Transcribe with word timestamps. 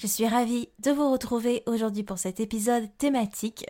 Je 0.00 0.06
suis 0.06 0.26
ravie 0.26 0.70
de 0.78 0.92
vous 0.92 1.12
retrouver 1.12 1.62
aujourd'hui 1.66 2.04
pour 2.04 2.16
cet 2.16 2.40
épisode 2.40 2.88
thématique 2.96 3.66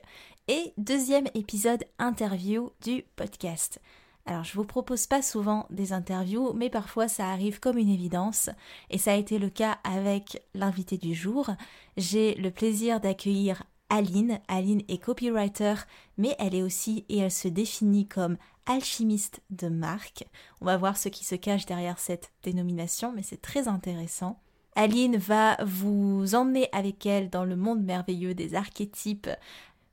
et 0.46 0.72
deuxième 0.78 1.26
épisode 1.34 1.82
interview 1.98 2.70
du 2.82 3.02
podcast. 3.16 3.80
Alors 4.26 4.44
je 4.44 4.54
vous 4.54 4.64
propose 4.64 5.08
pas 5.08 5.22
souvent 5.22 5.66
des 5.70 5.92
interviews, 5.92 6.52
mais 6.52 6.70
parfois 6.70 7.08
ça 7.08 7.30
arrive 7.30 7.58
comme 7.58 7.78
une 7.78 7.88
évidence, 7.88 8.48
et 8.90 8.98
ça 8.98 9.14
a 9.14 9.16
été 9.16 9.40
le 9.40 9.50
cas 9.50 9.78
avec 9.82 10.40
l'invité 10.54 10.98
du 10.98 11.14
jour. 11.14 11.50
J'ai 11.96 12.36
le 12.36 12.52
plaisir 12.52 13.00
d'accueillir 13.00 13.64
Aline. 13.88 14.38
Aline 14.46 14.84
est 14.86 15.02
copywriter, 15.02 15.74
mais 16.16 16.36
elle 16.38 16.54
est 16.54 16.62
aussi 16.62 17.04
et 17.08 17.18
elle 17.18 17.32
se 17.32 17.48
définit 17.48 18.06
comme 18.06 18.36
alchimiste 18.66 19.40
de 19.50 19.66
marque. 19.66 20.28
On 20.60 20.66
va 20.66 20.76
voir 20.76 20.96
ce 20.96 21.08
qui 21.08 21.24
se 21.24 21.34
cache 21.34 21.66
derrière 21.66 21.98
cette 21.98 22.30
dénomination, 22.44 23.12
mais 23.12 23.24
c'est 23.24 23.42
très 23.42 23.66
intéressant. 23.66 24.38
Aline 24.76 25.16
va 25.16 25.56
vous 25.64 26.34
emmener 26.34 26.68
avec 26.72 27.04
elle 27.06 27.28
dans 27.28 27.44
le 27.44 27.56
monde 27.56 27.82
merveilleux 27.82 28.34
des 28.34 28.54
archétypes, 28.54 29.28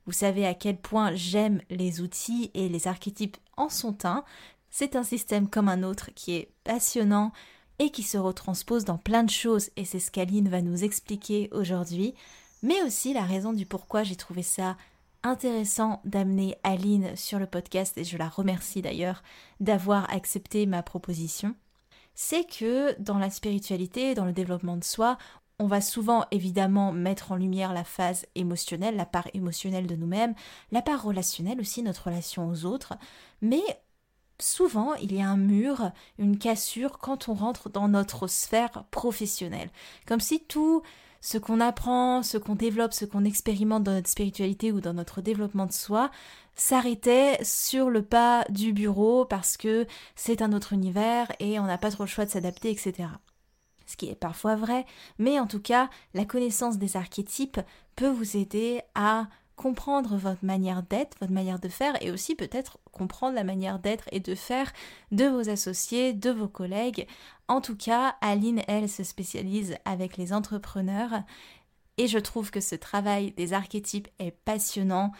vous 0.08 0.12
savez 0.12 0.46
à 0.46 0.54
quel 0.54 0.78
point 0.78 1.14
j'aime 1.14 1.60
les 1.68 2.00
outils 2.00 2.50
et 2.54 2.70
les 2.70 2.88
archétypes 2.88 3.36
en 3.58 3.68
sont 3.68 4.06
un. 4.06 4.24
C'est 4.70 4.96
un 4.96 5.02
système 5.02 5.50
comme 5.50 5.68
un 5.68 5.82
autre 5.82 6.08
qui 6.14 6.34
est 6.34 6.50
passionnant 6.64 7.30
et 7.78 7.90
qui 7.90 8.02
se 8.02 8.16
retranspose 8.16 8.86
dans 8.86 8.96
plein 8.96 9.22
de 9.22 9.30
choses 9.30 9.68
et 9.76 9.84
c'est 9.84 9.98
ce 9.98 10.10
qu'Aline 10.10 10.48
va 10.48 10.62
nous 10.62 10.82
expliquer 10.82 11.50
aujourd'hui, 11.52 12.14
mais 12.62 12.82
aussi 12.84 13.12
la 13.12 13.22
raison 13.22 13.52
du 13.52 13.66
pourquoi 13.66 14.02
j'ai 14.02 14.16
trouvé 14.16 14.42
ça 14.42 14.78
intéressant 15.22 16.00
d'amener 16.06 16.56
Aline 16.62 17.14
sur 17.14 17.38
le 17.38 17.46
podcast 17.46 17.98
et 17.98 18.04
je 18.04 18.16
la 18.16 18.30
remercie 18.30 18.80
d'ailleurs 18.80 19.22
d'avoir 19.60 20.10
accepté 20.10 20.64
ma 20.64 20.82
proposition. 20.82 21.54
C'est 22.20 22.50
que 22.50 23.00
dans 23.00 23.16
la 23.16 23.30
spiritualité, 23.30 24.16
dans 24.16 24.24
le 24.24 24.32
développement 24.32 24.76
de 24.76 24.82
soi, 24.82 25.18
on 25.60 25.68
va 25.68 25.80
souvent 25.80 26.24
évidemment 26.32 26.90
mettre 26.90 27.30
en 27.30 27.36
lumière 27.36 27.72
la 27.72 27.84
phase 27.84 28.26
émotionnelle, 28.34 28.96
la 28.96 29.06
part 29.06 29.28
émotionnelle 29.34 29.86
de 29.86 29.94
nous-mêmes, 29.94 30.34
la 30.72 30.82
part 30.82 31.04
relationnelle 31.04 31.60
aussi, 31.60 31.80
notre 31.84 32.06
relation 32.06 32.48
aux 32.48 32.64
autres, 32.64 32.94
mais 33.40 33.62
souvent 34.40 34.94
il 34.94 35.14
y 35.14 35.22
a 35.22 35.28
un 35.28 35.36
mur, 35.36 35.92
une 36.18 36.38
cassure 36.38 36.98
quand 36.98 37.28
on 37.28 37.34
rentre 37.34 37.70
dans 37.70 37.86
notre 37.86 38.26
sphère 38.26 38.82
professionnelle, 38.90 39.70
comme 40.04 40.18
si 40.18 40.40
tout 40.40 40.82
ce 41.20 41.38
qu'on 41.38 41.60
apprend, 41.60 42.24
ce 42.24 42.36
qu'on 42.36 42.56
développe, 42.56 42.94
ce 42.94 43.04
qu'on 43.04 43.24
expérimente 43.24 43.84
dans 43.84 43.94
notre 43.94 44.10
spiritualité 44.10 44.72
ou 44.72 44.80
dans 44.80 44.94
notre 44.94 45.20
développement 45.20 45.66
de 45.66 45.72
soi 45.72 46.10
s'arrêtait 46.58 47.38
sur 47.42 47.88
le 47.88 48.02
pas 48.02 48.44
du 48.50 48.74
bureau 48.74 49.24
parce 49.24 49.56
que 49.56 49.86
c'est 50.14 50.42
un 50.42 50.52
autre 50.52 50.74
univers 50.74 51.32
et 51.40 51.58
on 51.58 51.64
n'a 51.64 51.78
pas 51.78 51.90
trop 51.90 52.02
le 52.02 52.08
choix 52.08 52.26
de 52.26 52.30
s'adapter, 52.30 52.70
etc 52.70 53.08
ce 53.88 53.96
qui 53.96 54.10
est 54.10 54.14
parfois 54.14 54.54
vrai, 54.54 54.84
mais 55.18 55.40
en 55.40 55.46
tout 55.46 55.60
cas, 55.60 55.88
la 56.14 56.24
connaissance 56.24 56.78
des 56.78 56.96
archétypes 56.96 57.60
peut 57.96 58.08
vous 58.08 58.36
aider 58.36 58.82
à 58.94 59.28
comprendre 59.56 60.16
votre 60.16 60.44
manière 60.44 60.84
d'être, 60.84 61.16
votre 61.20 61.32
manière 61.32 61.58
de 61.58 61.68
faire, 61.68 62.00
et 62.02 62.10
aussi 62.10 62.36
peut-être 62.36 62.78
comprendre 62.92 63.34
la 63.34 63.44
manière 63.44 63.80
d'être 63.80 64.04
et 64.12 64.20
de 64.20 64.34
faire 64.34 64.72
de 65.10 65.24
vos 65.24 65.48
associés, 65.48 66.12
de 66.12 66.30
vos 66.30 66.48
collègues. 66.48 67.08
En 67.48 67.60
tout 67.60 67.76
cas, 67.76 68.14
Aline, 68.20 68.62
elle, 68.68 68.88
se 68.88 69.02
spécialise 69.02 69.76
avec 69.84 70.16
les 70.16 70.32
entrepreneurs, 70.32 71.22
et 71.96 72.06
je 72.06 72.18
trouve 72.18 72.52
que 72.52 72.60
ce 72.60 72.76
travail 72.76 73.32
des 73.32 73.52
archétypes 73.52 74.08
est 74.20 74.30
passionnant. 74.30 75.12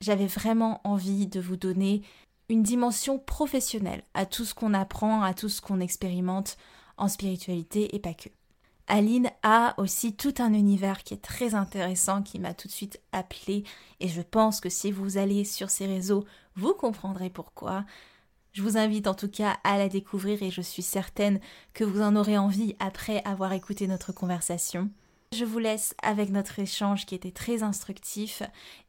J'avais 0.00 0.26
vraiment 0.26 0.80
envie 0.84 1.26
de 1.26 1.40
vous 1.40 1.56
donner 1.56 2.02
une 2.48 2.62
dimension 2.62 3.18
professionnelle 3.18 4.02
à 4.14 4.26
tout 4.26 4.44
ce 4.44 4.54
qu'on 4.54 4.74
apprend, 4.74 5.22
à 5.22 5.34
tout 5.34 5.48
ce 5.48 5.60
qu'on 5.60 5.80
expérimente 5.80 6.56
en 6.96 7.08
spiritualité 7.08 7.94
et 7.94 7.98
pas 7.98 8.14
que. 8.14 8.28
Aline 8.86 9.30
a 9.42 9.74
aussi 9.78 10.14
tout 10.14 10.34
un 10.38 10.52
univers 10.52 11.04
qui 11.04 11.14
est 11.14 11.22
très 11.22 11.54
intéressant, 11.54 12.22
qui 12.22 12.38
m'a 12.38 12.52
tout 12.52 12.68
de 12.68 12.72
suite 12.72 13.00
appelé, 13.12 13.64
et 14.00 14.08
je 14.08 14.20
pense 14.20 14.60
que 14.60 14.68
si 14.68 14.92
vous 14.92 15.16
allez 15.16 15.44
sur 15.44 15.70
ces 15.70 15.86
réseaux, 15.86 16.26
vous 16.54 16.74
comprendrez 16.74 17.30
pourquoi. 17.30 17.84
Je 18.52 18.62
vous 18.62 18.76
invite 18.76 19.06
en 19.06 19.14
tout 19.14 19.28
cas 19.28 19.56
à 19.64 19.78
la 19.78 19.88
découvrir 19.88 20.42
et 20.42 20.50
je 20.50 20.60
suis 20.60 20.82
certaine 20.82 21.40
que 21.72 21.82
vous 21.82 22.02
en 22.02 22.14
aurez 22.14 22.38
envie 22.38 22.76
après 22.78 23.22
avoir 23.24 23.52
écouté 23.52 23.86
notre 23.86 24.12
conversation. 24.12 24.90
Je 25.34 25.44
vous 25.44 25.58
laisse 25.58 25.96
avec 26.00 26.30
notre 26.30 26.60
échange 26.60 27.06
qui 27.06 27.16
était 27.16 27.32
très 27.32 27.64
instructif 27.64 28.44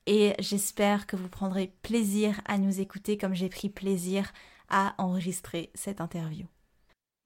et 0.05 0.33
j'espère 0.37 1.07
que 1.07 1.15
vous 1.15 1.27
prendrez 1.27 1.73
plaisir 1.81 2.39
à 2.45 2.59
nous 2.59 2.81
écouter 2.81 3.17
comme 3.17 3.33
j'ai 3.33 3.49
pris 3.49 3.69
plaisir 3.69 4.31
à 4.69 4.93
enregistrer 4.99 5.71
cette 5.73 6.01
interview. 6.01 6.45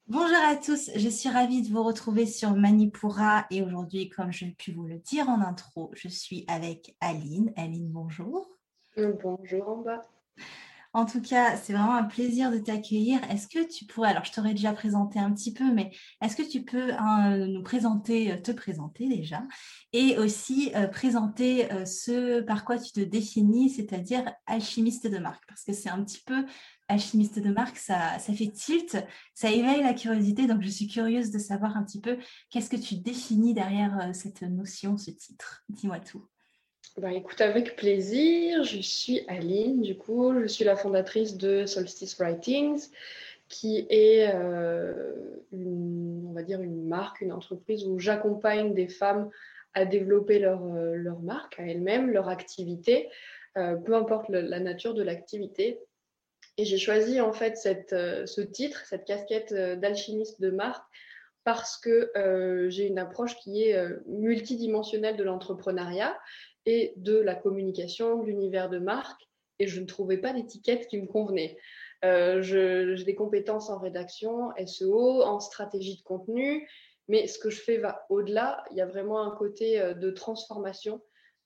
Bonjour 0.07 0.37
à 0.47 0.55
tous, 0.55 0.89
je 0.95 1.09
suis 1.09 1.27
ravie 1.27 1.61
de 1.63 1.67
vous 1.67 1.83
retrouver 1.83 2.25
sur 2.25 2.55
Manipura 2.55 3.45
et 3.51 3.61
aujourd'hui, 3.61 4.07
comme 4.07 4.31
je 4.31 4.45
pu 4.45 4.71
vous 4.71 4.85
le 4.85 4.99
dire 4.99 5.27
en 5.27 5.41
intro, 5.41 5.91
je 5.95 6.07
suis 6.07 6.45
avec 6.47 6.95
Aline. 7.01 7.51
Aline, 7.57 7.91
bonjour. 7.91 8.47
Bonjour 8.95 9.67
en 9.67 9.77
bas. 9.81 10.01
En 10.93 11.05
tout 11.05 11.21
cas, 11.21 11.55
c'est 11.55 11.73
vraiment 11.73 11.95
un 11.95 12.03
plaisir 12.03 12.51
de 12.51 12.57
t'accueillir. 12.57 13.19
Est-ce 13.29 13.47
que 13.47 13.67
tu 13.67 13.85
pourrais, 13.85 14.09
alors 14.09 14.25
je 14.25 14.31
t'aurais 14.31 14.53
déjà 14.53 14.73
présenté 14.73 15.19
un 15.19 15.31
petit 15.31 15.53
peu, 15.53 15.71
mais 15.71 15.91
est-ce 16.21 16.35
que 16.35 16.49
tu 16.49 16.63
peux 16.63 16.93
hein, 16.93 17.45
nous 17.47 17.61
présenter, 17.61 18.31
euh, 18.31 18.37
te 18.41 18.51
présenter 18.51 19.07
déjà, 19.07 19.43
et 19.93 20.17
aussi 20.17 20.71
euh, 20.75 20.87
présenter 20.87 21.67
ce 21.85 22.41
par 22.41 22.65
quoi 22.65 22.77
tu 22.79 22.91
te 22.91 23.01
définis, 23.01 23.69
c'est-à-dire 23.69 24.23
alchimiste 24.47 25.07
de 25.07 25.19
marque, 25.19 25.43
parce 25.47 25.63
que 25.63 25.73
c'est 25.73 25.89
un 25.89 26.03
petit 26.03 26.21
peu 26.25 26.45
alchimiste 26.89 27.39
de 27.39 27.51
marque, 27.51 27.77
ça, 27.77 28.17
fait 28.19 28.51
tilt, 28.51 28.97
ça 29.33 29.49
éveille 29.49 29.81
la 29.81 29.93
curiosité. 29.93 30.47
Donc, 30.47 30.61
je 30.61 30.69
suis 30.69 30.87
curieuse 30.87 31.31
de 31.31 31.39
savoir 31.39 31.77
un 31.77 31.83
petit 31.83 32.01
peu 32.01 32.17
qu'est-ce 32.49 32.69
que 32.69 32.75
tu 32.75 32.95
définis 32.95 33.53
derrière 33.53 33.97
euh, 34.01 34.13
cette 34.13 34.41
notion, 34.41 34.97
ce 34.97 35.11
titre. 35.11 35.63
Dis-moi 35.69 35.99
tout. 35.99 36.25
Bah, 36.97 37.13
écoute, 37.13 37.39
avec 37.41 37.75
plaisir. 37.75 38.63
Je 38.63 38.79
suis 38.79 39.21
Aline, 39.27 39.81
du 39.81 39.97
coup, 39.97 40.33
je 40.41 40.47
suis 40.47 40.65
la 40.65 40.75
fondatrice 40.75 41.37
de 41.37 41.65
Solstice 41.65 42.17
Writings, 42.19 42.89
qui 43.47 43.87
est, 43.89 44.31
euh, 44.33 45.13
une, 45.51 46.25
on 46.27 46.33
va 46.33 46.43
dire, 46.43 46.61
une 46.61 46.87
marque, 46.87 47.21
une 47.21 47.31
entreprise 47.31 47.85
où 47.85 47.99
j'accompagne 47.99 48.73
des 48.73 48.87
femmes 48.87 49.29
à 49.73 49.85
développer 49.85 50.39
leur, 50.39 50.63
euh, 50.65 50.95
leur 50.95 51.19
marque 51.19 51.59
à 51.59 51.63
elles-mêmes, 51.63 52.11
leur 52.11 52.27
activité, 52.27 53.09
peu 53.55 53.93
importe 53.93 54.29
la 54.29 54.59
nature 54.61 54.93
de 54.93 55.03
l'activité, 55.03 55.81
et 56.59 56.65
j'ai 56.65 56.77
choisi 56.77 57.21
en 57.21 57.31
fait 57.31 57.57
euh, 57.93 58.25
ce 58.25 58.41
titre, 58.41 58.85
cette 58.85 59.05
casquette 59.05 59.53
euh, 59.53 59.77
d'alchimiste 59.77 60.41
de 60.41 60.51
marque, 60.51 60.83
parce 61.45 61.77
que 61.77 62.11
euh, 62.17 62.69
j'ai 62.69 62.85
une 62.85 62.99
approche 62.99 63.37
qui 63.37 63.63
est 63.63 63.81
multidimensionnelle 64.07 65.15
de 65.15 65.23
l'entrepreneuriat 65.23 66.19
de 66.97 67.17
la 67.17 67.35
communication, 67.35 68.21
de 68.21 68.25
l'univers 68.25 68.69
de 68.69 68.79
marque, 68.79 69.27
et 69.59 69.67
je 69.67 69.81
ne 69.81 69.85
trouvais 69.85 70.17
pas 70.17 70.33
d'étiquette 70.33 70.87
qui 70.87 71.01
me 71.01 71.07
convenait. 71.07 71.57
j'ai 72.03 73.03
des 73.03 73.15
compétences 73.15 73.69
en 73.69 73.77
rédaction, 73.77 74.51
SEO, 74.65 75.21
en 75.23 75.39
stratégie 75.39 75.97
de 75.97 76.03
contenu, 76.03 76.69
mais 77.07 77.27
ce 77.27 77.39
que 77.39 77.49
je 77.49 77.61
fais 77.61 77.77
va 77.77 78.05
au-delà. 78.09 78.63
Il 78.71 78.77
y 78.77 78.81
a 78.81 78.85
vraiment 78.85 79.21
un 79.21 79.31
côté 79.31 79.81
de 79.95 80.11
transformation 80.11 81.01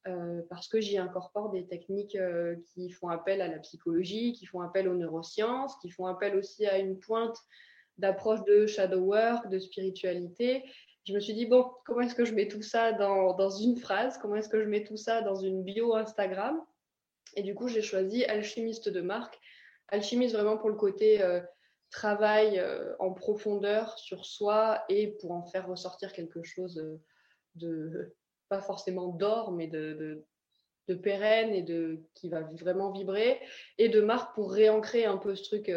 euh, 0.06 0.42
parce 0.50 0.68
que 0.68 0.82
j'y 0.82 0.98
incorpore 0.98 1.50
des 1.52 1.66
techniques 1.66 2.18
euh, 2.18 2.58
qui 2.74 2.90
font 2.90 3.08
appel 3.08 3.42
à 3.42 3.48
la 3.48 3.60
psychologie, 3.60 4.34
qui 4.34 4.46
font 4.46 4.60
appel 4.60 4.90
aux 4.90 4.96
neurosciences, 4.96 5.78
qui 5.78 5.90
font 5.90 6.08
appel 6.08 6.36
aussi 6.36 6.66
à 6.66 6.78
une 6.78 7.00
pointe 7.00 7.38
d'approche 7.98 8.44
de 8.44 8.68
shadow 8.68 9.00
work, 9.00 9.50
de 9.50 9.60
spiritualité. 9.60 10.64
Je 11.06 11.14
me 11.14 11.20
suis 11.20 11.34
dit, 11.34 11.46
bon, 11.46 11.70
comment 11.86 12.02
est-ce 12.02 12.16
que 12.16 12.26
je 12.26 12.34
mets 12.34 12.48
tout 12.48 12.62
ça 12.62 12.94
dans, 12.94 13.34
dans 13.34 13.50
une 13.50 13.78
phrase? 13.78 14.18
Comment 14.18 14.36
est-ce 14.38 14.50
que 14.50 14.62
je 14.62 14.70
mets 14.70 14.84
tout 14.84 14.98
ça 14.98 15.22
dans 15.22 15.36
une 15.36 15.64
bio 15.64 15.96
Instagram? 15.96 16.62
Et 17.36 17.44
du 17.44 17.56
coup, 17.56 17.68
j'ai 17.68 17.82
choisi 17.82 18.24
alchimiste 18.26 18.90
de 18.90 19.02
marque. 19.02 19.40
Alchimiste 19.90 20.34
vraiment 20.34 20.58
pour 20.58 20.70
le 20.70 20.76
côté 20.76 21.22
euh, 21.22 21.42
travaille 21.92 22.64
en 23.00 23.12
profondeur 23.12 23.98
sur 24.00 24.26
soi 24.26 24.84
et 24.90 25.08
pour 25.20 25.32
en 25.32 25.44
faire 25.44 25.68
ressortir 25.68 26.14
quelque 26.14 26.42
chose 26.42 26.82
de, 27.56 28.16
pas 28.50 28.62
forcément 28.62 29.10
d'or, 29.10 29.52
mais 29.52 29.68
de, 29.68 30.24
de, 30.88 30.96
pérenne 30.96 31.54
et 31.54 31.62
de 31.62 32.02
qui 32.14 32.30
va 32.30 32.42
vraiment 32.42 32.92
vibrer, 32.92 33.40
et 33.78 33.90
de 33.90 34.02
marque 34.02 34.34
pour 34.36 34.52
réancrer 34.52 35.06
un 35.06 35.18
peu 35.18 35.36
ce 35.36 35.44
truc 35.44 35.72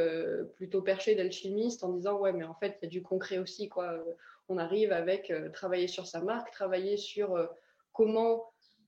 plutôt 0.55 0.83
perché 0.83 1.15
d'alchimiste 1.15 1.85
en 1.85 1.93
disant 1.93 2.19
ouais 2.19 2.33
mais 2.33 2.45
en 2.45 2.55
fait 2.55 2.79
il 2.81 2.87
y 2.87 2.89
a 2.89 2.91
du 2.91 3.03
concret 3.03 3.39
aussi 3.39 3.69
quoi. 3.69 4.03
On 4.49 4.59
arrive 4.59 4.93
avec 4.93 5.33
travailler 5.53 5.89
sur 5.89 6.07
sa 6.07 6.21
marque, 6.21 6.53
travailler 6.53 6.97
sur 6.97 7.37
comment 7.93 8.45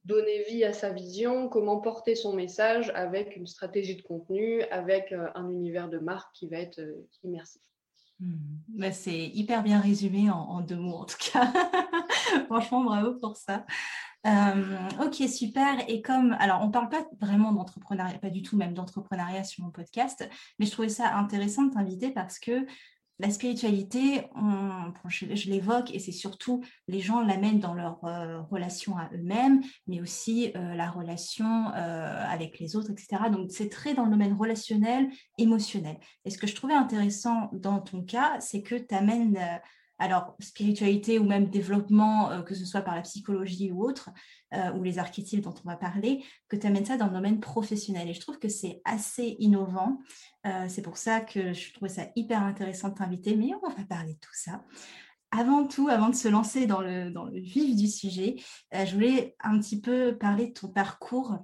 donner 0.08 0.42
vie 0.44 0.64
à 0.64 0.72
sa 0.72 0.90
vision, 0.90 1.48
comment 1.48 1.80
porter 1.80 2.14
son 2.14 2.32
message 2.32 2.90
avec 2.94 3.36
une 3.36 3.46
stratégie 3.46 3.94
de 3.94 4.02
contenu, 4.02 4.62
avec 4.64 5.12
euh, 5.12 5.28
un 5.34 5.50
univers 5.50 5.88
de 5.88 5.98
marque 5.98 6.34
qui 6.34 6.48
va 6.48 6.56
être 6.56 6.80
euh, 6.80 7.06
immersif. 7.22 7.60
Hmm. 8.18 8.34
Bah, 8.68 8.90
c'est 8.90 9.26
hyper 9.26 9.62
bien 9.62 9.80
résumé 9.80 10.30
en, 10.30 10.60
deux 10.62 10.76
mots 10.76 10.96
en 10.96 11.04
tout 11.04 11.18
cas. 11.32 11.52
Franchement, 12.46 12.82
bravo 12.82 13.14
pour 13.14 13.36
ça. 13.36 13.66
Euh, 14.26 15.04
ok, 15.04 15.28
super. 15.28 15.88
Et 15.88 16.00
comme, 16.00 16.34
alors, 16.40 16.62
on 16.62 16.70
parle 16.70 16.88
pas 16.88 17.06
vraiment 17.20 17.52
d'entrepreneuriat, 17.52 18.18
pas 18.18 18.30
du 18.30 18.42
tout 18.42 18.56
même 18.56 18.74
d'entrepreneuriat 18.74 19.44
sur 19.44 19.62
mon 19.62 19.70
podcast, 19.70 20.28
mais 20.58 20.66
je 20.66 20.72
trouvais 20.72 20.88
ça 20.88 21.16
intéressant 21.16 21.64
de 21.64 21.74
t'inviter 21.74 22.10
parce 22.10 22.38
que 22.38 22.66
la 23.20 23.30
spiritualité, 23.30 24.22
je, 25.08 25.50
l'évoque, 25.50 25.92
et 25.92 25.98
c'est 25.98 26.12
surtout 26.12 26.62
les 26.86 27.00
gens 27.00 27.20
l'amènent 27.20 27.58
dans 27.58 27.74
leur 27.74 28.04
euh, 28.04 28.40
relation 28.42 28.96
à 28.96 29.10
eux-mêmes, 29.12 29.60
mais 29.88 30.00
aussi 30.00 30.52
euh, 30.56 30.74
la 30.74 30.88
relation 30.88 31.72
euh, 31.74 32.24
avec 32.28 32.60
les 32.60 32.76
autres, 32.76 32.92
etc. 32.92 33.24
Donc 33.32 33.50
c'est 33.50 33.68
très 33.68 33.94
dans 33.94 34.04
le 34.04 34.10
domaine 34.10 34.34
relationnel, 34.34 35.08
émotionnel. 35.36 35.98
Et 36.24 36.30
ce 36.30 36.38
que 36.38 36.46
je 36.46 36.54
trouvais 36.54 36.74
intéressant 36.74 37.50
dans 37.52 37.80
ton 37.80 38.02
cas, 38.02 38.38
c'est 38.40 38.62
que 38.62 38.76
tu 38.76 38.94
amènes 38.94 39.38
alors 39.98 40.36
spiritualité 40.40 41.18
ou 41.18 41.24
même 41.24 41.48
développement, 41.48 42.30
euh, 42.30 42.42
que 42.42 42.54
ce 42.54 42.64
soit 42.64 42.82
par 42.82 42.94
la 42.94 43.02
psychologie 43.02 43.72
ou 43.72 43.82
autre, 43.82 44.10
euh, 44.54 44.72
ou 44.72 44.82
les 44.82 44.98
archétypes 44.98 45.40
dont 45.40 45.54
on 45.64 45.68
va 45.68 45.76
parler, 45.76 46.24
que 46.48 46.56
tu 46.56 46.66
amènes 46.66 46.86
ça 46.86 46.96
dans 46.96 47.06
le 47.06 47.12
domaine 47.12 47.40
professionnel. 47.40 48.08
Et 48.08 48.14
je 48.14 48.20
trouve 48.20 48.38
que 48.38 48.48
c'est 48.48 48.80
assez 48.84 49.36
innovant. 49.40 49.98
Euh, 50.46 50.66
c'est 50.68 50.82
pour 50.82 50.96
ça 50.96 51.20
que 51.20 51.52
je 51.52 51.72
trouvais 51.74 51.90
ça 51.90 52.06
hyper 52.14 52.42
intéressant 52.42 52.90
de 52.90 52.94
t'inviter, 52.94 53.36
mais 53.36 53.50
on 53.62 53.68
va 53.68 53.84
parler 53.84 54.14
de 54.14 54.20
tout 54.20 54.34
ça. 54.34 54.64
Avant 55.30 55.66
tout, 55.66 55.88
avant 55.88 56.08
de 56.08 56.14
se 56.14 56.28
lancer 56.28 56.66
dans 56.66 56.80
le, 56.80 57.10
dans 57.10 57.24
le 57.24 57.38
vif 57.38 57.76
du 57.76 57.86
sujet, 57.86 58.36
je 58.72 58.94
voulais 58.94 59.36
un 59.40 59.58
petit 59.58 59.78
peu 59.78 60.16
parler 60.16 60.46
de 60.46 60.52
ton 60.54 60.68
parcours 60.68 61.36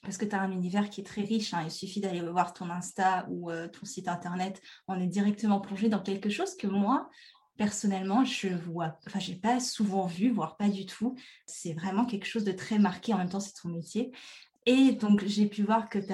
parce 0.00 0.16
que 0.16 0.24
tu 0.24 0.34
as 0.34 0.40
un 0.40 0.50
univers 0.50 0.88
qui 0.88 1.02
est 1.02 1.04
très 1.04 1.20
riche. 1.24 1.52
Hein. 1.52 1.60
Il 1.64 1.70
suffit 1.70 2.00
d'aller 2.00 2.22
voir 2.22 2.54
ton 2.54 2.70
Insta 2.70 3.26
ou 3.28 3.50
ton 3.52 3.84
site 3.84 4.08
internet. 4.08 4.62
On 4.86 4.98
est 4.98 5.08
directement 5.08 5.60
plongé 5.60 5.90
dans 5.90 6.00
quelque 6.00 6.30
chose 6.30 6.56
que 6.56 6.66
moi, 6.66 7.10
personnellement, 7.58 8.24
je 8.24 8.48
vois, 8.48 8.96
enfin, 9.06 9.18
j'ai 9.18 9.34
pas 9.34 9.60
souvent 9.60 10.06
vu, 10.06 10.30
voire 10.30 10.56
pas 10.56 10.68
du 10.68 10.86
tout. 10.86 11.16
C'est 11.44 11.74
vraiment 11.74 12.06
quelque 12.06 12.24
chose 12.26 12.44
de 12.44 12.52
très 12.52 12.78
marqué. 12.78 13.12
En 13.12 13.18
même 13.18 13.28
temps, 13.28 13.40
c'est 13.40 13.60
ton 13.60 13.68
métier. 13.68 14.12
Et 14.64 14.92
donc, 14.92 15.24
j'ai 15.24 15.46
pu 15.46 15.62
voir 15.62 15.88
que 15.88 15.98
tu 15.98 16.10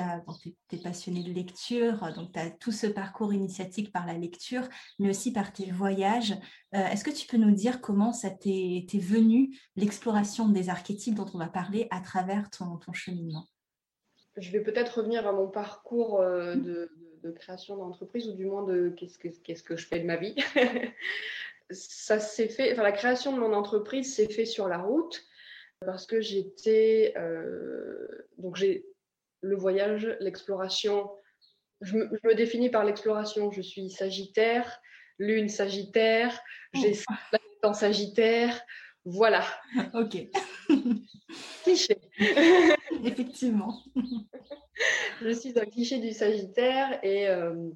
es, 0.76 0.79
passionné 0.79 1.23
de 1.23 1.32
lecture, 1.32 2.12
donc 2.14 2.32
tu 2.32 2.38
as 2.38 2.50
tout 2.50 2.70
ce 2.70 2.87
parcours 2.87 3.32
initiatique 3.32 3.93
par 3.93 4.06
la 4.06 4.14
lecture, 4.14 4.69
mais 4.99 5.11
aussi 5.11 5.32
par 5.32 5.52
tes 5.52 5.70
voyages. 5.70 6.35
Euh, 6.75 6.87
est-ce 6.87 7.02
que 7.02 7.11
tu 7.11 7.26
peux 7.26 7.37
nous 7.37 7.50
dire 7.50 7.81
comment 7.81 8.12
ça 8.12 8.31
t'est 8.31 8.87
venu, 8.94 9.58
l'exploration 9.76 10.49
des 10.49 10.69
archétypes 10.69 11.17
dont 11.17 11.26
on 11.35 11.38
va 11.38 11.49
parler 11.49 11.88
à 11.90 12.00
travers 12.00 12.49
ton, 12.49 12.76
ton 12.76 12.93
cheminement? 12.93 13.47
Je 14.37 14.50
vais 14.50 14.61
peut-être 14.61 14.99
revenir 14.99 15.26
à 15.26 15.32
mon 15.32 15.49
parcours 15.49 16.20
euh, 16.20 16.55
de, 16.56 16.90
de 17.25 17.31
création 17.31 17.76
d'entreprise 17.76 18.29
ou 18.29 18.35
du 18.35 18.44
moins 18.44 18.62
de 18.65 18.91
qu'est-ce 18.97 19.19
que, 19.19 19.29
qu'est-ce 19.29 19.62
que 19.62 19.76
je 19.76 19.87
fais 19.87 19.99
de 19.99 20.06
ma 20.06 20.17
vie. 20.17 20.37
ça 21.71 22.21
s'est 22.21 22.49
fait, 22.49 22.73
enfin, 22.73 22.82
la 22.82 22.93
création 22.93 23.32
de 23.32 23.41
mon 23.41 23.53
entreprise 23.53 24.15
s'est 24.15 24.29
fait 24.29 24.44
sur 24.44 24.69
la 24.69 24.79
route 24.79 25.25
parce 25.85 26.06
que 26.06 26.21
j'étais, 26.21 27.15
euh, 27.17 28.06
donc 28.38 28.56
j'ai 28.56 28.87
le 29.41 29.56
voyage, 29.56 30.17
l'exploration. 30.21 31.11
Je 31.81 31.97
me, 31.97 32.09
je 32.12 32.29
me 32.29 32.35
définis 32.35 32.71
par 32.71 32.85
l'exploration. 32.85 33.50
Je 33.50 33.61
suis 33.61 33.91
Sagittaire, 33.91 34.81
Lune 35.19 35.49
Sagittaire, 35.49 36.38
j'ai 36.73 36.99
oh. 37.11 37.37
en 37.67 37.75
Sagittaire. 37.75 38.61
Voilà. 39.05 39.45
Ok. 39.95 40.17
Cliché. 41.65 41.99
Effectivement 43.05 43.83
je 45.23 45.31
suis 45.31 45.59
un 45.59 45.65
cliché 45.65 45.99
du 45.99 46.12
Sagittaire 46.12 46.99
et, 47.03 47.29
euh, 47.29 47.71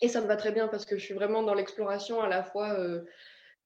et 0.00 0.08
ça 0.08 0.20
me 0.20 0.26
va 0.26 0.36
très 0.36 0.52
bien 0.52 0.68
parce 0.68 0.84
que 0.84 0.96
je 0.96 1.04
suis 1.04 1.14
vraiment 1.14 1.42
dans 1.42 1.54
l'exploration 1.54 2.20
à 2.20 2.28
la 2.28 2.42
fois 2.42 2.78
euh, 2.78 3.02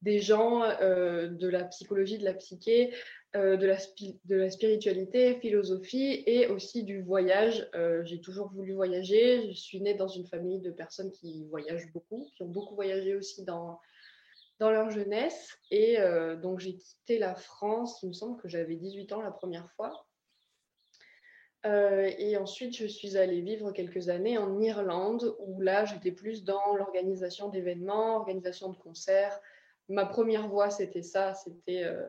des 0.00 0.18
gens, 0.20 0.62
euh, 0.62 1.28
de 1.28 1.48
la 1.48 1.64
psychologie, 1.64 2.18
de 2.18 2.24
la 2.24 2.34
psyché, 2.34 2.92
de, 3.34 3.66
la 3.66 3.78
de 4.24 4.36
la 4.36 4.50
spiritualité, 4.50 5.36
philosophie 5.36 6.22
et 6.26 6.48
aussi 6.48 6.84
du 6.84 7.00
voyage. 7.00 7.66
J'ai 8.04 8.20
toujours 8.20 8.50
voulu 8.52 8.74
voyager. 8.74 9.50
Je 9.52 9.58
suis 9.58 9.80
née 9.80 9.94
dans 9.94 10.08
une 10.08 10.26
famille 10.26 10.60
de 10.60 10.70
personnes 10.70 11.10
qui 11.12 11.46
voyagent 11.48 11.90
beaucoup, 11.94 12.28
qui 12.36 12.42
ont 12.42 12.48
beaucoup 12.48 12.74
voyagé 12.74 13.14
aussi 13.14 13.42
dans, 13.44 13.80
dans 14.62 14.70
leur 14.70 14.90
jeunesse. 14.90 15.58
Et 15.70 15.98
donc 16.40 16.60
j'ai 16.60 16.76
quitté 16.76 17.18
la 17.18 17.34
France, 17.34 18.00
il 18.02 18.08
me 18.08 18.12
semble 18.12 18.40
que 18.40 18.48
j'avais 18.48 18.76
18 18.76 19.12
ans 19.12 19.20
la 19.20 19.30
première 19.30 19.70
fois. 19.72 20.06
Euh, 21.64 22.10
et 22.18 22.36
ensuite, 22.36 22.76
je 22.76 22.86
suis 22.86 23.16
allée 23.16 23.40
vivre 23.40 23.70
quelques 23.70 24.08
années 24.08 24.36
en 24.36 24.60
Irlande, 24.60 25.36
où 25.38 25.60
là, 25.60 25.84
j'étais 25.84 26.10
plus 26.10 26.44
dans 26.44 26.74
l'organisation 26.76 27.48
d'événements, 27.48 28.16
organisation 28.16 28.70
de 28.70 28.76
concerts. 28.76 29.40
Ma 29.88 30.06
première 30.06 30.48
voie, 30.48 30.70
c'était 30.70 31.02
ça, 31.02 31.34
c'était 31.34 31.84
euh, 31.84 32.04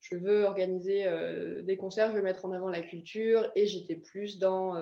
je 0.00 0.16
veux 0.16 0.44
organiser 0.44 1.06
euh, 1.06 1.62
des 1.62 1.76
concerts, 1.76 2.10
je 2.10 2.16
veux 2.16 2.22
mettre 2.22 2.44
en 2.44 2.52
avant 2.52 2.68
la 2.68 2.82
culture, 2.82 3.50
et 3.54 3.66
j'étais 3.66 3.96
plus 3.96 4.38
dans 4.38 4.74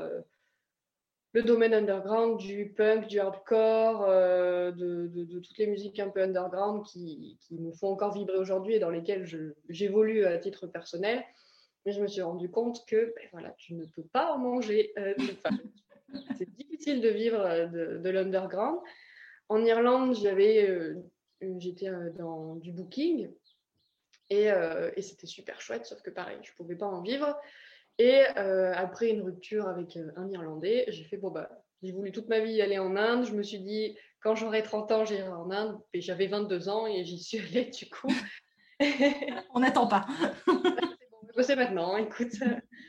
le 1.32 1.42
domaine 1.42 1.75
underground, 1.75 2.38
du 2.38 2.72
punk, 2.76 3.06
du 3.06 3.20
hardcore, 3.20 4.06
de, 4.06 5.38
toutes 5.40 5.58
les 5.58 5.66
musiques 5.66 6.00
un 6.00 6.08
peu 6.08 6.22
underground 6.22 6.84
qui, 6.86 7.38
qui 7.40 7.58
me 7.58 7.72
font 7.72 7.88
encore 7.88 8.14
vibrer 8.14 8.38
aujourd'hui 8.38 8.75
et 8.75 8.78
dans 8.78 8.90
lesquelles 8.90 9.26
j'évolue 9.69 10.25
à 10.25 10.38
titre 10.38 10.66
personnel. 10.66 11.22
Mais 11.88 11.92
je 11.92 12.02
me 12.02 12.08
suis 12.08 12.22
rendu 12.22 12.50
compte 12.50 12.84
que 12.86 13.14
ben 13.16 13.28
voilà, 13.32 13.50
tu 13.56 13.75
ne 13.75 13.84
peux 13.86 14.04
pas 14.04 14.32
en 14.32 14.38
manger. 14.38 14.92
Euh, 14.98 15.14
c'est 16.36 16.50
difficile 16.56 17.00
de 17.00 17.08
vivre 17.08 17.40
euh, 17.40 17.99
de, 17.99 18.11
l'underground. 18.11 18.78
En 19.49 19.64
Irlande, 19.64 20.14
j'avais, 20.14 20.68
euh, 20.68 20.97
j'étais 21.58 21.90
dans 22.16 22.56
du 22.56 22.73
booking 22.73 23.30
et, 24.28 24.49
et 24.97 25.00
c'était 25.00 25.26
super 25.26 25.58
chouette, 25.62 25.87
sauf 25.87 26.02
que 26.02 26.11
pareil, 26.11 26.37
je 26.42 26.50
ne 26.50 26.56
pouvais 26.56 26.76
pas 26.76 26.87
en 26.87 27.00
vivre. 27.00 27.35
Et 27.99 28.21
après 28.25 29.11
une 29.11 29.23
rupture 29.23 29.69
avec 29.69 29.99
un 30.17 30.28
Irlandais, 30.31 30.85
j'ai 30.88 31.05
fait 31.05 31.17
bon 31.17 31.31
bah 31.31 31.49
j'ai 31.83 31.93
voulu 31.93 32.12
toute 32.12 32.28
ma 32.28 32.40
vie 32.40 32.61
aller 32.61 32.78
en 32.78 32.97
Inde. 32.97 33.25
Je 33.26 33.35
me 33.35 33.43
suis 33.43 33.61
dit 33.61 33.97
quand 34.21 34.35
j'aurai 34.35 34.62
30 34.62 34.93
ans, 34.93 35.05
j'irai 35.05 35.28
en 35.28 35.50
Inde. 35.50 35.78
Et 35.93 36.00
j'avais 36.00 36.26
22 36.26 36.69
ans 36.69 36.87
et 36.87 37.05
j'y 37.05 37.19
suis 37.19 37.38
allée 37.38 37.71
du 37.71 37.88
coup. 37.88 38.12
On 39.55 39.61
n'attend 39.61 39.87
pas. 39.87 40.07
c'est 41.43 41.57
maintenant, 41.57 41.97
écoute. 41.97 42.35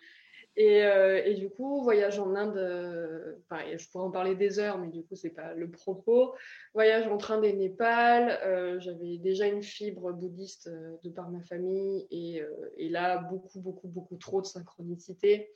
Et, 0.59 0.83
euh, 0.83 1.23
et, 1.23 1.35
du 1.35 1.49
coup, 1.49 1.81
voyage 1.83 2.19
en 2.19 2.35
Inde, 2.35 2.57
euh, 2.57 3.37
je 3.49 3.89
pourrais 3.89 4.03
en 4.03 4.11
parler 4.11 4.35
des 4.35 4.59
heures, 4.59 4.77
mais 4.77 4.89
du 4.89 5.05
coup, 5.05 5.15
c'est 5.15 5.29
pas 5.29 5.53
le 5.53 5.71
propos. 5.71 6.35
Voyage 6.73 7.07
en 7.07 7.17
train 7.17 7.39
des 7.39 7.53
Népal, 7.53 8.37
euh, 8.43 8.77
j'avais 8.81 9.17
déjà 9.19 9.47
une 9.47 9.63
fibre 9.63 10.11
bouddhiste 10.11 10.69
de 10.69 11.09
par 11.11 11.29
ma 11.29 11.41
famille, 11.43 12.05
et, 12.11 12.43
et, 12.75 12.89
là, 12.89 13.19
beaucoup, 13.19 13.61
beaucoup, 13.61 13.87
beaucoup 13.87 14.17
trop 14.17 14.41
de 14.41 14.47
synchronicité 14.47 15.49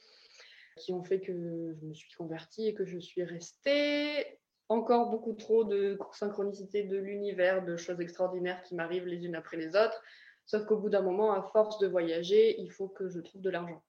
qui 0.78 0.94
ont 0.94 1.04
fait 1.04 1.20
que 1.20 1.34
je 1.34 1.86
me 1.86 1.94
suis 1.94 2.14
convertie 2.14 2.70
et 2.70 2.74
que 2.74 2.86
je 2.86 2.98
suis 2.98 3.26
restée. 3.26 4.40
Encore 4.70 5.10
beaucoup 5.10 5.34
trop 5.34 5.66
de 5.66 6.00
synchronicité 6.14 6.84
de 6.84 6.96
l'univers, 6.96 7.66
de 7.66 7.76
choses 7.76 8.00
extraordinaires 8.00 8.62
qui 8.62 8.74
m'arrivent 8.74 9.08
les 9.08 9.26
unes 9.26 9.36
après 9.36 9.58
les 9.58 9.76
autres. 9.76 10.02
Sauf 10.46 10.64
qu'au 10.66 10.78
bout 10.78 10.90
d'un 10.90 11.02
moment, 11.02 11.34
à 11.34 11.44
force 11.44 11.78
de 11.80 11.88
voyager, 11.88 12.62
il 12.62 12.72
faut 12.72 12.88
que 12.88 13.10
je 13.10 13.20
trouve 13.20 13.42
de 13.42 13.50
l'argent. 13.50 13.84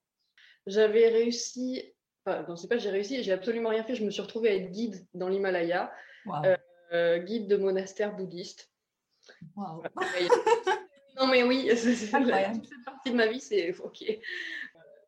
J'avais 0.67 1.09
réussi, 1.09 1.93
enfin, 2.25 2.45
non, 2.47 2.55
c'est 2.55 2.67
pas 2.67 2.77
j'ai 2.77 2.89
réussi, 2.89 3.23
j'ai 3.23 3.31
absolument 3.31 3.69
rien 3.69 3.83
fait. 3.83 3.95
Je 3.95 4.03
me 4.03 4.09
suis 4.09 4.21
retrouvée 4.21 4.49
à 4.49 4.55
être 4.55 4.71
guide 4.71 5.05
dans 5.13 5.27
l'Himalaya, 5.27 5.91
euh, 6.27 6.57
euh, 6.91 7.17
guide 7.19 7.47
de 7.47 7.57
monastère 7.57 8.15
bouddhiste. 8.15 8.71
non, 11.19 11.27
mais 11.27 11.43
oui, 11.43 11.69
c'est 11.75 12.11
partie 12.11 13.11
de 13.11 13.15
ma 13.15 13.27
vie, 13.27 13.39
c'est 13.39 13.75
ok. 13.77 14.03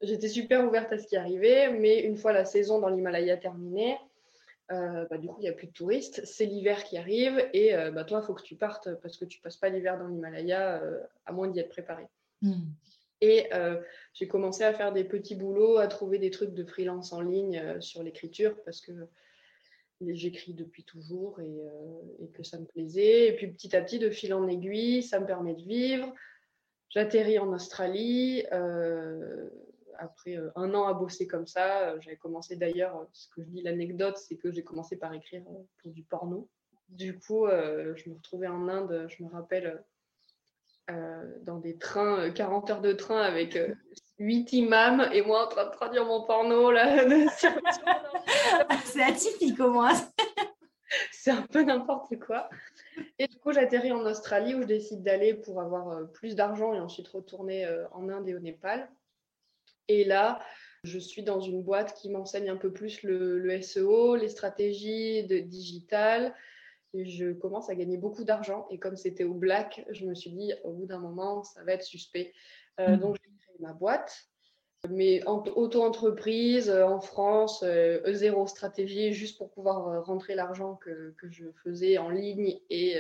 J'étais 0.02 0.30
super 0.30 0.66
ouverte 0.66 0.92
à 0.94 1.00
ce 1.00 1.08
qui 1.08 1.18
arrivait, 1.18 1.72
mais 1.72 2.02
une 2.02 2.18
fois 2.18 2.32
la 2.32 2.46
saison 2.46 2.80
dans 2.80 2.90
l'Himalaya 2.90 3.38
terminée, 3.38 3.98
euh, 4.72 5.06
bah, 5.10 5.18
du 5.18 5.28
coup, 5.28 5.38
il 5.40 5.44
n'y 5.44 5.50
a 5.50 5.54
plus 5.54 5.68
de 5.68 5.72
touristes. 5.72 6.22
C'est 6.26 6.46
l'hiver 6.46 6.84
qui 6.84 6.98
arrive 6.98 7.50
et 7.54 7.74
euh, 7.74 7.92
bah, 7.92 8.04
toi, 8.04 8.20
il 8.22 8.26
faut 8.26 8.34
que 8.34 8.44
tu 8.44 8.56
partes 8.56 8.90
parce 9.02 9.18
que 9.18 9.26
tu 9.26 9.40
passes 9.40 9.58
pas 9.58 9.70
l'hiver 9.70 9.98
dans 9.98 10.08
l'Himalaya 10.08 10.82
euh, 10.82 11.00
à 11.26 11.32
moins 11.32 11.48
d'y 11.48 11.60
être 11.60 11.70
préparé. 11.70 12.08
Hmm. 12.42 12.66
Et 13.22 13.50
j'ai 14.14 14.28
commencé 14.28 14.64
à 14.64 14.74
faire 14.74 14.94
des 14.94 15.04
petits 15.04 15.36
boulots, 15.36 15.78
à 15.78 15.88
trouver 15.88 16.20
des 16.20 16.30
trucs 16.30 16.54
de 16.54 16.64
freelance 16.64 17.14
en 17.14 17.22
ligne 17.22 17.82
sur 17.82 18.04
l'écriture 18.04 18.56
parce 18.64 18.80
que 18.80 18.92
j'écris 20.02 20.54
depuis 20.54 20.84
toujours 20.84 21.40
et, 21.40 21.62
et, 22.20 22.28
que 22.30 22.44
ça 22.44 22.60
me 22.60 22.66
plaisait. 22.66 23.28
Et 23.28 23.36
puis 23.36 23.48
petit 23.48 23.76
à 23.76 23.82
petit, 23.82 23.98
de 23.98 24.12
fil 24.12 24.34
en 24.34 24.48
aiguille, 24.48 25.02
ça 25.02 25.20
me 25.20 25.26
permet 25.26 25.56
de 25.56 25.64
vivre. 25.64 26.14
J'atterris 26.90 27.40
en 27.40 27.54
Australie. 27.54 28.44
après 30.00 30.38
un 30.56 30.74
an 30.74 30.86
à 30.86 30.94
bosser 30.94 31.28
comme 31.28 31.48
ça, 31.48 32.00
j'avais 32.00 32.18
commencé 32.18 32.56
d'ailleurs, 32.56 33.08
ce 33.14 33.28
que 33.30 33.44
je 33.44 33.50
dis 33.50 33.62
l'anecdote, 33.62 34.18
c'est 34.18 34.36
que 34.36 34.52
j'ai 34.52 34.64
commencé 34.64 34.96
par 34.96 35.14
écrire 35.14 35.44
pour 35.82 35.92
du 35.92 36.04
porno. 36.04 36.48
Du 36.90 37.20
coup, 37.20 37.48
je 37.48 38.10
me 38.10 38.16
retrouvais 38.16 38.48
en 38.48 38.68
Inde, 38.68 39.08
je 39.10 39.24
me 39.24 39.30
rappelle, 39.30 39.84
dans 41.44 41.58
des 41.58 41.78
trains, 41.78 42.32
40 42.32 42.70
heures 42.70 42.82
de 42.82 42.94
train 42.94 43.22
avec 43.22 43.58
huit 44.20 44.52
imams 44.54 45.08
et 45.14 45.22
moi 45.22 45.46
en 45.46 45.48
train 45.48 45.66
de 45.66 45.72
traduire 45.72 46.06
mon 46.06 46.24
porno 46.26 46.72
là. 46.72 47.06
c'est 48.86 49.04
atypique 49.04 49.60
au 49.60 49.72
moins. 49.72 49.94
c'est 51.12 51.32
un 51.32 51.42
peu 51.42 51.64
n'importe 51.64 52.18
quoi. 52.20 52.50
Et 53.20 53.28
du 53.28 53.38
coup, 53.38 53.52
j'atterris 53.52 53.92
en 53.92 54.06
Australie 54.06 54.56
où 54.56 54.62
je 54.62 54.68
décide 54.68 55.04
d'aller 55.04 55.34
pour 55.34 55.62
avoir 55.62 55.90
euh, 55.90 56.04
plus 56.06 56.36
d'argent 56.36 56.74
et 56.74 56.80
ensuite 56.80 57.08
retourner 57.08 57.66
euh, 57.66 57.86
en 57.92 58.10
Inde 58.10 58.30
et 58.30 58.36
au 58.36 58.40
Népal. 58.40 58.90
Et 59.88 60.04
là, 60.04 60.40
je 60.84 60.98
suis 61.00 61.24
dans 61.24 61.40
une 61.40 61.64
boîte 61.64 61.94
qui 61.96 62.10
m'enseigne 62.10 62.50
un 62.50 62.58
peu 62.58 62.72
plus 62.72 63.04
le, 63.04 63.62
SEO, 63.62 64.16
les 64.16 64.30
stratégies 64.30 65.26
de 65.26 65.40
digital. 65.40 66.34
Je 66.94 67.34
commence 67.34 67.70
à 67.70 67.76
gagner 67.76 67.98
beaucoup 67.98 68.24
d'argent. 68.24 68.68
Et 68.70 68.80
comme 68.80 68.96
c'était 68.96 69.24
au 69.24 69.34
black, 69.34 69.86
je 69.90 70.06
me 70.06 70.16
suis 70.16 70.32
dit, 70.32 70.54
au 70.64 70.72
bout 70.72 70.86
d'un 70.86 71.00
moment, 71.00 71.44
ça 71.44 71.64
va 71.64 71.74
être 71.74 71.84
suspect. 71.84 72.34
Euh, 72.80 72.96
mmh. 72.96 73.00
Donc, 73.00 73.18
ma 73.60 73.74
boîte. 73.74 74.28
Mais 74.90 75.24
auto-entreprise 75.26 76.70
euh, 76.70 76.86
en 76.86 77.02
France, 77.02 77.64
euh, 77.64 78.00
zéro 78.14 78.46
stratégie, 78.46 79.12
juste 79.12 79.38
pour 79.38 79.50
pouvoir 79.50 79.88
euh, 79.88 80.02
rentrer 80.02 80.36
l'argent 80.36 80.76
que, 80.76 81.16
que, 81.18 81.30
je 81.32 81.46
faisais 81.64 81.98
en 81.98 82.10
ligne 82.10 82.60
et, 82.70 82.96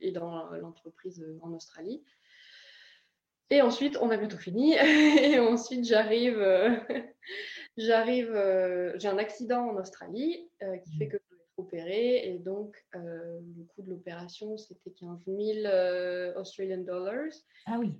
et 0.00 0.10
dans 0.10 0.50
l'entreprise 0.52 1.24
en 1.42 1.52
Australie. 1.52 2.02
Et 3.50 3.62
ensuite, 3.62 3.98
on 4.00 4.10
a 4.10 4.16
bientôt 4.16 4.38
fini. 4.38 4.74
et 4.74 5.38
ensuite, 5.38 5.84
j'arrive, 5.84 6.38
j'arrive, 7.76 8.32
j'ai 8.96 9.08
un 9.08 9.18
accident 9.18 9.68
en 9.68 9.76
Australie 9.76 10.48
qui 10.82 10.96
fait 10.96 11.08
que 11.08 11.18
je 11.18 11.36
opérée. 11.58 12.28
Et 12.28 12.38
donc, 12.38 12.76
le 12.94 13.64
coût 13.68 13.82
de 13.82 13.90
l'opération, 13.90 14.56
c'était 14.56 14.90
15 14.90 15.24
000 15.26 16.38
Australian 16.38 16.84
dollars. 16.84 17.32
Ah 17.66 17.76
oui 17.78 17.94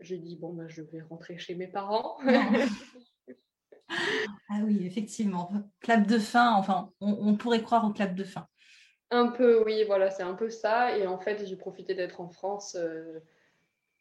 j'ai 0.00 0.18
dit 0.18 0.36
bon 0.36 0.52
ben 0.52 0.68
je 0.68 0.82
vais 0.82 1.00
rentrer 1.02 1.38
chez 1.38 1.54
mes 1.54 1.66
parents. 1.66 2.18
ah 3.88 4.60
oui, 4.64 4.86
effectivement. 4.86 5.50
Clap 5.80 6.06
de 6.06 6.18
fin, 6.18 6.52
enfin, 6.54 6.92
on, 7.00 7.34
pourrait 7.36 7.62
croire 7.62 7.84
au 7.84 7.92
clap 7.92 8.14
de 8.14 8.24
fin. 8.24 8.46
Un 9.10 9.28
peu, 9.28 9.64
oui, 9.64 9.84
voilà, 9.86 10.10
c'est 10.10 10.22
un 10.22 10.34
peu 10.34 10.50
ça. 10.50 10.96
Et 10.96 11.06
en 11.06 11.18
fait, 11.18 11.46
j'ai 11.46 11.56
profité 11.56 11.94
d'être 11.94 12.20
en 12.20 12.28
France 12.28 12.76
euh, 12.78 13.20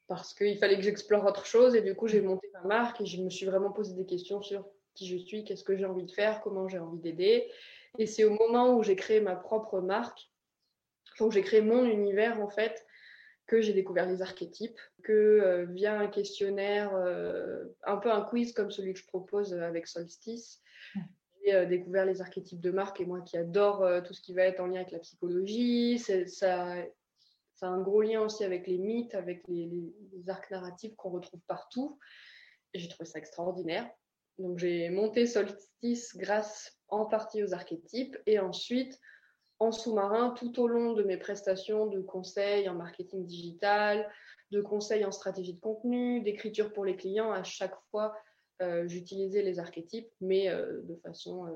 parce 0.08 0.34
qu'il 0.34 0.58
fallait 0.58 0.76
que 0.76 0.82
j'explore 0.82 1.26
autre 1.26 1.46
chose. 1.46 1.76
Et 1.76 1.82
du 1.82 1.96
coup, 1.96 2.08
j'ai 2.08 2.22
monté 2.22 2.50
ma 2.54 2.62
marque 2.68 3.02
et 3.02 3.06
je 3.06 3.22
me 3.22 3.30
suis 3.30 3.46
vraiment 3.46 3.72
posé 3.72 3.94
des 3.96 4.06
questions 4.06 4.42
sur 4.42 4.68
qui 4.94 5.08
je 5.08 5.18
suis, 5.18 5.44
qu'est-ce 5.44 5.64
que 5.64 5.78
j'ai 5.78 5.86
envie 5.86 6.06
de 6.06 6.12
faire, 6.12 6.42
comment 6.42 6.68
j'ai 6.68 6.80
envie 6.80 7.00
d'aider. 7.00 7.50
Et 7.98 8.06
c'est 8.06 8.24
au 8.24 8.32
moment 8.32 8.76
où 8.76 8.84
j'ai 8.84 8.96
créé 8.96 9.22
ma 9.22 9.36
propre 9.36 9.82
marque, 9.82 10.30
où 11.20 11.32
j'ai 11.32 11.42
créé 11.42 11.62
mon 11.62 11.86
univers, 11.86 12.40
en 12.40 12.50
fait, 12.50 12.86
que 13.48 13.62
j'ai 13.62 13.74
découvert 13.74 14.06
les 14.06 14.22
archétypes, 14.22 14.80
que 15.04 15.12
euh, 15.14 15.66
via 15.66 15.98
un 15.98 16.08
questionnaire, 16.08 16.94
euh, 16.96 17.64
un 17.84 17.98
peu 17.98 18.12
un 18.12 18.22
quiz 18.22 18.52
comme 18.52 18.72
celui 18.72 18.94
que 18.94 19.00
je 19.00 19.08
propose 19.08 19.54
avec 19.54 19.88
Solstice, 19.88 20.62
j'ai 21.44 21.56
euh, 21.56 21.66
découvert 21.66 22.06
les 22.06 22.22
archétypes 22.22 22.60
de 22.60 22.72
marque 22.72 23.00
et 23.00 23.06
moi 23.06 23.22
qui 23.22 23.38
adore 23.38 24.04
tout 24.04 24.14
ce 24.14 24.22
qui 24.22 24.34
va 24.34 24.44
être 24.44 24.60
en 24.60 24.68
lien 24.68 24.82
avec 24.82 24.92
la 24.92 25.00
psychologie, 25.00 25.98
ça, 25.98 26.28
ça 26.28 26.74
a 27.62 27.68
un 27.68 27.82
gros 27.82 28.02
lien 28.02 28.22
aussi 28.22 28.44
avec 28.44 28.68
les 28.68 28.78
mythes, 28.78 29.16
avec 29.16 29.48
les, 29.48 29.66
les 29.66 30.30
arcs 30.30 30.52
narratifs 30.52 30.96
qu'on 30.98 31.12
retrouve 31.12 31.42
partout. 31.48 31.98
J'ai 32.74 32.90
trouvé 32.90 33.06
ça 33.06 33.18
extraordinaire. 33.18 33.90
Donc 34.38 34.60
j'ai 34.60 34.90
monté 34.90 35.26
Solstice 35.26 36.16
grâce 36.18 36.77
en 36.90 37.06
partie 37.06 37.44
aux 37.44 37.54
archétypes 37.54 38.18
et 38.26 38.40
ensuite 38.40 39.00
en 39.60 39.72
sous-marin 39.72 40.32
tout 40.32 40.60
au 40.60 40.68
long 40.68 40.94
de 40.94 41.04
mes 41.04 41.18
prestations 41.18 41.88
de 41.88 42.00
conseils 42.00 42.70
en 42.70 42.76
marketing 42.76 43.26
digital, 43.26 44.10
de 44.52 44.62
conseils 44.62 45.04
en 45.04 45.12
stratégie 45.12 45.54
de 45.54 45.60
contenu, 45.60 46.22
d'écriture 46.22 46.72
pour 46.74 46.86
les 46.86 46.96
clients. 46.96 47.32
À 47.32 47.44
chaque 47.44 47.76
fois, 47.90 48.16
euh, 48.62 48.88
j'utilisais 48.88 49.42
les 49.42 49.60
archétypes, 49.60 50.10
mais 50.22 50.50
euh, 50.50 50.82
de 50.84 50.96
façon 50.98 51.48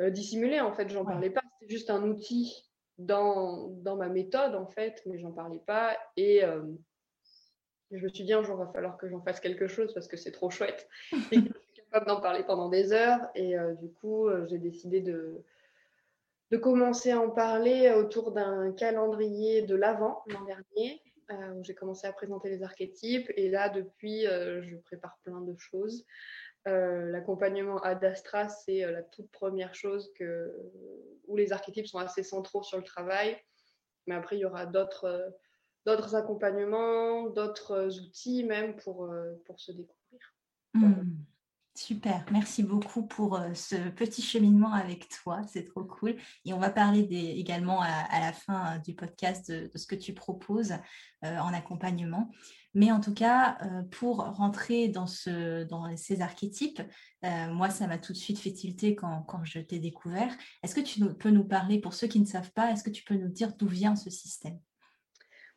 euh, 0.00 0.10
dissimulée. 0.10 0.60
En 0.60 0.72
fait, 0.72 0.88
j'en 0.88 1.04
parlais 1.04 1.30
pas. 1.30 1.42
C'était 1.58 1.72
juste 1.72 1.90
un 1.90 2.02
outil 2.04 2.70
dans, 2.98 3.68
dans, 3.68 3.96
ma 3.96 4.08
méthode, 4.08 4.54
en 4.54 4.66
fait, 4.66 5.02
mais 5.06 5.18
j'en 5.18 5.32
parlais 5.32 5.62
pas. 5.66 5.96
Et 6.16 6.42
je 7.90 8.02
me 8.02 8.08
suis 8.08 8.24
dit, 8.24 8.32
un 8.32 8.42
jour, 8.42 8.56
il 8.56 8.66
va 8.66 8.72
falloir 8.72 8.96
que 8.96 9.08
j'en 9.08 9.22
fasse 9.22 9.40
quelque 9.40 9.68
chose 9.68 9.92
parce 9.94 10.08
que 10.08 10.16
c'est 10.16 10.32
trop 10.32 10.50
chouette. 10.50 10.88
Et 11.32 11.38
capable 11.94 12.06
d'en 12.06 12.20
parler 12.20 12.42
pendant 12.42 12.68
des 12.68 12.92
heures. 12.92 13.20
Et 13.34 13.54
du 13.80 13.90
coup, 13.90 14.28
j'ai 14.48 14.58
décidé 14.58 15.00
de 15.00 15.44
de 16.50 16.56
commencer 16.56 17.10
à 17.10 17.20
en 17.20 17.30
parler 17.30 17.90
autour 17.90 18.30
d'un 18.30 18.72
calendrier 18.72 19.62
de 19.62 19.74
l'Avent 19.74 20.22
l'an 20.28 20.44
dernier, 20.44 21.02
euh, 21.30 21.52
où 21.54 21.64
j'ai 21.64 21.74
commencé 21.74 22.06
à 22.06 22.12
présenter 22.12 22.48
les 22.48 22.62
archétypes. 22.62 23.28
Et 23.36 23.50
là, 23.50 23.68
depuis, 23.68 24.26
euh, 24.26 24.62
je 24.62 24.76
prépare 24.76 25.18
plein 25.24 25.40
de 25.40 25.56
choses. 25.58 26.06
Euh, 26.68 27.10
l'accompagnement 27.10 27.78
ad 27.78 28.04
Astra, 28.04 28.48
c'est 28.48 28.80
la 28.90 29.02
toute 29.02 29.30
première 29.32 29.74
chose 29.74 30.12
que, 30.16 30.54
où 31.26 31.36
les 31.36 31.52
archétypes 31.52 31.88
sont 31.88 31.98
assez 31.98 32.22
centraux 32.22 32.62
sur 32.62 32.78
le 32.78 32.84
travail. 32.84 33.36
Mais 34.06 34.14
après, 34.14 34.36
il 34.36 34.40
y 34.40 34.44
aura 34.44 34.66
d'autres 34.66 35.34
d'autres 35.86 36.14
accompagnements, 36.14 37.28
d'autres 37.28 38.00
outils 38.00 38.42
même 38.44 38.76
pour, 38.76 39.12
pour 39.44 39.60
se 39.60 39.70
découvrir. 39.70 40.34
Mmh. 40.72 41.02
Super, 41.76 42.24
merci 42.30 42.62
beaucoup 42.62 43.04
pour 43.04 43.34
euh, 43.34 43.52
ce 43.52 43.74
petit 43.90 44.22
cheminement 44.22 44.72
avec 44.72 45.08
toi, 45.08 45.40
c'est 45.52 45.64
trop 45.64 45.82
cool. 45.82 46.14
Et 46.44 46.52
on 46.52 46.60
va 46.60 46.70
parler 46.70 47.00
également 47.36 47.80
à, 47.82 48.20
la 48.20 48.32
fin 48.32 48.76
euh, 48.76 48.78
du 48.78 48.94
podcast 48.94 49.50
de, 49.50 49.68
ce 49.76 49.84
que 49.84 49.96
tu 49.96 50.14
proposes 50.14 50.74
euh, 51.24 51.36
en 51.36 51.52
accompagnement. 51.52 52.30
Mais 52.74 52.92
en 52.92 53.00
tout 53.00 53.12
cas, 53.12 53.58
pour 53.92 54.18
rentrer 54.18 54.88
dans, 54.88 55.06
ce, 55.06 55.62
dans 55.62 55.96
ces 55.96 56.22
archétypes, 56.22 56.82
moi, 57.22 57.70
ça 57.70 57.86
m'a 57.86 57.98
tout 57.98 58.12
de 58.12 58.18
suite 58.18 58.40
fait 58.40 58.50
tilter 58.50 58.96
quand 58.96 59.44
je 59.44 59.60
t'ai 59.60 59.78
découvert. 59.78 60.36
Est-ce 60.64 60.74
que 60.74 60.80
tu 60.80 60.98
peux 61.14 61.30
nous 61.30 61.44
parler, 61.44 61.80
pour 61.80 61.94
ceux 61.94 62.08
qui 62.08 62.18
ne 62.18 62.26
savent 62.26 62.50
pas, 62.50 62.72
est-ce 62.72 62.82
que 62.82 62.90
tu 62.90 63.04
peux 63.04 63.14
nous 63.14 63.28
dire 63.28 63.52
d'où 63.56 63.68
vient 63.68 63.94
ce 63.94 64.10
système? 64.10 64.58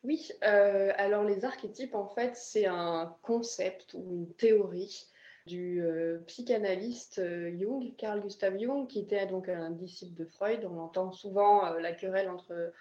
Oui, 0.03 0.29
alors 0.41 1.23
les 1.23 1.43
archétypes, 1.43 1.95
en 1.95 2.07
fait, 2.07 2.35
c'est 2.35 2.67
un 2.67 3.17
concept 3.23 3.95
ou 3.95 4.13
une 4.13 4.35
théorie 4.35 5.07
du 5.47 5.81
euh, 5.81 6.19
psychanalyste 6.27 7.19
euh, 7.19 7.57
Jung, 7.57 7.95
Carl 7.97 8.21
Gustav 8.21 8.59
Jung, 8.59 8.85
qui 8.87 8.99
était 8.99 9.25
donc 9.25 9.49
un 9.49 9.71
disciple 9.71 10.13
de 10.13 10.25
Freud. 10.25 10.67
On 10.69 10.79
entend 10.79 11.11
souvent 11.11 11.65
euh, 11.65 11.79
la 11.79 11.93
querelle 11.93 12.29
entre, 12.29 12.73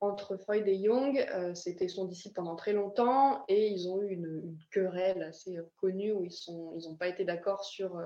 entre 0.00 0.36
Freud 0.36 0.68
et 0.68 0.80
Jung. 0.84 1.26
C'était 1.54 1.88
son 1.88 2.04
disciple 2.04 2.36
pendant 2.36 2.54
très 2.54 2.72
longtemps 2.72 3.44
et 3.48 3.68
ils 3.68 3.88
ont 3.88 4.00
eu 4.02 4.12
une, 4.12 4.56
querelle 4.70 5.22
assez 5.22 5.58
connue 5.80 6.12
où 6.12 6.24
ils 6.24 6.52
n'ont 6.52 6.76
ils 6.78 6.96
pas 6.98 7.08
été 7.08 7.24
d'accord 7.24 7.64
sur, 7.64 8.00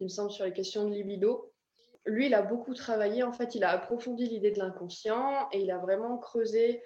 il 0.00 0.04
me 0.04 0.08
semble, 0.08 0.32
sur 0.32 0.44
les 0.44 0.52
questions 0.52 0.88
de 0.88 0.94
libido. 0.94 1.52
Lui, 2.06 2.26
il 2.26 2.34
a 2.34 2.42
beaucoup 2.42 2.74
travaillé, 2.74 3.22
en 3.22 3.32
fait, 3.32 3.54
il 3.54 3.62
a 3.62 3.70
approfondi 3.70 4.26
l'idée 4.26 4.50
de 4.50 4.58
l'inconscient 4.58 5.48
et 5.52 5.60
il 5.60 5.70
a 5.70 5.78
vraiment 5.78 6.16
creusé 6.18 6.82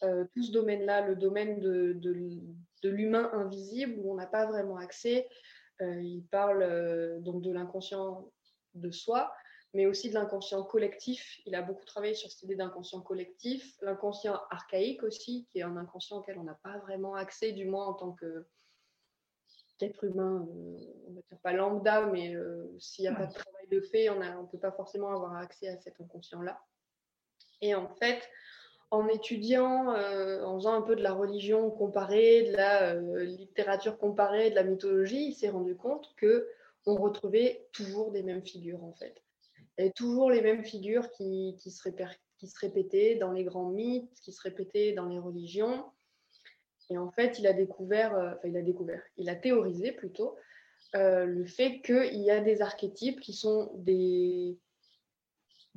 tout 0.00 0.42
ce 0.42 0.52
domaine-là, 0.52 1.06
le 1.06 1.16
domaine 1.16 1.58
de, 1.58 1.94
de, 1.94 2.88
l'humain 2.88 3.30
invisible 3.32 3.98
où 3.98 4.12
on 4.12 4.14
n'a 4.14 4.26
pas 4.26 4.46
vraiment 4.46 4.76
accès, 4.76 5.26
il 5.80 6.24
parle 6.30 6.62
euh, 6.62 7.20
donc 7.20 7.42
de 7.42 7.52
l'inconscient 7.52 8.30
de 8.74 8.90
soi, 8.90 9.32
mais 9.74 9.86
aussi 9.86 10.10
de 10.10 10.14
l'inconscient 10.14 10.62
collectif. 10.62 11.40
Il 11.46 11.54
a 11.54 11.62
beaucoup 11.62 11.84
travaillé 11.84 12.14
sur 12.14 12.30
cette 12.30 12.42
idée 12.42 12.56
d'inconscient 12.56 13.00
collectif, 13.00 13.76
l'inconscient 13.82 14.40
archaïque 14.50 15.02
aussi, 15.02 15.46
qui 15.50 15.58
est 15.58 15.62
un 15.62 15.76
inconscient 15.76 16.18
auquel 16.18 16.38
on 16.38 16.44
n'a 16.44 16.58
pas 16.62 16.78
vraiment 16.78 17.14
accès, 17.14 17.52
du 17.52 17.66
moins 17.66 17.86
en 17.86 17.94
tant 17.94 18.12
que 18.12 18.46
qu'être 19.78 20.02
humain, 20.02 20.44
euh, 20.50 20.76
on 21.06 21.12
va 21.12 21.20
dire 21.28 21.38
pas 21.40 21.52
lambda, 21.52 22.06
mais 22.06 22.34
s'il 22.80 23.04
n'y 23.04 23.08
a 23.08 23.14
pas 23.14 23.26
de 23.26 23.32
travail 23.32 23.68
de 23.70 23.80
fait, 23.80 24.10
on 24.10 24.18
ne 24.18 24.46
peut 24.48 24.58
pas 24.58 24.72
forcément 24.72 25.10
avoir 25.10 25.36
accès 25.36 25.68
à 25.68 25.78
cet 25.78 26.00
inconscient-là. 26.00 26.60
Et 27.60 27.76
en 27.76 27.88
fait, 27.88 28.28
en 28.90 29.06
étudiant, 29.08 29.92
euh, 29.94 30.42
en 30.44 30.56
faisant 30.58 30.74
un 30.74 30.82
peu 30.82 30.96
de 30.96 31.02
la 31.02 31.12
religion 31.12 31.70
comparée, 31.70 32.44
de 32.44 32.56
la 32.56 32.94
euh, 32.94 33.24
littérature 33.24 33.98
comparée, 33.98 34.50
de 34.50 34.54
la 34.54 34.62
mythologie, 34.62 35.28
il 35.28 35.34
s'est 35.34 35.50
rendu 35.50 35.76
compte 35.76 36.14
que 36.16 36.48
on 36.86 36.96
retrouvait 36.96 37.66
toujours 37.72 38.12
des 38.12 38.22
mêmes 38.22 38.44
figures 38.44 38.82
en 38.82 38.94
fait. 38.94 39.22
Et 39.76 39.92
toujours 39.92 40.30
les 40.30 40.40
mêmes 40.40 40.64
figures 40.64 41.10
qui, 41.10 41.54
se 41.58 42.60
répétaient 42.60 43.16
dans 43.16 43.32
les 43.32 43.44
grands 43.44 43.68
mythes, 43.68 44.18
qui 44.22 44.32
se 44.32 44.40
répétaient 44.40 44.92
dans 44.92 45.06
les 45.06 45.18
religions. 45.18 45.84
Et 46.90 46.96
en 46.96 47.10
fait, 47.10 47.38
il 47.38 47.46
a 47.46 47.52
découvert, 47.52 48.14
euh, 48.16 48.30
enfin 48.30 48.48
il 48.48 48.56
a 48.56 48.62
découvert, 48.62 49.02
il 49.18 49.28
a 49.28 49.36
théorisé 49.36 49.92
plutôt 49.92 50.36
le 50.94 51.44
fait 51.44 51.82
qu'il 51.82 52.22
y 52.22 52.30
a 52.30 52.40
des 52.40 52.62
archétypes 52.62 53.20
qui 53.20 53.34
sont 53.34 53.70
des, 53.74 54.56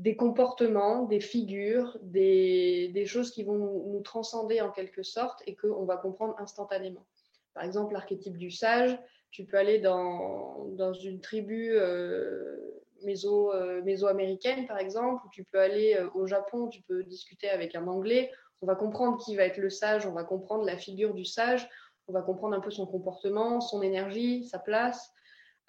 des 0.02 0.16
comportements, 0.16 1.04
des 1.04 1.20
figures, 1.20 1.96
des, 2.02 3.06
choses 3.06 3.30
qui 3.30 3.44
vont 3.44 3.58
nous, 3.58 4.02
transcender 4.02 4.60
en 4.60 4.72
quelque 4.72 5.04
sorte 5.04 5.44
et 5.46 5.56
qu'on 5.56 5.86
va 5.86 5.96
comprendre 5.96 6.36
instantanément. 6.40 7.06
Par 7.54 7.64
exemple, 7.64 7.94
l'archétype 7.94 8.36
du 8.36 8.50
sage, 8.50 8.98
tu 9.30 9.46
peux 9.46 9.58
aller 9.58 9.78
dans, 9.78 10.94
une 11.04 11.22
tribu 11.22 11.74
euh, 11.74 12.58
euh, 13.06 13.82
méso-américaine, 13.84 14.66
par 14.66 14.80
exemple, 14.80 15.24
ou 15.28 15.30
tu 15.30 15.44
peux 15.44 15.60
aller 15.60 15.94
euh, 15.94 16.10
au 16.16 16.26
Japon, 16.26 16.68
tu 16.68 16.82
peux 16.82 17.04
discuter 17.04 17.50
avec 17.50 17.76
un 17.76 17.86
anglais, 17.86 18.32
on 18.64 18.66
va 18.66 18.74
comprendre 18.74 19.24
qui 19.24 19.36
va 19.36 19.44
être 19.44 19.58
le 19.58 19.70
sage, 19.70 20.08
on 20.08 20.14
va 20.14 20.24
comprendre 20.24 20.66
la 20.66 20.78
figure 20.78 21.14
du 21.14 21.26
sage, 21.26 21.70
on 22.08 22.14
va 22.14 22.24
comprendre 22.24 22.56
un 22.56 22.60
peu 22.60 22.72
son 22.72 22.88
comportement, 22.88 23.62
son 23.62 23.84
énergie, 23.84 24.46
sa 24.46 24.58
place, 24.58 25.14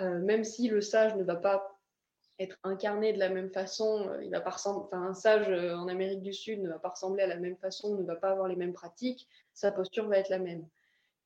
même 0.01 0.43
si 0.43 0.69
le 0.69 0.81
sage 0.81 1.15
ne 1.17 1.23
va 1.23 1.37
pas 1.37 1.79
être 2.43 2.59
incarné 2.65 3.13
de 3.13 3.19
la 3.19 3.29
même 3.29 3.51
façon, 3.51 4.11
il 4.23 4.31
va 4.31 4.41
pas 4.41 4.51
ressembler, 4.51 4.85
enfin, 4.87 5.03
un 5.03 5.15
sage 5.15 5.49
en 5.49 5.89
Amérique 5.89 6.23
du 6.23 6.33
Sud 6.33 6.61
ne 6.63 6.69
va 6.69 6.79
pas 6.79 6.91
ressembler 6.91 7.23
à 7.23 7.27
la 7.27 7.37
même 7.37 7.57
façon, 7.57 7.97
ne 7.97 8.03
va 8.03 8.17
pas 8.17 8.31
avoir 8.31 8.49
les 8.49 8.57
mêmes 8.57 8.73
pratiques, 8.73 9.29
sa 9.55 9.73
posture 9.73 10.09
va 10.09 10.19
être 10.19 10.29
la 10.29 10.39
même. 10.39 10.67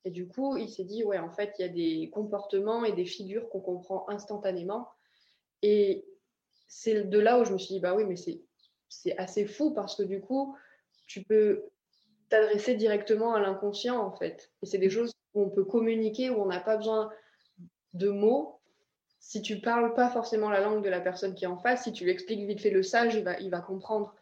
Et 0.05 0.11
du 0.11 0.29
coup, 0.29 0.57
il 0.57 0.69
s'est 0.69 0.85
dit, 0.85 1.03
ouais, 1.03 1.19
en 1.19 1.33
fait, 1.33 1.55
il 1.59 1.63
y 1.63 1.65
a 1.65 1.69
des 1.69 2.11
comportements 2.11 2.85
et 2.85 2.93
des 2.93 3.07
figures 3.07 3.49
qu'on 3.49 3.61
comprend 3.61 4.09
instantanément. 4.09 4.89
Et 5.63 6.07
c'est 6.69 7.03
de 7.03 7.19
là 7.19 7.41
où 7.41 7.45
je 7.45 7.53
me 7.53 7.59
suis 7.59 7.75
dit, 7.75 7.81
bah 7.81 7.95
oui, 7.95 8.05
mais 8.05 8.15
c'est 8.17 9.19
assez 9.19 9.47
fou 9.47 9.73
parce 9.75 9.97
que 9.97 10.05
du 10.05 10.21
coup, 10.21 10.57
tu 11.09 11.25
peux 11.25 11.65
t'adresser 12.29 12.75
directement 12.75 13.35
à 13.35 13.41
l'inconscient, 13.41 13.99
en 13.99 14.13
fait. 14.13 14.53
Et 14.63 14.67
c'est 14.67 14.79
des 14.79 14.91
choses 14.91 15.13
où 15.35 15.43
on 15.43 15.51
peut 15.51 15.65
communiquer, 15.65 16.31
où 16.31 16.41
on 16.41 16.47
n'a 16.47 16.61
pas 16.61 16.77
besoin 16.77 17.11
de 17.95 18.09
mots. 18.11 18.56
Si 19.27 19.43
tu 19.43 19.61
parles 19.61 19.93
pas 19.93 20.09
forcément 20.09 20.51
la 20.51 20.61
langue 20.61 20.85
de 20.85 20.89
la 20.89 21.01
personne 21.01 21.35
qui 21.35 21.47
est 21.47 21.49
en 21.49 21.59
face, 21.59 21.83
si 21.83 21.93
tu 21.93 22.05
lui 22.05 22.13
expliques 22.13 22.47
vite 22.47 22.61
fait 22.61 22.71
le 22.71 22.85
sage, 22.85 23.17
il 23.17 23.25
va, 23.25 23.37
il 23.41 23.51
va 23.51 23.61
comprendre. 23.61 24.15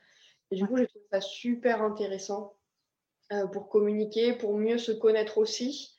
Et 0.51 0.57
du 0.57 0.67
coup, 0.67 0.79
j'ai 0.79 0.87
trouvé 0.87 1.05
ça 1.13 1.21
super 1.21 1.83
intéressant 1.83 2.55
euh, 3.31 3.47
pour 3.47 3.69
communiquer, 3.69 4.33
pour 4.33 4.57
mieux 4.57 4.79
se 4.79 4.93
connaître 4.93 5.37
aussi. 5.37 5.95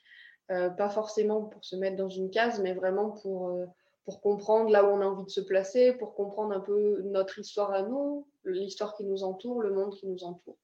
Euh, 0.50 0.70
pas 0.70 0.90
forcément 0.90 1.44
pour 1.44 1.64
se 1.64 1.76
mettre 1.76 1.94
dans 1.94 2.08
une 2.08 2.30
case, 2.30 2.58
mais 2.60 2.74
vraiment 2.74 3.12
pour, 3.12 3.50
euh, 3.50 3.66
pour 4.06 4.20
comprendre 4.20 4.70
là 4.70 4.82
où 4.82 4.88
on 4.88 5.00
a 5.00 5.06
envie 5.06 5.24
de 5.24 5.30
se 5.30 5.40
placer, 5.40 5.92
pour 5.92 6.16
comprendre 6.16 6.52
un 6.52 6.60
peu 6.60 7.00
notre 7.02 7.38
histoire 7.38 7.70
à 7.70 7.82
nous, 7.82 8.26
l'histoire 8.44 8.96
qui 8.96 9.04
nous 9.04 9.22
entoure, 9.22 9.62
le 9.62 9.72
monde 9.72 9.94
qui 9.94 10.08
nous 10.08 10.24
entoure. 10.24 10.58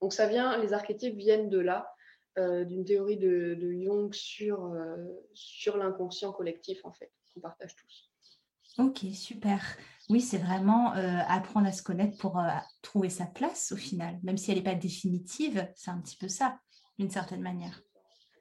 Donc 0.00 0.12
ça 0.12 0.26
vient, 0.26 0.58
les 0.58 0.72
archétypes 0.72 1.16
viennent 1.16 1.48
de 1.48 1.60
là, 1.60 1.94
d'une 2.36 2.84
théorie 2.84 3.18
de, 3.18 3.54
de, 3.54 3.72
Jung 3.72 4.12
sur, 4.12 4.76
sur 5.32 5.76
l'inconscient 5.76 6.32
collectif 6.32 6.84
en 6.84 6.90
fait, 6.90 7.12
qu'on 7.34 7.40
partage 7.40 7.76
tous. 7.76 8.10
Ok, 8.78 9.00
super. 9.12 9.60
Oui, 10.10 10.20
c'est 10.20 10.38
vraiment 10.38 10.94
euh, 10.94 11.18
apprendre 11.28 11.66
à 11.66 11.72
se 11.72 11.82
connaître 11.82 12.18
pour 12.18 12.38
euh, 12.38 12.48
trouver 12.82 13.08
sa 13.08 13.24
place 13.26 13.72
au 13.72 13.76
final, 13.76 14.18
même 14.22 14.36
si 14.36 14.50
elle 14.50 14.58
n'est 14.58 14.64
pas 14.64 14.74
définitive, 14.74 15.66
c'est 15.76 15.90
un 15.90 16.00
petit 16.00 16.16
peu 16.16 16.28
ça, 16.28 16.58
d'une 16.98 17.10
certaine 17.10 17.40
manière. 17.40 17.80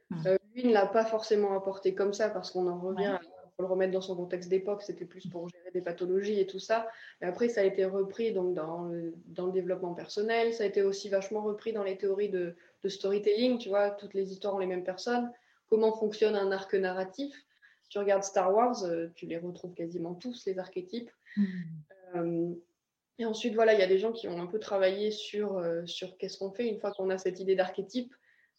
Hmm. 0.09 0.27
Euh, 0.27 0.37
lui 0.53 0.65
ne 0.65 0.73
l'a 0.73 0.87
pas 0.87 1.05
forcément 1.05 1.55
apporté 1.55 1.95
comme 1.95 2.13
ça 2.13 2.29
parce 2.29 2.51
qu'on 2.51 2.67
en 2.67 2.79
revient, 2.79 3.17
il 3.21 3.49
faut 3.55 3.63
le 3.63 3.67
remettre 3.67 3.93
dans 3.93 4.01
son 4.01 4.15
contexte 4.15 4.49
d'époque, 4.49 4.81
c'était 4.81 5.05
plus 5.05 5.27
pour 5.27 5.47
gérer 5.49 5.71
des 5.71 5.81
pathologies 5.81 6.39
et 6.39 6.47
tout 6.47 6.59
ça. 6.59 6.87
Mais 7.21 7.27
après, 7.27 7.47
ça 7.47 7.61
a 7.61 7.63
été 7.63 7.85
repris 7.85 8.33
donc, 8.33 8.55
dans, 8.55 8.83
le, 8.83 9.13
dans 9.27 9.45
le 9.45 9.51
développement 9.51 9.93
personnel, 9.93 10.53
ça 10.53 10.63
a 10.63 10.67
été 10.67 10.81
aussi 10.81 11.09
vachement 11.09 11.43
repris 11.43 11.71
dans 11.71 11.83
les 11.83 11.97
théories 11.97 12.29
de, 12.29 12.55
de 12.83 12.89
storytelling, 12.89 13.59
tu 13.59 13.69
vois, 13.69 13.91
toutes 13.91 14.15
les 14.15 14.31
histoires 14.31 14.55
ont 14.55 14.59
les 14.59 14.67
mêmes 14.67 14.83
personnes, 14.83 15.31
comment 15.69 15.93
fonctionne 15.93 16.35
un 16.35 16.51
arc 16.51 16.73
narratif? 16.73 17.33
Tu 17.93 17.99
regardes 17.99 18.23
Star 18.23 18.51
Wars, 18.51 18.75
tu 19.13 19.27
les 19.27 19.37
retrouves 19.37 19.75
quasiment 19.75 20.15
tous, 20.15 20.47
les 20.47 20.57
archétypes. 20.57 21.11
Mm. 21.37 21.45
Euh, 22.15 22.55
et 23.19 23.25
ensuite, 23.25 23.53
voilà, 23.53 23.75
il 23.75 23.79
y 23.79 23.83
a 23.83 23.87
des 23.87 23.99
gens 23.99 24.11
qui 24.11 24.27
ont 24.27 24.41
un 24.41 24.47
peu 24.47 24.57
travaillé 24.57 25.11
sur, 25.11 25.57
euh, 25.59 25.85
sur 25.85 26.17
qu'est-ce 26.17 26.39
qu'on 26.39 26.49
fait 26.49 26.67
une 26.67 26.79
fois 26.79 26.91
qu'on 26.91 27.11
a 27.11 27.19
cette 27.19 27.39
idée 27.39 27.55
d'archétype. 27.55 28.11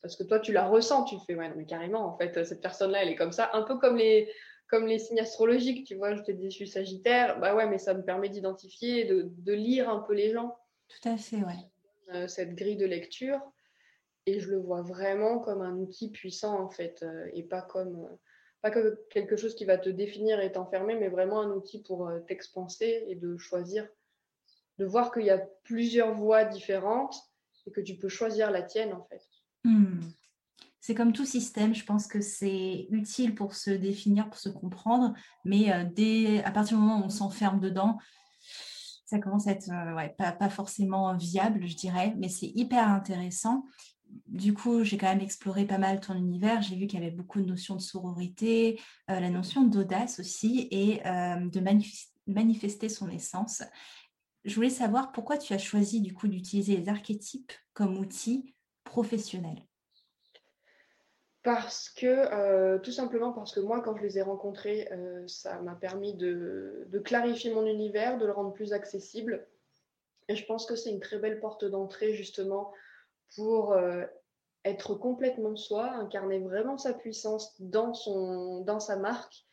Parce 0.03 0.15
que 0.15 0.23
toi, 0.23 0.39
tu 0.39 0.53
la 0.53 0.69
ressens, 0.69 1.03
tu 1.07 1.17
fais, 1.27 1.35
ouais, 1.35 1.53
mais 1.57 1.65
carrément, 1.65 2.07
en 2.07 2.17
fait, 2.17 2.45
cette 2.45 2.61
personne-là, 2.61 3.03
elle 3.03 3.09
est 3.09 3.17
comme 3.17 3.33
ça, 3.33 3.51
un 3.55 3.63
peu 3.63 3.77
comme 3.77 3.97
les, 3.97 4.31
comme 4.69 4.87
les 4.87 5.01
signes 5.01 5.19
astrologiques, 5.19 5.85
tu 5.85 5.97
vois, 5.97 6.15
je 6.15 6.23
te 6.23 6.31
dis, 6.31 6.45
je 6.45 6.55
suis 6.55 6.69
Sagittaire, 6.69 7.41
bah 7.41 7.57
ouais, 7.57 7.67
mais 7.69 7.79
ça 7.79 7.93
me 7.93 8.05
permet 8.05 8.29
d'identifier, 8.29 9.05
de, 9.05 9.33
de, 9.37 9.53
lire 9.53 9.91
un 9.91 9.99
peu 9.99 10.15
les 10.15 10.31
gens. 10.31 10.57
Tout 10.87 11.09
à 11.09 11.17
fait, 11.17 11.39
ouais. 11.39 11.59
Euh, 12.13 12.29
cette 12.29 12.55
grille 12.55 12.77
de 12.77 12.87
lecture, 12.87 13.41
et 14.27 14.39
je 14.39 14.49
le 14.49 14.59
vois 14.59 14.83
vraiment 14.83 15.41
comme 15.41 15.61
un 15.61 15.77
outil 15.77 16.13
puissant, 16.13 16.57
en 16.61 16.71
fait, 16.71 17.05
et 17.33 17.43
pas 17.43 17.63
comme 17.63 18.07
pas 18.65 18.71
que 18.71 18.99
quelque 19.11 19.37
chose 19.37 19.55
qui 19.55 19.67
va 19.67 19.77
te 19.77 19.91
définir 19.91 20.41
et 20.41 20.51
t'enfermer, 20.51 20.95
mais 20.95 21.11
vraiment 21.11 21.43
un 21.43 21.51
outil 21.51 21.83
pour 21.83 22.09
euh, 22.09 22.21
t'expanser 22.21 23.05
et 23.09 23.15
de 23.15 23.37
choisir, 23.37 23.87
de 24.79 24.87
voir 24.87 25.13
qu'il 25.13 25.27
y 25.27 25.31
a 25.31 25.37
plusieurs 25.65 26.15
voies 26.15 26.45
différentes 26.45 27.15
et 27.67 27.73
que 27.73 27.83
tu 27.83 27.97
peux 27.97 28.09
choisir 28.09 28.51
la 28.51 28.63
tienne 28.63 28.95
en 28.95 29.05
fait. 29.05 29.21
Hmm. 29.65 30.01
C'est 30.81 30.95
comme 30.95 31.13
tout 31.13 31.27
système, 31.27 31.75
je 31.75 31.85
pense 31.85 32.07
que 32.07 32.23
c'est 32.23 32.87
utile 32.89 33.35
pour 33.35 33.55
se 33.55 33.71
définir, 33.71 34.31
pour 34.31 34.39
se 34.39 34.49
comprendre, 34.49 35.13
mais 35.45 35.71
euh, 35.71 35.85
dès, 35.85 36.43
à 36.45 36.51
partir 36.51 36.79
du 36.79 36.83
moment 36.83 37.03
où 37.03 37.05
on 37.05 37.11
s'enferme 37.11 37.61
dedans, 37.61 37.99
ça 39.05 39.19
commence 39.19 39.47
à 39.47 39.51
être 39.51 39.69
euh, 39.71 40.09
pas, 40.17 40.33
pas, 40.33 40.49
forcément 40.49 41.15
viable, 41.19 41.67
je 41.67 41.77
dirais, 41.77 42.15
mais 42.17 42.31
c'est 42.31 42.51
hyper 42.55 42.89
intéressant 42.89 43.67
du 44.27 44.55
coup, 44.55 44.85
j'ai 44.85 44.99
quand 44.99 45.09
même 45.09 45.21
exploré 45.21 45.65
pas 45.65 45.79
mal 45.79 46.01
ton 46.01 46.15
univers. 46.15 46.63
J'ai 46.63 46.77
vu 46.77 46.87
qu'il 46.87 47.01
y 47.01 47.03
avait 47.03 47.15
beaucoup 47.15 47.41
de 47.41 47.47
notions 47.47 47.77
de 47.77 47.81
sororité, 47.81 48.81
euh, 49.11 49.21
la 49.21 49.31
notion 49.31 49.63
d'audace 49.63 50.21
aussi 50.21 50.69
et 50.71 51.07
euh, 51.07 51.37
de 51.49 51.61
manifester 52.27 52.89
son 52.89 53.09
essence. 53.11 53.63
Je 54.45 54.55
voulais 54.55 54.71
savoir 54.71 55.13
pourquoi 55.13 55.39
tu 55.39 55.53
as 55.55 55.59
choisi 55.59 56.01
du 56.01 56.13
coup 56.13 56.29
d'utiliser 56.29 56.77
les 56.77 56.89
archétypes 56.89 57.53
comme 57.73 57.99
outil 57.99 58.55
professionnel. 58.85 59.63
Parce 61.43 61.91
que, 61.91 62.07
euh, 62.07 62.79
tout 62.79 62.93
simplement 62.93 63.33
parce 63.33 63.55
que 63.55 63.61
moi, 63.61 63.83
quand 63.83 63.97
je 63.97 64.03
les 64.03 64.19
ai 64.19 64.23
rencontrés, 64.23 64.89
ça 65.27 65.61
m'a 65.61 65.75
permis 65.75 66.15
de, 66.15 66.87
de, 66.89 66.99
clarifier 66.99 67.53
mon 67.53 67.67
univers, 67.67 68.19
de 68.19 68.25
le 68.25 68.33
rendre 68.33 68.53
plus 68.53 68.73
accessible. 68.73 69.47
Et 70.29 70.37
je 70.37 70.47
pense 70.47 70.65
que 70.65 70.75
c'est 70.75 70.91
une 70.91 71.01
très 71.01 71.19
belle 71.19 71.41
porte 71.41 71.65
d'entrée 71.67 72.15
justement 72.15 72.73
pour 73.37 73.73
euh, 73.73 74.05
être 74.65 74.95
complètement 74.95 75.57
soi, 75.57 75.91
incarner 75.91 76.39
vraiment 76.39 76.79
sa 76.79 76.95
puissance 76.95 77.55
dans, 77.61 77.95
son, 77.95 78.61
dans 78.61 78.81
sa 78.81 78.97
marque, 78.97 79.45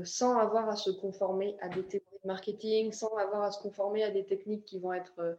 euh, 0.00 0.04
sans 0.04 0.38
avoir 0.38 0.68
à 0.68 0.76
se 0.76 0.90
conformer 0.90 1.56
à 1.60 1.68
des 1.68 1.84
théories 1.84 2.20
de 2.22 2.28
marketing, 2.28 2.92
sans 2.92 3.14
avoir 3.16 3.42
à 3.42 3.50
se 3.50 3.60
conformer 3.60 4.04
à 4.04 4.10
des 4.10 4.24
techniques 4.24 4.64
qui 4.64 4.78
vont 4.78 4.92
être 4.92 5.18
euh, 5.18 5.34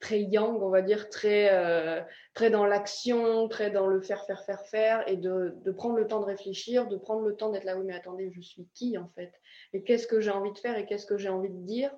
très 0.00 0.22
yang, 0.22 0.60
on 0.62 0.68
va 0.68 0.82
dire, 0.82 1.08
très, 1.08 2.04
très 2.34 2.50
dans 2.50 2.66
l'action, 2.66 3.48
très 3.48 3.70
dans 3.70 3.86
le 3.86 4.02
faire, 4.02 4.26
faire, 4.26 4.44
faire, 4.44 4.66
faire, 4.66 5.08
et 5.08 5.16
de, 5.16 5.54
de, 5.64 5.70
prendre 5.70 5.96
le 5.96 6.06
temps 6.06 6.20
de 6.20 6.26
réfléchir, 6.26 6.88
de 6.88 6.96
prendre 6.98 7.22
le 7.22 7.36
temps 7.36 7.48
d'être 7.48 7.64
là, 7.64 7.78
oui, 7.78 7.84
mais 7.86 7.94
attendez, 7.94 8.30
je 8.30 8.42
suis 8.42 8.68
qui 8.74 8.98
en 8.98 9.08
fait? 9.14 9.32
Et 9.72 9.82
qu'est-ce 9.82 10.06
que 10.06 10.20
j'ai 10.20 10.30
envie 10.30 10.52
de 10.52 10.58
faire 10.58 10.76
et 10.76 10.84
qu'est-ce 10.84 11.06
que 11.06 11.16
j'ai 11.16 11.30
envie 11.30 11.48
de 11.48 11.64
dire? 11.64 11.90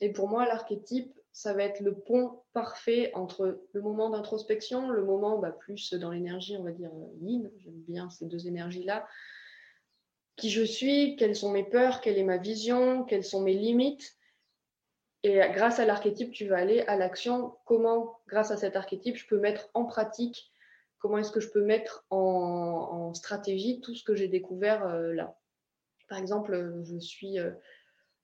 Et 0.00 0.10
pour 0.12 0.28
moi, 0.28 0.46
l'archétype, 0.46 1.12
ça 1.34 1.52
va 1.52 1.64
être 1.64 1.80
le 1.80 1.94
pont 1.94 2.42
parfait 2.52 3.10
entre 3.12 3.60
le 3.72 3.82
moment 3.82 4.08
d'introspection, 4.08 4.88
le 4.88 5.04
moment 5.04 5.38
bah, 5.38 5.50
plus 5.50 5.92
dans 5.92 6.12
l'énergie, 6.12 6.56
on 6.56 6.62
va 6.62 6.70
dire 6.70 6.92
yin, 7.20 7.50
j'aime 7.58 7.80
bien 7.88 8.08
ces 8.08 8.26
deux 8.26 8.46
énergies-là, 8.46 9.06
qui 10.36 10.48
je 10.48 10.62
suis, 10.62 11.16
quelles 11.16 11.34
sont 11.34 11.50
mes 11.50 11.64
peurs, 11.64 12.00
quelle 12.00 12.18
est 12.18 12.24
ma 12.24 12.36
vision, 12.36 13.02
quelles 13.02 13.24
sont 13.24 13.42
mes 13.42 13.54
limites. 13.54 14.16
Et 15.24 15.40
grâce 15.52 15.80
à 15.80 15.86
l'archétype, 15.86 16.30
tu 16.30 16.46
vas 16.46 16.58
aller 16.58 16.82
à 16.82 16.96
l'action. 16.96 17.56
Comment, 17.64 18.20
grâce 18.28 18.52
à 18.52 18.56
cet 18.56 18.76
archétype, 18.76 19.16
je 19.16 19.26
peux 19.26 19.40
mettre 19.40 19.70
en 19.74 19.86
pratique, 19.86 20.52
comment 20.98 21.18
est-ce 21.18 21.32
que 21.32 21.40
je 21.40 21.50
peux 21.50 21.64
mettre 21.64 22.06
en, 22.10 23.12
stratégie 23.12 23.80
tout 23.80 23.96
ce 23.96 24.04
que 24.04 24.14
j'ai 24.14 24.28
découvert 24.28 24.86
euh, 24.86 25.12
là. 25.12 25.36
Par 26.08 26.18
exemple, 26.18 26.82
je 26.84 26.98
suis, 26.98 27.40
euh, 27.40 27.50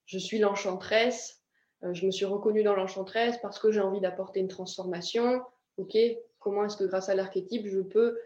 je 0.07 0.19
suis 0.19 0.39
l'enchantresse 0.39 1.40
euh, 1.40 1.40
je 1.83 2.07
me 2.07 2.11
suis 2.11 2.25
reconnue 2.25 2.63
dans 2.63 2.75
l'enchantresse 2.75 3.39
parce 3.39 3.59
que 3.59 3.73
j'ai 3.73 3.81
envie 3.81 4.01
d'apporter 4.01 4.41
une 4.41 4.49
transformation. 4.49 5.43
Ok, 5.79 5.97
comment 6.39 6.65
est-ce 6.65 6.77
que 6.77 6.85
grâce 6.85 7.09
à 7.09 7.15
l'archétype, 7.15 7.67
je 7.67 7.81
peux 7.81 8.19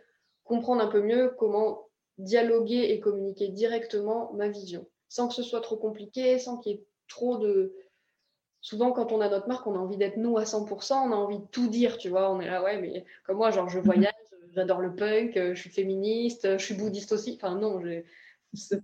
comprendre 0.45 0.83
un 0.83 0.88
peu 0.88 1.01
mieux 1.01 1.35
comment 1.38 1.88
dialoguer 2.19 2.90
et 2.90 3.01
communiquer 3.01 3.49
directement 3.49 4.33
ma 4.35 4.49
vision, 4.49 4.87
sans 5.09 5.29
que 5.29 5.35
ce 5.35 5.43
soit 5.43 5.61
trop 5.61 5.77
compliqué, 5.77 6.38
sans 6.38 6.59
qu'il 6.59 6.73
y 6.73 6.75
ait 6.77 6.85
trop 7.09 7.38
de... 7.38 7.75
Souvent, 8.61 8.93
quand 8.93 9.12
on 9.12 9.21
a 9.21 9.29
notre 9.29 9.47
marque, 9.47 9.67
on 9.67 9.75
a 9.75 9.79
envie 9.79 9.99
d'être 9.99 10.17
nous 10.17 10.38
à 10.38 10.45
100%, 10.45 10.95
on 10.95 11.12
a 11.12 11.17
envie 11.17 11.38
de 11.38 11.47
tout 11.47 11.69
dire, 11.69 11.99
tu 11.99 12.09
vois. 12.09 12.33
On 12.33 12.40
est 12.40 12.47
là, 12.47 12.62
ouais, 12.62 12.81
mais 12.81 13.05
comme 13.25 13.37
moi, 13.37 13.51
genre, 13.51 13.69
je 13.69 13.79
mhm. 13.79 13.85
voyage, 13.85 14.14
j'adore 14.53 14.81
le 14.81 14.95
punk, 14.95 15.33
je 15.35 15.55
suis 15.55 15.71
féministe, 15.71 16.59
je 16.59 16.64
suis 16.64 16.75
bouddhiste 16.75 17.12
aussi. 17.12 17.35
Enfin, 17.37 17.57
non, 17.57 17.83
tout 18.55 18.81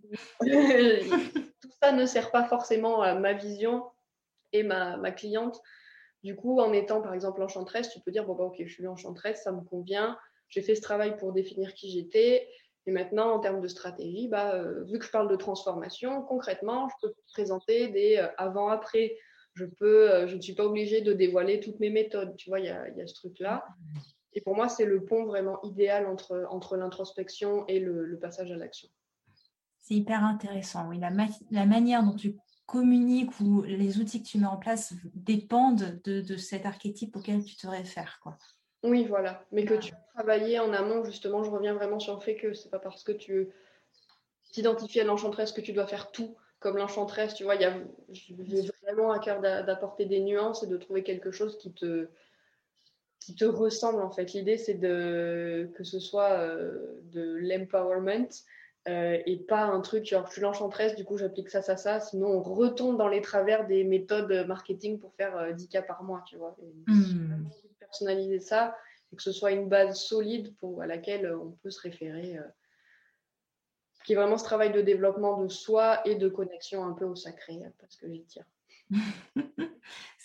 ça 1.83 1.93
ne 1.93 2.05
sert 2.05 2.31
pas 2.31 2.45
forcément 2.45 3.01
à 3.01 3.15
ma 3.15 3.33
vision 3.33 3.85
et 4.53 4.63
ma, 4.63 4.97
ma, 4.97 5.11
cliente. 5.11 5.61
Du 6.23 6.37
coup, 6.37 6.61
en 6.61 6.73
étant 6.73 7.01
par 7.01 7.15
exemple 7.15 7.43
enchantresse, 7.43 7.91
tu 7.91 8.01
peux 8.01 8.11
dire 8.11 8.27
bon, 8.27 8.35
bah, 8.35 8.45
ok, 8.45 8.57
je 8.59 8.73
suis 8.73 8.87
enchantresse, 8.87 9.43
ça 9.43 9.53
me 9.53 9.63
convient, 9.63 10.19
j'ai 10.49 10.63
fait 10.63 10.75
ce 10.75 10.83
travail 10.83 11.17
pour 11.17 11.33
définir 11.33 11.75
qui 11.75 11.91
j'étais. 11.91 12.49
Et 12.87 12.93
maintenant, 12.93 13.31
en 13.33 13.41
termes 13.41 13.61
de 13.61 13.69
stratégie, 13.69 14.29
bah, 14.29 14.55
euh, 14.55 14.85
vu 14.85 14.99
que 14.99 15.05
je 15.05 15.11
parle 15.11 15.29
de 15.29 15.37
transformation, 15.37 16.23
concrètement, 16.23 16.89
je 16.89 17.09
peux 17.09 17.15
présenter 17.33 17.89
des 17.89 18.17
euh, 18.17 18.29
avant-après. 18.39 19.17
Je 19.55 19.65
peux, 19.65 20.27
je 20.29 20.37
ne 20.37 20.41
suis 20.41 20.55
pas 20.55 20.65
obligée 20.65 21.01
de 21.01 21.13
dévoiler 21.13 21.61
toutes 21.61 21.81
mes 21.81 21.91
méthodes. 21.91 22.37
Tu 22.37 22.49
vois, 22.49 22.61
il 22.61 22.67
y 22.67 22.69
a, 22.69 22.89
y 22.91 23.03
a, 23.03 23.07
ce 23.07 23.15
truc-là. 23.15 23.67
Et 24.33 24.41
pour 24.41 24.55
moi, 24.55 24.69
c'est 24.69 24.85
le 24.85 25.05
pont 25.05 25.25
vraiment 25.25 25.61
idéal 25.63 26.07
entre, 26.07 26.47
entre 26.51 26.77
l'introspection 26.77 27.67
et 27.67 27.81
le, 27.81 28.19
passage 28.21 28.51
à 28.53 28.57
l'action. 28.57 28.89
C'est 29.79 29.95
hyper 29.95 30.25
intéressant. 30.25 30.89
Oui, 30.89 30.99
la, 30.99 31.11
la, 31.51 31.67
manière 31.67 32.05
dont 32.05 32.15
tu 32.15 32.37
communiques 32.71 33.41
ou 33.41 33.63
les 33.63 33.99
outils 33.99 34.23
que 34.23 34.29
tu 34.29 34.39
mets 34.39 34.47
en 34.47 34.57
place 34.57 34.95
dépendent 35.15 36.01
de, 36.05 36.21
de 36.21 36.37
cet 36.37 36.67
archétype 36.67 37.17
auquel 37.17 37.45
tu 37.45 37.57
te 37.57 37.67
réfères. 37.67 38.21
Quoi. 38.23 38.39
Oui, 38.85 39.07
voilà. 39.07 39.45
Mais 39.51 39.65
que 39.65 39.75
tu 39.75 39.93
travailles 40.15 40.59
en 40.61 40.73
amont, 40.73 41.05
justement, 41.05 41.43
je 41.43 41.51
reviens 41.51 41.75
vraiment 41.75 41.99
sur 41.99 42.15
le 42.15 42.21
fait 42.21 42.37
que 42.37 42.55
c'est 42.55 42.71
pas 42.71 42.79
parce 42.79 43.03
que 43.03 43.13
tu 43.13 43.49
t'identifies 44.53 45.01
à 45.01 45.05
l'enchantresse 45.05 45.51
que 45.51 45.61
tu 45.61 45.73
dois 45.73 45.89
faire 45.89 46.13
tout 46.13 46.37
comme 46.61 46.77
l'enchantresse. 46.77 47.35
Tu 47.35 47.43
vois, 47.43 47.57
il 47.57 47.63
y 47.63 47.65
a 47.65 47.75
vraiment 48.85 49.11
à 49.11 49.19
cœur 49.19 49.41
d'apporter 49.41 50.05
des 50.07 50.21
nuances 50.21 50.63
et 50.63 50.69
de 50.69 50.77
trouver 50.77 51.03
quelque 51.03 51.33
chose 51.33 51.59
qui 51.59 51.73
te, 51.73 52.09
qui 53.19 53.35
te 53.35 53.45
ressemble 53.45 54.01
en 54.01 54.11
fait. 54.11 54.33
L'idée 54.33 54.59
c'est 54.59 54.75
de 54.75 55.71
que 55.75 55.85
ce 55.85 55.99
soit 55.99 56.31
euh, 56.31 57.01
de 57.13 57.37
l'empowerment 57.41 58.29
euh, 58.88 59.19
et 59.27 59.37
pas 59.37 59.62
un 59.64 59.81
truc 59.81 60.07
genre 60.07 60.27
je 60.27 60.33
suis 60.33 60.40
l'enchantresse, 60.40 60.97
du 60.97 61.05
coup 61.05 61.19
j'applique 61.19 61.51
ça, 61.51 61.62
ça, 61.62 61.77
ça. 61.77 62.01
Sinon 62.01 62.29
on 62.29 62.43
retombe 62.43 62.97
dans 62.97 63.09
les 63.09 63.21
travers 63.21 63.66
des 63.66 63.85
méthodes 63.85 64.47
marketing 64.47 64.99
pour 64.99 65.14
faire 65.14 65.55
10 65.55 65.64
euh, 65.64 65.69
cas 65.69 65.83
par 65.83 66.03
mois, 66.03 66.25
tu 66.27 66.37
vois. 66.37 66.57
Et 66.62 66.90
hmm. 66.90 67.49
personnaliser 67.79 68.40
ça 68.40 68.77
et 69.12 69.16
que 69.16 69.23
ce 69.23 69.33
soit 69.33 69.53
une 69.53 69.69
base 69.69 69.99
solide 69.99 70.55
pour, 70.57 70.83
à 70.83 70.87
laquelle 70.87 71.35
on 71.35 71.51
peut 71.62 71.71
se 71.71 71.81
référer. 71.81 72.38
qui 74.05 74.12
est 74.12 74.16
vraiment 74.16 74.38
ce 74.38 74.45
travail 74.45 74.73
de 74.73 74.81
développement 74.81 75.43
de 75.43 75.49
soi 75.49 76.01
et 76.07 76.14
de 76.14 76.29
connexion 76.29 76.85
un 76.85 76.93
peu 76.93 77.05
au 77.05 77.16
sacré, 77.16 77.59
parce 77.81 77.97
que 77.97 78.09
j'y 78.09 78.25
tiens. 78.25 78.47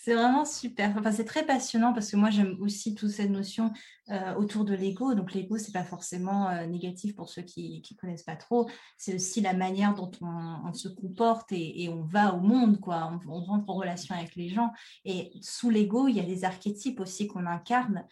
c'est 0.06 0.14
vraiment 0.14 0.44
super. 0.44 0.94
Enfin, 0.96 1.10
c'est 1.10 1.24
très 1.24 1.44
passionnant 1.44 1.92
parce 1.92 2.12
que 2.12 2.16
moi, 2.16 2.30
j'aime 2.30 2.56
aussi 2.60 2.94
toute 2.94 3.10
cette 3.10 3.28
notion 3.28 3.72
euh, 4.10 4.36
autour 4.36 4.64
de 4.64 4.72
l'ego. 4.72 5.14
Donc, 5.14 5.34
l'ego, 5.34 5.58
c'est 5.58 5.72
pas 5.72 5.82
forcément 5.82 6.48
euh, 6.48 6.64
négatif 6.64 7.16
pour 7.16 7.28
ceux 7.28 7.42
qui 7.42 7.82
ne 7.90 7.96
connaissent 7.96 8.22
pas 8.22 8.36
trop. 8.36 8.70
C'est 8.98 9.16
aussi 9.16 9.40
la 9.40 9.52
manière 9.52 9.96
dont 9.96 10.12
on, 10.20 10.72
se 10.74 10.86
comporte 10.86 11.50
et, 11.50 11.88
on 11.88 12.04
va 12.04 12.34
au 12.34 12.40
monde, 12.40 12.78
quoi. 12.78 13.18
On, 13.28 13.40
rentre 13.40 13.68
en 13.68 13.74
relation 13.74 14.14
avec 14.14 14.36
les 14.36 14.48
gens. 14.48 14.70
Et 15.04 15.32
sous 15.42 15.70
l'ego, 15.70 16.06
il 16.06 16.14
y 16.14 16.20
a 16.20 16.24
des 16.24 16.44
archétypes 16.44 17.00
aussi 17.00 17.26
qu'on 17.26 17.44
incarne, 17.44 18.06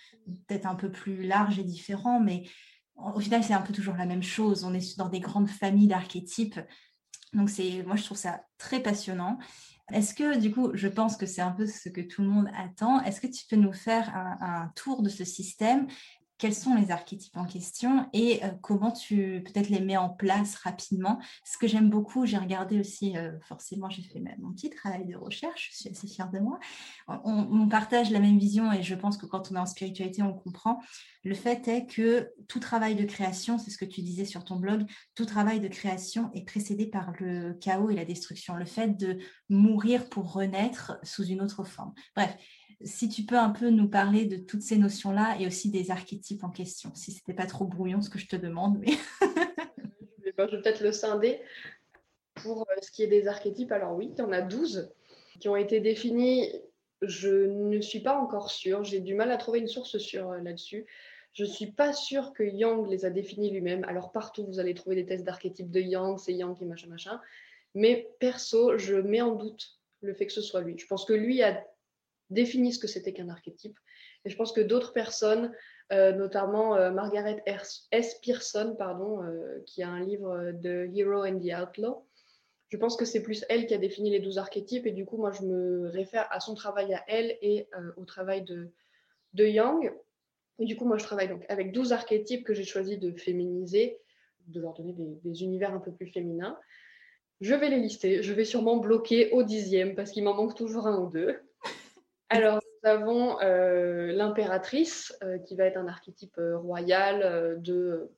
peut-être 0.49 0.67
un 0.67 0.75
peu 0.75 0.91
plus 0.91 1.23
larges 1.23 1.61
et 1.61 1.65
différents, 1.65 2.19
mais 2.19 2.43
au 2.97 3.21
final, 3.21 3.45
c'est 3.45 3.55
un 3.55 3.63
peu 3.63 3.73
toujours 3.73 3.95
la 3.95 4.07
même 4.07 4.25
chose. 4.25 4.65
On 4.65 4.75
est 4.75 4.99
dans 4.99 5.11
des 5.11 5.21
grandes 5.21 5.49
familles 5.49 5.87
d'archétypes. 5.87 6.59
Donc, 7.35 7.51
moi, 7.87 7.95
je 7.95 8.03
trouve 8.03 8.19
ça 8.19 8.41
très 8.59 8.81
passionnant. 8.81 9.39
Est-ce 9.93 10.15
que, 10.15 10.39
du 10.39 10.51
coup, 10.51 10.71
je 10.75 10.89
pense 10.89 11.17
que 11.17 11.27
c'est 11.27 11.43
un 11.43 11.51
peu 11.51 11.67
ce 11.67 11.89
que 11.89 12.01
tout 12.01 12.23
le 12.23 12.29
monde 12.29 12.49
attend. 12.57 13.03
Est-ce 13.03 13.21
que 13.21 13.27
tu 13.27 13.45
peux 13.49 13.57
nous 13.57 13.73
faire 13.73 14.15
un, 14.41 14.71
tour 14.75 15.03
de 15.03 15.11
ce 15.11 15.25
système 15.25 15.87
quels 16.45 16.55
sont 16.55 16.75
les 16.75 16.91
archétypes 16.91 17.39
en 17.39 17.47
question 17.47 18.07
et 18.13 18.45
euh, 18.45 18.49
comment 18.61 18.91
tu 18.91 19.43
peut-être 19.47 19.71
les 19.71 19.81
mets 19.81 19.97
en 19.97 20.11
place 20.11 20.57
rapidement. 20.57 21.19
Ce 21.43 21.57
que 21.57 21.67
j'aime 21.67 21.89
beaucoup, 21.89 22.27
j'ai 22.27 22.37
regardé 22.37 22.79
aussi, 22.79 23.17
euh, 23.17 23.33
forcément, 23.49 23.89
j'ai 23.89 24.03
fait 24.03 24.23
mon 24.39 24.53
petit 24.53 24.69
travail 24.69 25.07
de 25.07 25.17
recherche, 25.17 25.71
je 25.73 25.77
suis 25.79 25.89
assez 25.89 26.07
fière 26.07 26.31
de 26.31 26.41
moi. 26.41 26.59
On, 27.09 27.67
partage 27.67 28.11
la 28.11 28.21
même 28.21 28.39
vision 28.39 28.71
et 28.73 28.83
je 28.83 28.95
pense 28.95 29.17
que 29.17 29.25
quand 29.25 29.51
on 29.51 29.55
est 29.55 29.59
en 29.59 29.65
spiritualité, 29.65 30.23
on 30.23 30.35
comprend. 30.35 30.83
Le 31.23 31.35
fait 31.35 31.67
est 31.67 31.87
que 31.87 32.31
tout 32.47 32.61
travail 32.61 32.95
de 32.95 33.05
création, 33.05 33.59
c'est 33.59 33.71
ce 33.71 33.79
que 33.79 33.87
tu 33.87 34.03
disais 34.03 34.27
sur 34.27 34.45
ton 34.45 34.57
blog, 34.57 34.85
tout 35.15 35.25
travail 35.25 35.61
de 35.61 35.69
création 35.69 36.31
est 36.35 36.45
précédé 36.45 36.85
par 36.85 37.13
le 37.21 37.55
chaos 37.55 37.89
et 37.89 37.95
la 37.95 38.05
destruction, 38.05 38.55
le 38.55 38.67
fait 38.67 38.99
de 38.99 39.19
mourir 39.49 40.11
pour 40.11 40.31
renaître 40.31 40.99
sous 41.05 41.25
une 41.25 41.41
autre 41.41 41.65
forme. 41.65 41.95
Bref, 42.15 42.37
si 42.85 43.09
tu 43.09 43.23
peux 43.23 43.39
un 43.39 43.51
peu 43.51 43.71
nous 43.71 43.89
parler 43.89 44.27
de 44.27 44.37
toutes 44.37 44.63
ces 44.63 44.77
notions-là 44.77 45.37
et 45.41 45.47
aussi 45.47 45.71
des 45.71 45.91
archétypes 45.91 46.45
en 46.45 46.51
question, 46.51 46.95
si 46.95 47.13
ce 47.13 47.19
n'était 47.19 47.35
pas 47.35 47.47
trop 47.47 47.65
brouillon 47.65 48.01
ce 48.01 48.11
que 48.11 48.19
je 48.19 48.27
te 48.27 48.37
demande. 48.37 48.79
Mais... 48.79 48.93
je 50.25 50.25
vais 50.25 50.33
peut-être 50.33 50.83
le 50.83 50.93
scinder. 50.93 51.41
Pour 52.35 52.63
euh, 52.63 52.81
ce 52.83 52.91
qui 52.91 53.03
est 53.03 53.09
des 53.09 53.29
archétypes, 53.29 53.73
alors 53.73 53.95
oui, 53.95 54.11
il 54.13 54.19
y 54.19 54.23
en 54.23 54.33
a 54.33 54.43
12 54.43 54.93
qui 55.41 55.49
ont 55.49 55.57
été 55.57 55.81
définis. 55.81 56.51
Je 57.03 57.29
ne 57.29 57.81
suis 57.81 58.01
pas 58.01 58.19
encore 58.19 58.51
sûre, 58.51 58.85
j'ai 58.85 59.01
du 59.01 59.15
mal 59.15 59.31
à 59.31 59.37
trouver 59.37 59.61
une 59.61 59.69
source 59.69 59.97
euh, 60.15 60.41
là-dessus. 60.41 60.87
Je 61.33 61.45
ne 61.45 61.49
suis 61.49 61.73
pas 61.73 61.93
sûre 61.93 62.33
que 62.33 62.45
Yang 62.45 62.89
les 62.89 63.05
a 63.05 63.11
définis 63.11 63.51
lui-même. 63.51 63.85
Alors 63.85 64.13
partout, 64.13 64.47
vous 64.47 64.61
allez 64.61 64.75
trouver 64.75 64.97
des 64.97 65.07
tests 65.07 65.25
d'archétypes 65.25 65.71
de 65.71 65.81
Yang, 65.81 66.19
c'est 66.19 66.33
Yang 66.33 66.59
qui 66.59 66.65
machin 66.65 66.89
machin. 66.89 67.21
Mais 67.75 68.09
perso, 68.21 68.79
je 68.79 68.95
mets 68.95 69.21
en 69.21 69.35
doute 69.35 69.81
le 70.01 70.15
fait 70.15 70.27
que 70.27 70.33
ce 70.33 70.43
soit 70.43 70.61
lui. 70.61 70.79
Je 70.79 70.87
pense 70.87 71.05
que 71.05 71.13
lui 71.13 71.43
a 71.43 71.65
défini 72.31 72.73
ce 72.73 72.79
que 72.79 72.87
c'était 72.87 73.13
qu'un 73.13 73.29
archétype. 73.29 73.79
Et 74.25 74.31
je 74.31 74.37
pense 74.37 74.53
que 74.53 74.61
d'autres 74.61 74.93
personnes, 74.93 75.53
euh, 75.93 76.13
notamment 76.13 76.77
euh, 76.77 76.91
Margaret 76.91 77.43
S. 77.47 78.21
Pearson, 78.23 78.75
pardon, 78.79 79.23
euh, 79.23 79.61
qui 79.67 79.83
a 79.83 79.89
un 79.89 80.03
livre 80.03 80.53
de 80.53 80.89
Hero 80.95 81.25
and 81.25 81.41
the 81.41 81.53
Outlaw, 81.53 82.07
je 82.69 82.77
pense 82.79 82.97
que 82.97 83.05
c'est 83.05 83.23
plus 83.23 83.45
elle 83.49 83.67
qui 83.67 83.75
a 83.75 83.79
défini 83.79 84.11
les 84.11 84.21
douze 84.21 84.39
archétypes. 84.39 84.87
Et 84.87 84.93
du 84.93 85.05
coup, 85.05 85.19
moi, 85.19 85.31
je 85.31 85.43
me 85.43 85.89
réfère 85.91 86.27
à 86.31 86.41
son 86.41 86.55
travail 86.55 86.93
à 86.95 87.05
elle 87.07 87.37
et 87.41 87.69
au 87.97 88.05
travail 88.05 88.43
de, 88.43 88.73
de 89.35 89.45
Young. 89.45 89.93
Et 90.59 90.65
du 90.65 90.75
coup, 90.77 90.85
moi, 90.85 90.97
je 90.97 91.05
travaille 91.05 91.29
donc 91.29 91.45
avec 91.49 91.73
12 91.73 91.93
archétypes 91.93 92.45
que 92.45 92.55
j'ai 92.55 92.65
choisi 92.65 92.99
de 92.99 93.13
féminiser, 93.13 94.01
de 94.49 94.61
leur 94.61 94.73
donner 94.73 94.93
des, 94.93 95.21
des, 95.23 95.43
univers 95.43 95.73
un 95.73 95.79
peu 95.79 95.93
plus 95.93 96.09
féminins. 96.09 96.59
Je 97.41 97.55
vais 97.55 97.69
les 97.69 97.79
lister. 97.79 98.23
Je 98.23 98.33
vais 98.33 98.45
sûrement 98.45 98.79
bloquer 98.79 99.31
au 99.31 99.45
dixième 99.45 99.95
parce 99.95 100.11
qu'il 100.11 100.25
m'en 100.25 100.35
manque 100.35 100.57
toujours 100.57 100.89
un 100.89 100.99
ou 100.99 101.11
deux. 101.11 101.39
Alors, 102.31 102.61
nous 102.83 102.89
avons 102.89 103.41
euh, 103.41 104.13
l'impératrice, 104.13 105.17
euh, 105.23 105.39
qui 105.39 105.57
va 105.57 105.65
être 105.65 105.77
un 105.77 105.87
archétype 105.87 106.37
euh, 106.39 106.59
royal 106.59 107.61
de, 107.61 108.11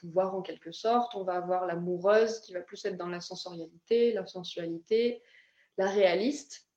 pouvoir 0.00 0.34
en 0.34 0.42
quelque 0.42 0.72
sorte. 0.72 1.14
On 1.14 1.24
va 1.24 1.34
avoir 1.34 1.66
l'amoureuse, 1.66 2.40
qui 2.40 2.52
va 2.52 2.60
plus 2.60 2.84
être 2.84 2.96
dans 2.96 3.08
la 3.08 3.20
sensorialité, 3.20 4.12
la 4.12 4.26
sensualité. 4.26 5.22
La 5.76 5.88
réaliste, 5.88 6.68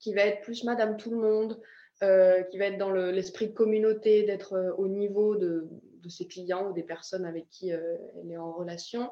qui 0.00 0.12
va 0.12 0.22
être 0.22 0.40
plus 0.40 0.64
Madame 0.64 0.96
Tout 0.96 1.10
le 1.10 1.18
Monde, 1.18 1.60
qui 2.00 2.58
va 2.58 2.66
être 2.66 2.78
dans 2.78 2.90
l'esprit 2.90 3.46
de 3.46 3.52
communauté, 3.52 4.24
d'être 4.24 4.74
au 4.76 4.88
niveau 4.88 5.36
de, 5.36 5.68
de, 6.00 6.08
ses 6.08 6.26
clients 6.26 6.68
ou 6.68 6.72
des 6.72 6.82
personnes 6.82 7.24
avec 7.24 7.48
qui 7.48 7.68
elle 7.70 8.28
est 8.28 8.36
en 8.36 8.52
relation. 8.52 9.08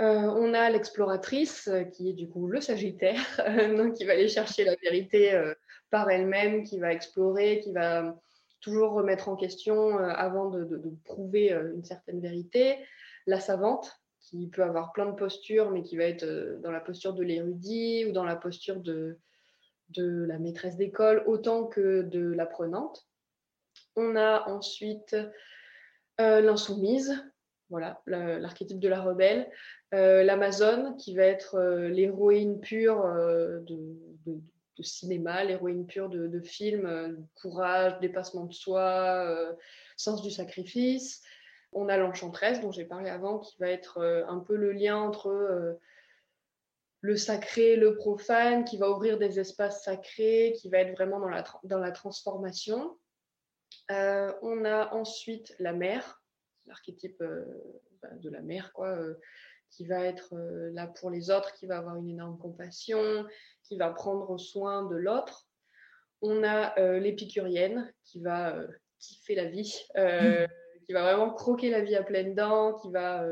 On 0.00 0.54
a 0.54 0.70
l'exploratrice, 0.70 1.70
qui 1.92 2.10
est 2.10 2.14
du 2.14 2.28
coup 2.28 2.48
le 2.48 2.60
Sagittaire, 2.60 3.20
qui 3.96 4.04
va 4.04 4.12
aller 4.12 4.28
chercher 4.28 4.64
la 4.64 4.74
vérité 4.76 5.52
par 5.90 6.10
elle-même, 6.10 6.64
qui 6.64 6.78
va 6.78 6.92
explorer, 6.92 7.60
qui 7.60 7.72
va 7.72 8.14
toujours 8.60 8.92
remettre 8.92 9.28
en 9.28 9.36
question 9.36 9.98
euh, 9.98 10.08
avant 10.08 10.50
de, 10.50 10.78
prouver 11.04 11.52
euh, 11.52 11.74
une 11.74 11.84
certaine 11.84 12.20
vérité. 12.20 12.78
La 13.26 13.40
savante, 13.40 14.00
qui 14.20 14.48
peut 14.48 14.62
avoir 14.62 14.92
plein 14.92 15.06
de 15.06 15.16
postures, 15.16 15.70
mais 15.70 15.82
qui 15.82 15.96
va 15.96 16.04
être 16.04 16.24
euh, 16.24 16.58
dans 16.60 16.70
la 16.70 16.80
posture 16.80 17.14
de 17.14 17.22
l'érudit 17.22 18.04
ou 18.06 18.12
dans 18.12 18.24
la 18.24 18.36
posture 18.36 18.80
de, 18.80 19.18
de 19.90 20.24
la 20.24 20.38
maîtresse 20.38 20.76
d'école, 20.76 21.24
autant 21.26 21.66
que 21.66 22.02
de 22.02 22.32
l'apprenante. 22.32 23.06
On 23.96 24.16
a 24.16 24.48
ensuite 24.48 25.16
l'insoumise, 26.18 27.24
voilà, 27.70 28.02
l'archétype 28.06 28.80
de 28.80 28.88
la 28.88 29.00
rebelle. 29.00 29.50
L'Amazone, 29.92 30.96
qui 30.96 31.14
va 31.14 31.24
être 31.24 31.58
l'héroïne 31.88 32.60
pure 32.60 33.02
de, 33.66 34.40
cinéma, 34.82 35.44
l'héroïne 35.44 35.86
pure 35.86 36.08
de, 36.08 36.40
film, 36.40 36.86
euh, 36.86 37.16
courage, 37.34 37.98
dépassement 38.00 38.44
de 38.44 38.52
soi, 38.52 39.24
euh, 39.26 39.52
sens 39.96 40.22
du 40.22 40.30
sacrifice. 40.30 41.22
On 41.72 41.88
a 41.88 41.96
l'enchantresse 41.96 42.60
dont 42.60 42.72
j'ai 42.72 42.84
parlé 42.84 43.10
avant, 43.10 43.38
qui 43.38 43.56
va 43.58 43.68
être 43.68 43.98
euh, 43.98 44.24
un 44.26 44.40
peu 44.40 44.56
le 44.56 44.72
lien 44.72 44.96
entre 44.96 45.78
le 47.02 47.16
sacré, 47.16 47.76
le 47.76 47.94
profane, 47.94 48.64
qui 48.64 48.76
va 48.76 48.90
ouvrir 48.90 49.18
des 49.18 49.40
espaces 49.40 49.84
sacrés, 49.84 50.54
qui 50.58 50.68
va 50.68 50.78
être 50.78 50.92
vraiment 50.92 51.18
dans 51.18 51.28
la, 51.28 51.44
dans 51.64 51.78
la 51.78 51.92
transformation. 51.92 52.98
on 53.88 54.64
a 54.64 54.92
ensuite 54.92 55.54
la 55.58 55.72
mère, 55.72 56.19
l'archétype 56.70 57.22
bah, 58.02 58.08
de 58.16 58.30
la 58.30 58.40
mère, 58.40 58.72
quoi, 58.72 58.96
qui 59.70 59.86
va 59.86 60.04
être 60.04 60.34
là 60.72 60.86
pour 60.86 61.10
les 61.10 61.30
autres, 61.30 61.52
qui 61.54 61.66
va 61.66 61.78
avoir 61.78 61.96
une 61.96 62.08
énorme 62.08 62.38
compassion, 62.38 63.26
qui 63.62 63.76
va 63.76 63.90
prendre 63.90 64.38
soin 64.38 64.84
de 64.86 64.96
l'autre. 64.96 65.46
On 66.22 66.42
a 66.42 66.78
euh, 66.78 66.98
l'épicurienne 66.98 67.92
qui 68.04 68.20
va 68.20 68.56
euh, 68.56 68.66
kiffer 68.98 69.34
la 69.34 69.44
vie, 69.44 69.74
euh, 69.96 70.46
qui 70.86 70.92
va 70.92 71.02
vraiment 71.02 71.32
croquer 71.32 71.70
la 71.70 71.80
vie 71.80 71.94
à 71.94 72.02
pleines 72.02 72.34
dents, 72.34 72.74
qui 72.74 72.90
va 72.90 73.24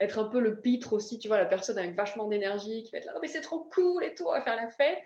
être 0.00 0.18
un 0.18 0.28
peu 0.28 0.40
le 0.40 0.60
pitre 0.60 0.92
aussi, 0.94 1.18
tu 1.18 1.28
vois, 1.28 1.36
la 1.36 1.46
personne 1.46 1.78
avec 1.78 1.94
vachement 1.94 2.26
d'énergie, 2.26 2.82
qui 2.82 2.92
va 2.92 2.98
être 2.98 3.04
là, 3.04 3.12
oh, 3.14 3.18
mais 3.20 3.28
c'est 3.28 3.42
trop 3.42 3.68
cool 3.72 4.02
et 4.02 4.14
tout, 4.14 4.30
à 4.30 4.40
faire 4.40 4.56
la 4.56 4.70
fête. 4.70 5.04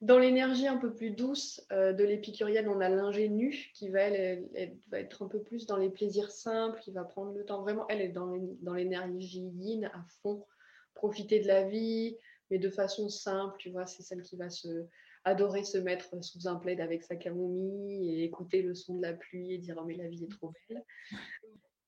Dans 0.00 0.18
l'énergie 0.18 0.66
un 0.66 0.76
peu 0.76 0.92
plus 0.92 1.10
douce 1.10 1.66
de 1.70 2.04
l'épicurienne, 2.04 2.68
on 2.68 2.80
a 2.80 2.88
l'ingénue 2.88 3.70
qui 3.74 3.88
va, 3.88 4.00
elle, 4.02 4.48
être 4.92 5.22
un 5.22 5.28
peu 5.28 5.40
plus 5.40 5.66
dans 5.66 5.76
les 5.76 5.90
plaisirs 5.90 6.30
simples, 6.30 6.80
qui 6.80 6.92
va 6.92 7.04
prendre 7.04 7.32
le 7.32 7.44
temps. 7.44 7.62
Vraiment, 7.62 7.86
elle 7.88 8.00
est 8.00 8.08
dans 8.08 8.74
l'énergie 8.74 9.50
yin 9.56 9.86
à 9.86 10.04
fond, 10.22 10.44
profiter 10.94 11.40
de 11.40 11.46
la 11.46 11.64
vie, 11.64 12.16
mais 12.50 12.58
de 12.58 12.70
façon 12.70 13.08
simple, 13.08 13.56
tu 13.58 13.70
vois, 13.70 13.86
c'est 13.86 14.02
celle 14.02 14.22
qui 14.22 14.36
va 14.36 14.50
se 14.50 14.86
adorer 15.26 15.64
se 15.64 15.76
mettre 15.76 16.22
sous 16.24 16.46
un 16.46 16.54
plaid 16.54 16.80
avec 16.80 17.02
sa 17.02 17.16
camomille 17.16 18.14
et 18.14 18.22
écouter 18.22 18.62
le 18.62 18.76
son 18.76 18.96
de 18.96 19.02
la 19.02 19.12
pluie 19.12 19.52
et 19.52 19.58
dire 19.58 19.76
oh 19.76 19.84
mais 19.84 19.96
la 19.96 20.06
vie 20.06 20.22
est 20.22 20.30
trop 20.30 20.52
belle. 20.68 20.84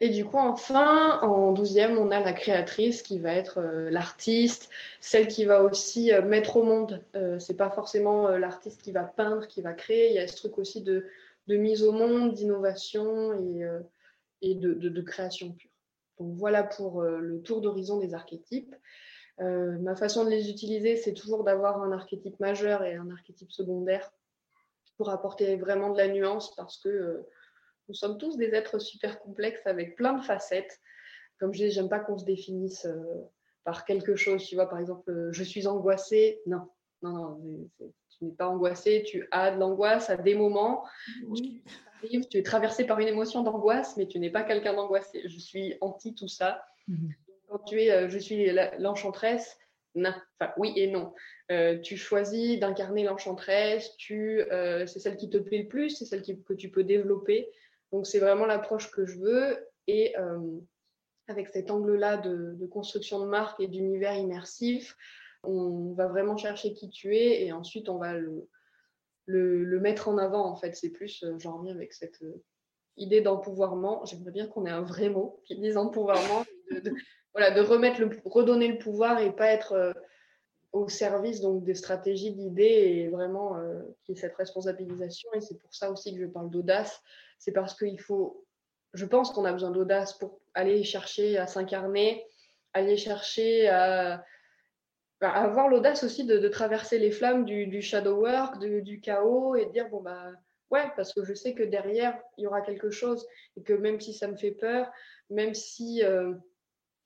Et 0.01 0.11
du 0.11 0.25
coup, 0.25 0.37
enfin, 0.37 1.21
en 1.23 1.53
douzième, 1.53 1.99
on 1.99 2.11
a 2.13 2.21
la 2.21 2.33
créatrice 2.33 3.03
qui 3.03 3.19
va 3.19 3.33
être 3.33 3.59
euh, 3.59 3.91
l'artiste, 3.91 4.71
celle 5.01 5.27
qui 5.27 5.45
va 5.45 5.65
aussi 5.65 6.13
euh, 6.13 6.23
mettre 6.23 6.57
au 6.57 6.63
monde. 6.63 7.03
Euh, 7.17 7.39
c'est 7.41 7.57
pas 7.57 7.71
forcément 7.71 8.29
l'artiste 8.29 8.83
qui 8.83 8.93
va 8.93 9.03
peindre, 9.03 9.49
qui 9.49 9.61
va 9.61 9.73
créer. 9.73 10.11
Il 10.11 10.15
y 10.15 10.21
a 10.21 10.29
ce 10.29 10.37
truc 10.37 10.57
aussi 10.59 10.83
de, 10.83 11.05
mise 11.49 11.83
au 11.83 11.93
monde, 11.93 12.33
d'innovation 12.33 13.33
et, 14.41 14.55
de, 14.55 15.01
création 15.03 15.53
pure. 15.53 15.71
Donc 16.19 16.35
voilà 16.35 16.63
pour 16.63 17.03
le 17.03 17.41
tour 17.43 17.61
d'horizon 17.61 17.99
des 17.99 18.15
archétypes. 18.15 18.75
Euh, 19.41 19.79
ma 19.79 19.95
façon 19.95 20.25
de 20.25 20.31
les 20.31 20.51
utiliser, 20.51 20.97
c'est 20.97 21.15
toujours 21.15 21.45
d'avoir 21.45 21.81
un 21.83 21.93
archétype 21.93 22.39
majeur 22.41 22.83
et 22.83 22.97
un 22.97 23.09
archétype 23.11 23.53
secondaire 23.53 24.11
pour 24.97 25.11
apporter 25.11 25.57
vraiment 25.57 25.91
de 25.91 25.99
la 25.99 26.09
nuance 26.09 26.55
parce 26.57 26.79
que 26.79 26.89
euh, 26.89 27.29
nous 27.89 27.95
sommes 27.95 28.19
tous 28.19 28.37
des 28.37 28.55
êtres 28.55 28.79
super 28.79 29.21
complexes 29.21 29.67
avec 29.67 29.97
plein 29.97 30.15
de 30.15 30.23
facettes. 30.23 30.81
Comme 31.39 31.55
je 31.55 31.65
dis, 31.65 31.71
j'aime 31.71 31.89
pas 31.89 32.01
qu'on 32.01 32.19
se 32.19 32.25
définisse 32.25 32.85
euh, 32.87 32.97
par 33.65 33.85
quelque 33.85 34.17
chose. 34.17 34.45
Tu 34.45 34.55
vois, 34.55 34.69
par 34.69 34.79
exemple, 34.79 35.29
je 35.31 35.45
suis 35.45 35.67
angoissée. 35.67 36.41
Non, 36.47 36.69
non, 37.03 37.13
non, 37.13 37.71
tu 37.79 38.25
n'es 38.25 38.33
pas 38.33 38.49
angoissée. 38.49 39.05
Tu 39.07 39.27
as 39.31 39.53
de 39.53 39.59
l'angoisse 39.59 40.11
à 40.11 40.17
des 40.17 40.35
moments. 40.35 40.85
Tu, 41.35 41.63
tu 42.29 42.39
es 42.39 42.43
traversé 42.43 42.85
par 42.85 42.99
une 43.01 43.09
émotion 43.09 43.43
d'angoisse, 43.43 43.97
mais 43.97 44.07
tu 44.07 44.19
n'es 44.19 44.31
pas 44.31 44.43
quelqu'un 44.43 44.75
d'angoissé. 44.75 45.23
Je 45.29 45.39
suis 45.39 45.77
anti 45.81 46.15
tout 46.15 46.29
ça. 46.29 46.65
Mhm 46.89 47.15
quand 47.49 47.59
tu 47.61 47.83
es 47.83 47.91
euh, 47.91 48.09
je 48.09 48.19
suis 48.19 48.51
l'enchantresse, 48.79 49.59
non. 49.95 50.13
Enfin, 50.39 50.53
oui 50.59 50.73
et 50.77 50.87
non. 50.87 51.13
Euh, 51.51 51.79
tu 51.79 51.97
choisis 51.97 52.61
d'incarner 52.61 53.05
l'enchantresse, 53.05 53.97
tu, 53.97 54.43
euh, 54.53 54.87
c'est 54.87 55.01
celle 55.01 55.17
qui 55.17 55.31
te 55.31 55.39
plaît 55.39 55.63
le 55.63 55.69
plus, 55.69 55.91
c'est 55.91 56.05
celle 56.05 56.23
que 56.23 56.53
tu 56.53 56.71
peux 56.71 56.85
développer. 56.85 57.49
Donc 57.93 58.07
c'est 58.07 58.19
vraiment 58.19 58.47
l'approche 58.47 58.91
que 58.91 59.07
je 59.07 59.19
veux. 59.19 59.59
Et 59.87 60.15
avec 61.29 61.49
cet 61.49 61.71
angle-là 61.71 62.17
de, 62.17 62.67
construction 62.67 63.21
de 63.21 63.27
marque 63.27 63.61
et 63.61 63.69
d'univers 63.69 64.15
immersif, 64.15 64.97
on 65.43 65.93
va 65.93 66.09
vraiment 66.09 66.37
chercher 66.37 66.75
qui 66.75 66.91
tu 66.91 67.17
es 67.17 67.45
et 67.45 67.53
ensuite 67.53 67.89
on 67.89 67.99
va 67.99 68.15
le, 68.15 68.49
le, 69.27 69.81
mettre 69.81 70.09
en 70.09 70.19
avant. 70.19 70.45
En 70.45 70.57
fait, 70.57 70.75
c'est 70.75 70.91
plus, 70.91 71.25
j'en 71.39 71.59
reviens 71.59 71.75
avec 71.75 71.93
cette 71.93 72.23
idée 72.97 73.21
d'empouvoirment. 73.21 74.05
J'aimerais 74.05 74.33
bien 74.33 74.47
qu'on 74.47 74.67
ait 74.67 74.71
un 74.71 74.83
vrai 74.83 75.09
mot 75.09 75.41
qui 75.45 75.57
dise 75.57 75.77
empouvoirment, 75.77 76.45
de, 76.71 76.93
voilà, 77.33 77.51
de 77.51 77.61
remettre 77.61 78.01
le, 78.01 78.11
redonner 78.25 78.69
le 78.69 78.79
pouvoir 78.79 79.21
et 79.21 79.35
pas 79.35 79.49
être 79.49 79.73
euh, 79.73 79.93
au 80.73 80.89
service 80.89 81.41
donc 81.41 81.65
des 81.65 81.75
stratégies, 81.75 82.33
d'idées 82.33 82.63
et 82.65 83.09
vraiment 83.09 83.57
euh, 83.57 83.81
qui 84.05 84.13
est 84.13 84.17
cette 84.17 84.37
responsabilisation. 84.37 85.31
Et 85.35 85.41
c'est 85.41 85.59
pour 85.59 85.75
ça 85.75 85.91
aussi 85.91 86.15
que 86.15 86.21
je 86.21 86.27
parle 86.27 86.51
d'audace. 86.51 87.01
C'est 87.39 87.53
parce 87.53 87.75
qu'il 87.75 88.01
faut, 88.01 88.45
je 88.95 89.07
pense 89.07 89.31
qu'on 89.31 89.45
a 89.45 89.53
besoin 89.53 89.71
d'audace 89.71 90.13
pour 90.15 90.41
aller 90.55 90.85
chercher 90.85 91.39
à 91.39 91.47
s'incarner, 91.47 92.25
aller 92.75 92.97
chercher 92.97 93.69
à, 93.69 94.25
bah, 95.21 95.31
avoir 95.31 95.69
l'audace 95.69 96.05
aussi 96.05 96.25
de, 96.25 96.49
traverser 96.49 96.99
les 96.99 97.11
flammes 97.11 97.45
du, 97.45 97.83
shadow 97.83 98.21
work, 98.21 98.59
du 98.61 99.01
chaos 99.01 99.57
et 99.57 99.67
de 99.67 99.73
dire 99.73 99.89
bon 99.89 100.01
bah 100.01 100.31
ouais 100.71 100.85
parce 100.97 101.13
que 101.13 101.25
je 101.25 101.35
sais 101.35 101.55
que 101.55 101.65
derrière 101.65 102.17
il 102.37 102.45
y 102.45 102.47
aura 102.47 102.61
quelque 102.61 102.91
chose 102.91 103.27
et 103.57 103.63
que 103.63 103.73
même 103.73 104.01
si 104.01 104.13
ça 104.15 104.29
me 104.29 104.37
fait 104.37 104.53
peur, 104.53 104.89
même 105.29 105.55
si 105.55 106.05
euh, 106.05 106.35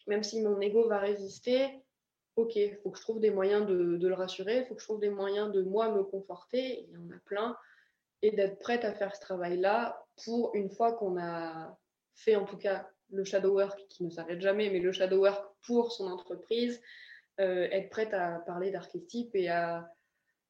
même 0.06 0.22
si 0.22 0.42
mon 0.42 0.60
ego 0.60 0.88
va 0.88 0.98
résister, 0.98 1.81
ok, 2.36 2.56
il 2.56 2.76
faut 2.82 2.90
que 2.90 2.98
je 2.98 3.02
trouve 3.02 3.20
des 3.20 3.30
moyens 3.30 3.66
de, 3.66 3.74
le 3.74 4.14
rassurer, 4.14 4.58
il 4.58 4.66
faut 4.66 4.74
que 4.74 4.80
je 4.80 4.86
trouve 4.86 5.00
des 5.00 5.10
moyens 5.10 5.52
de 5.52 5.62
moi 5.62 5.90
me 5.90 6.02
conforter, 6.02 6.86
il 6.88 6.94
y 6.94 6.96
en 6.96 7.16
a 7.16 7.18
plein, 7.24 7.56
et 8.22 8.30
d'être 8.30 8.58
prête 8.58 8.84
à 8.84 8.92
faire 8.92 9.14
ce 9.14 9.20
travail-là 9.20 10.04
pour 10.24 10.54
une 10.54 10.70
fois 10.70 10.92
qu'on 10.92 11.18
a 11.18 11.76
fait 12.14 12.36
en 12.36 12.44
tout 12.44 12.56
cas 12.56 12.88
le 13.10 13.24
shadow 13.24 13.54
work 13.54 13.86
qui 13.88 14.04
ne 14.04 14.10
s'arrête 14.10 14.40
jamais, 14.40 14.70
mais 14.70 14.78
le 14.78 14.92
shadow 14.92 15.20
work 15.20 15.44
pour 15.66 15.92
son 15.92 16.06
entreprise, 16.10 16.80
euh, 17.40 17.68
être 17.70 17.90
prête 17.90 18.14
à 18.14 18.38
parler 18.46 18.70
d'archétype 18.70 19.34
et 19.34 19.48
à, 19.48 19.90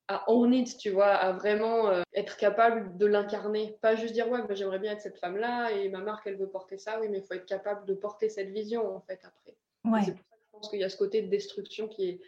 à 0.09 0.31
own 0.31 0.53
it, 0.53 0.77
tu 0.79 0.91
vois, 0.91 1.13
à 1.13 1.33
vraiment 1.33 1.89
euh, 1.89 2.03
être 2.13 2.37
capable 2.37 2.97
de 2.97 3.07
l'incarner. 3.07 3.79
Pas 3.81 3.97
juste 3.97 4.13
dire, 4.13 4.29
ouais, 4.29 4.43
bah, 4.47 4.55
j'aimerais 4.55 4.79
bien 4.79 4.93
être 4.93 5.01
cette 5.01 5.19
femme-là 5.19 5.73
et 5.73 5.89
ma 5.89 6.01
marque, 6.01 6.27
elle 6.27 6.37
veut 6.37 6.49
porter 6.49 6.79
ça, 6.79 7.01
oui, 7.01 7.09
mais 7.09 7.19
il 7.19 7.25
faut 7.25 7.35
être 7.35 7.47
capable 7.47 7.85
de 7.87 7.95
porter 7.95 8.29
cette 8.29 8.51
vision, 8.51 8.95
en 8.95 9.01
fait, 9.01 9.21
après. 9.25 9.57
C'est 10.05 10.15
pour 10.15 10.23
je 10.23 10.32
pense 10.63 10.71
qu'il 10.71 10.81
y 10.81 10.85
a 10.85 10.89
ce 10.89 10.97
côté 10.97 11.23
de 11.23 11.29
destruction 11.29 11.89
qui 11.89 12.09
est 12.09 12.21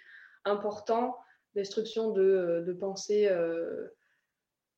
important, 0.45 1.17
destruction 1.55 2.11
de, 2.11 2.23
euh, 2.23 2.63
de 2.63 2.73
pensée 2.73 3.29
euh, 3.29 3.89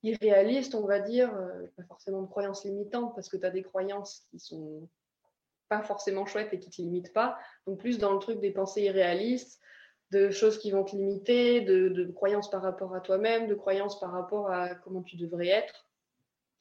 irréaliste, 0.03 0.75
on 0.75 0.87
va 0.87 1.01
dire, 1.01 1.33
pas 1.77 1.83
forcément 1.85 2.23
de 2.23 2.29
croyances 2.29 2.65
limitantes, 2.65 3.15
parce 3.15 3.29
que 3.29 3.37
tu 3.37 3.47
as 3.47 3.51
des 3.51 3.63
croyances 3.63 4.25
qui 4.31 4.39
sont 4.39 4.89
pas 5.69 5.83
forcément 5.83 6.27
chouettes 6.27 6.53
et 6.53 6.61
qui 6.61 6.71
te 6.71 6.81
limitent 6.81 7.13
pas. 7.13 7.37
Donc 7.67 7.81
plus 7.81 7.99
dans 7.99 8.13
le 8.13 8.21
truc 8.21 8.39
des 8.39 8.53
pensées 8.53 8.83
irréalistes, 8.83 9.61
de 10.13 10.31
choses 10.31 10.59
qui 10.59 10.71
vont 10.71 10.85
te 10.85 10.95
limiter, 10.95 11.63
de, 11.63 12.05
croyances 12.13 12.51
par 12.51 12.63
rapport 12.63 12.95
à 12.95 13.01
toi-même, 13.01 13.49
de 13.49 13.55
croyances 13.55 13.99
par 13.99 14.13
rapport 14.13 14.51
à 14.51 14.77
comment 14.77 15.03
tu 15.03 15.17
devrais 15.17 15.49
être. 15.49 15.89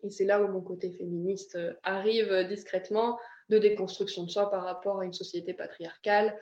Et 0.01 0.09
c'est 0.09 0.25
là 0.25 0.41
où 0.41 0.47
mon 0.47 0.61
côté 0.61 0.89
féministe 0.91 1.55
euh, 1.55 1.73
arrive 1.83 2.47
discrètement, 2.47 3.19
de 3.49 3.59
déconstruction 3.59 4.23
de 4.23 4.29
soi 4.29 4.49
par 4.49 4.63
rapport 4.63 5.01
à 5.01 5.05
une 5.05 5.13
société 5.13 5.53
patriarcale 5.53 6.35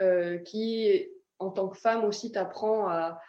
euh, 0.00 0.38
qui, 0.38 1.08
en 1.38 1.50
tant 1.50 1.68
que 1.68 1.78
femme 1.78 2.04
aussi, 2.04 2.32
t'apprend 2.32 2.88
à, 2.88 3.20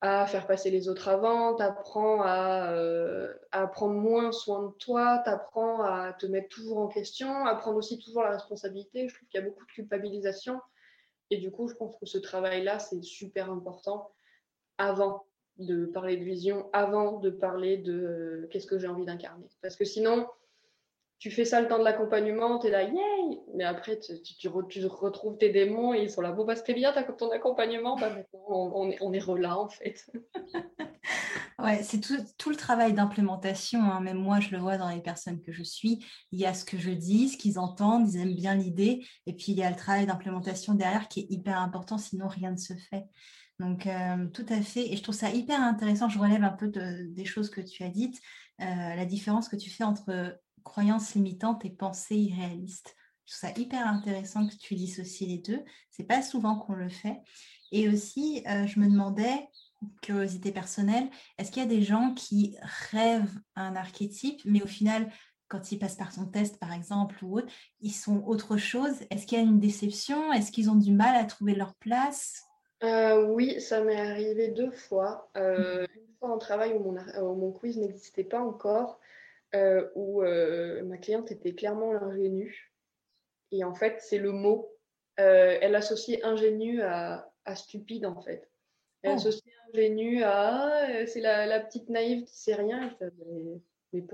à 0.00 0.26
faire 0.26 0.46
passer 0.46 0.70
les 0.70 0.88
autres 0.88 1.08
avant, 1.08 1.54
t'apprend 1.54 2.22
à, 2.22 2.72
euh, 2.72 3.32
à 3.52 3.66
prendre 3.68 3.94
moins 3.94 4.32
soin 4.32 4.64
de 4.64 4.72
toi, 4.72 5.22
t'apprend 5.24 5.82
à 5.82 6.12
te 6.12 6.26
mettre 6.26 6.48
toujours 6.48 6.78
en 6.78 6.88
question, 6.88 7.46
à 7.46 7.54
prendre 7.54 7.76
aussi 7.76 7.98
toujours 7.98 8.22
la 8.22 8.30
responsabilité. 8.30 9.08
Je 9.08 9.14
trouve 9.14 9.28
qu'il 9.28 9.40
y 9.40 9.42
a 9.44 9.46
beaucoup 9.46 9.64
de 9.64 9.72
culpabilisation 9.72 10.60
et 11.30 11.38
du 11.38 11.50
coup, 11.50 11.68
je 11.68 11.74
pense 11.74 11.96
que 11.96 12.04
ce 12.04 12.18
travail-là, 12.18 12.78
c'est 12.78 13.02
super 13.02 13.50
important 13.50 14.12
avant 14.76 15.24
de 15.56 15.86
parler 15.86 16.16
de 16.16 16.24
vision, 16.24 16.68
avant 16.72 17.18
de 17.18 17.30
parler 17.30 17.78
de 17.78 17.92
euh, 17.92 18.48
qu'est-ce 18.50 18.66
que 18.66 18.78
j'ai 18.78 18.88
envie 18.88 19.04
d'incarner. 19.04 19.48
Parce 19.60 19.76
que 19.76 19.84
sinon, 19.84 20.26
tu 21.22 21.30
fais 21.30 21.44
ça 21.44 21.60
le 21.60 21.68
temps 21.68 21.78
de 21.78 21.84
l'accompagnement, 21.84 22.58
tu 22.58 22.66
es 22.66 22.70
là, 22.70 22.82
yay 22.82 23.38
Mais 23.54 23.62
après, 23.62 23.96
tu, 24.00 24.48
retrouves 24.48 25.38
tes 25.38 25.50
démons 25.50 25.94
et 25.94 26.02
ils 26.02 26.10
sont 26.10 26.20
là, 26.20 26.32
bon, 26.32 26.44
bah, 26.44 26.56
c'était 26.56 26.74
bien 26.74 26.92
ton 27.16 27.30
accompagnement, 27.30 27.96
bah, 27.96 28.12
on, 28.48 28.90
est, 28.90 28.98
on 29.00 29.12
est 29.12 29.22
en 29.28 29.68
fait. 29.68 30.04
Ouais, 31.58 31.82
c'est 31.84 32.00
tout, 32.00 32.16
tout, 32.38 32.50
le 32.50 32.56
travail 32.56 32.92
d'implémentation. 32.92 33.80
Hein. 33.82 34.00
Même 34.00 34.18
moi, 34.18 34.40
je 34.40 34.50
le 34.50 34.58
vois 34.58 34.78
dans 34.78 34.88
les 34.88 35.00
personnes 35.00 35.40
que 35.40 35.52
je 35.52 35.62
suis. 35.62 36.04
Il 36.32 36.40
y 36.40 36.46
a 36.46 36.54
ce 36.54 36.64
que 36.64 36.76
je 36.76 36.90
dis, 36.90 37.28
ce 37.28 37.36
qu'ils 37.36 37.58
entendent, 37.58 38.08
ils 38.08 38.20
aiment 38.20 38.34
bien 38.34 38.56
l'idée. 38.56 39.06
Et 39.26 39.32
puis, 39.32 39.52
il 39.52 39.58
y 39.58 39.62
a 39.62 39.70
le 39.70 39.76
travail 39.76 40.06
d'implémentation 40.06 40.74
derrière 40.74 41.06
qui 41.06 41.20
est 41.20 41.26
hyper 41.30 41.60
important, 41.60 41.98
sinon 41.98 42.26
rien 42.26 42.50
ne 42.50 42.56
se 42.56 42.72
fait. 42.74 43.04
Donc, 43.60 43.86
euh, 43.86 44.26
tout 44.32 44.46
à 44.48 44.60
fait. 44.60 44.92
Et 44.92 44.96
je 44.96 45.02
trouve 45.04 45.14
ça 45.14 45.30
hyper 45.30 45.60
intéressant. 45.60 46.08
Je 46.08 46.18
relève 46.18 46.42
un 46.42 46.50
peu 46.50 46.66
des 46.68 47.24
choses 47.24 47.48
que 47.48 47.60
tu 47.60 47.84
as 47.84 47.90
dites, 47.90 48.20
euh, 48.60 48.64
la 48.64 49.04
différence 49.04 49.48
que 49.48 49.56
tu 49.56 49.70
fais 49.70 49.84
entre 49.84 50.40
croyances 50.62 51.14
limitantes 51.14 51.64
et 51.64 51.70
pensées 51.70 52.16
irréalistes. 52.16 52.96
Je 53.24 53.36
trouve 53.36 53.50
ça 53.50 53.60
hyper 53.60 53.86
intéressant 53.86 54.46
que 54.46 54.54
tu 54.54 54.74
dissocies 54.74 55.26
les 55.26 55.38
deux. 55.38 55.62
C'est 55.90 56.04
pas 56.04 56.22
souvent 56.22 56.56
qu'on 56.56 56.74
le 56.74 56.88
fait. 56.88 57.20
Et 57.70 57.88
aussi, 57.88 58.42
euh, 58.48 58.66
je 58.66 58.80
me 58.80 58.86
demandais, 58.86 59.48
curiosité 60.02 60.52
personnelle, 60.52 61.08
est-ce 61.38 61.50
qu'il 61.50 61.62
y 61.62 61.66
a 61.66 61.68
des 61.68 61.82
gens 61.82 62.14
qui 62.14 62.56
rêvent 62.90 63.38
un 63.56 63.74
archétype, 63.76 64.40
mais 64.44 64.62
au 64.62 64.66
final, 64.66 65.10
quand 65.48 65.70
ils 65.72 65.78
passent 65.78 65.96
par 65.96 66.12
son 66.12 66.26
test, 66.26 66.58
par 66.58 66.72
exemple, 66.72 67.22
ou 67.22 67.38
autre, 67.38 67.52
ils 67.80 67.92
sont 67.92 68.22
autre 68.24 68.56
chose? 68.56 68.94
Est-ce 69.10 69.26
qu'il 69.26 69.38
y 69.38 69.40
a 69.40 69.44
une 69.44 69.60
déception? 69.60 70.32
Est-ce 70.32 70.50
qu'ils 70.50 70.70
ont 70.70 70.76
du 70.76 70.92
mal 70.92 71.14
à 71.16 71.24
trouver 71.24 71.54
leur 71.54 71.74
place? 71.74 72.44
Euh, 72.82 73.26
Oui, 73.26 73.60
ça 73.60 73.82
m'est 73.82 74.00
arrivé 74.00 74.48
deux 74.48 74.70
fois. 74.70 75.30
Euh, 75.36 75.86
une 75.94 76.14
fois 76.18 76.34
en 76.34 76.38
travail 76.38 76.72
où 76.72 76.80
mon, 76.80 76.96
où 76.96 77.34
mon 77.34 77.52
quiz 77.52 77.76
n'existait 77.76 78.24
pas 78.24 78.40
encore, 78.40 78.98
euh, 79.54 79.88
où 79.94 80.22
ma 80.22 80.98
cliente 80.98 81.30
était 81.30 81.54
clairement 81.54 81.92
l'ingénue. 81.92 82.72
Et 83.50 83.64
en 83.64 83.74
fait, 83.74 84.00
c'est 84.00 84.18
le 84.18 84.32
mot. 84.32 84.74
elle 85.16 85.74
associe 85.74 86.18
ingénu 86.24 86.82
à, 86.82 87.30
à 87.44 87.56
stupide, 87.56 88.06
en 88.06 88.20
fait. 88.20 88.48
Elle 89.02 89.12
oh. 89.12 89.16
associe 89.16 89.54
ingénue 89.68 90.22
à 90.22 90.90
euh, 90.90 91.06
c'est 91.06 91.20
la, 91.20 91.60
petite 91.60 91.88
naïve 91.88 92.24
qui 92.24 92.38
sait 92.38 92.54
rien. 92.54 92.96
Mais, 93.92 94.04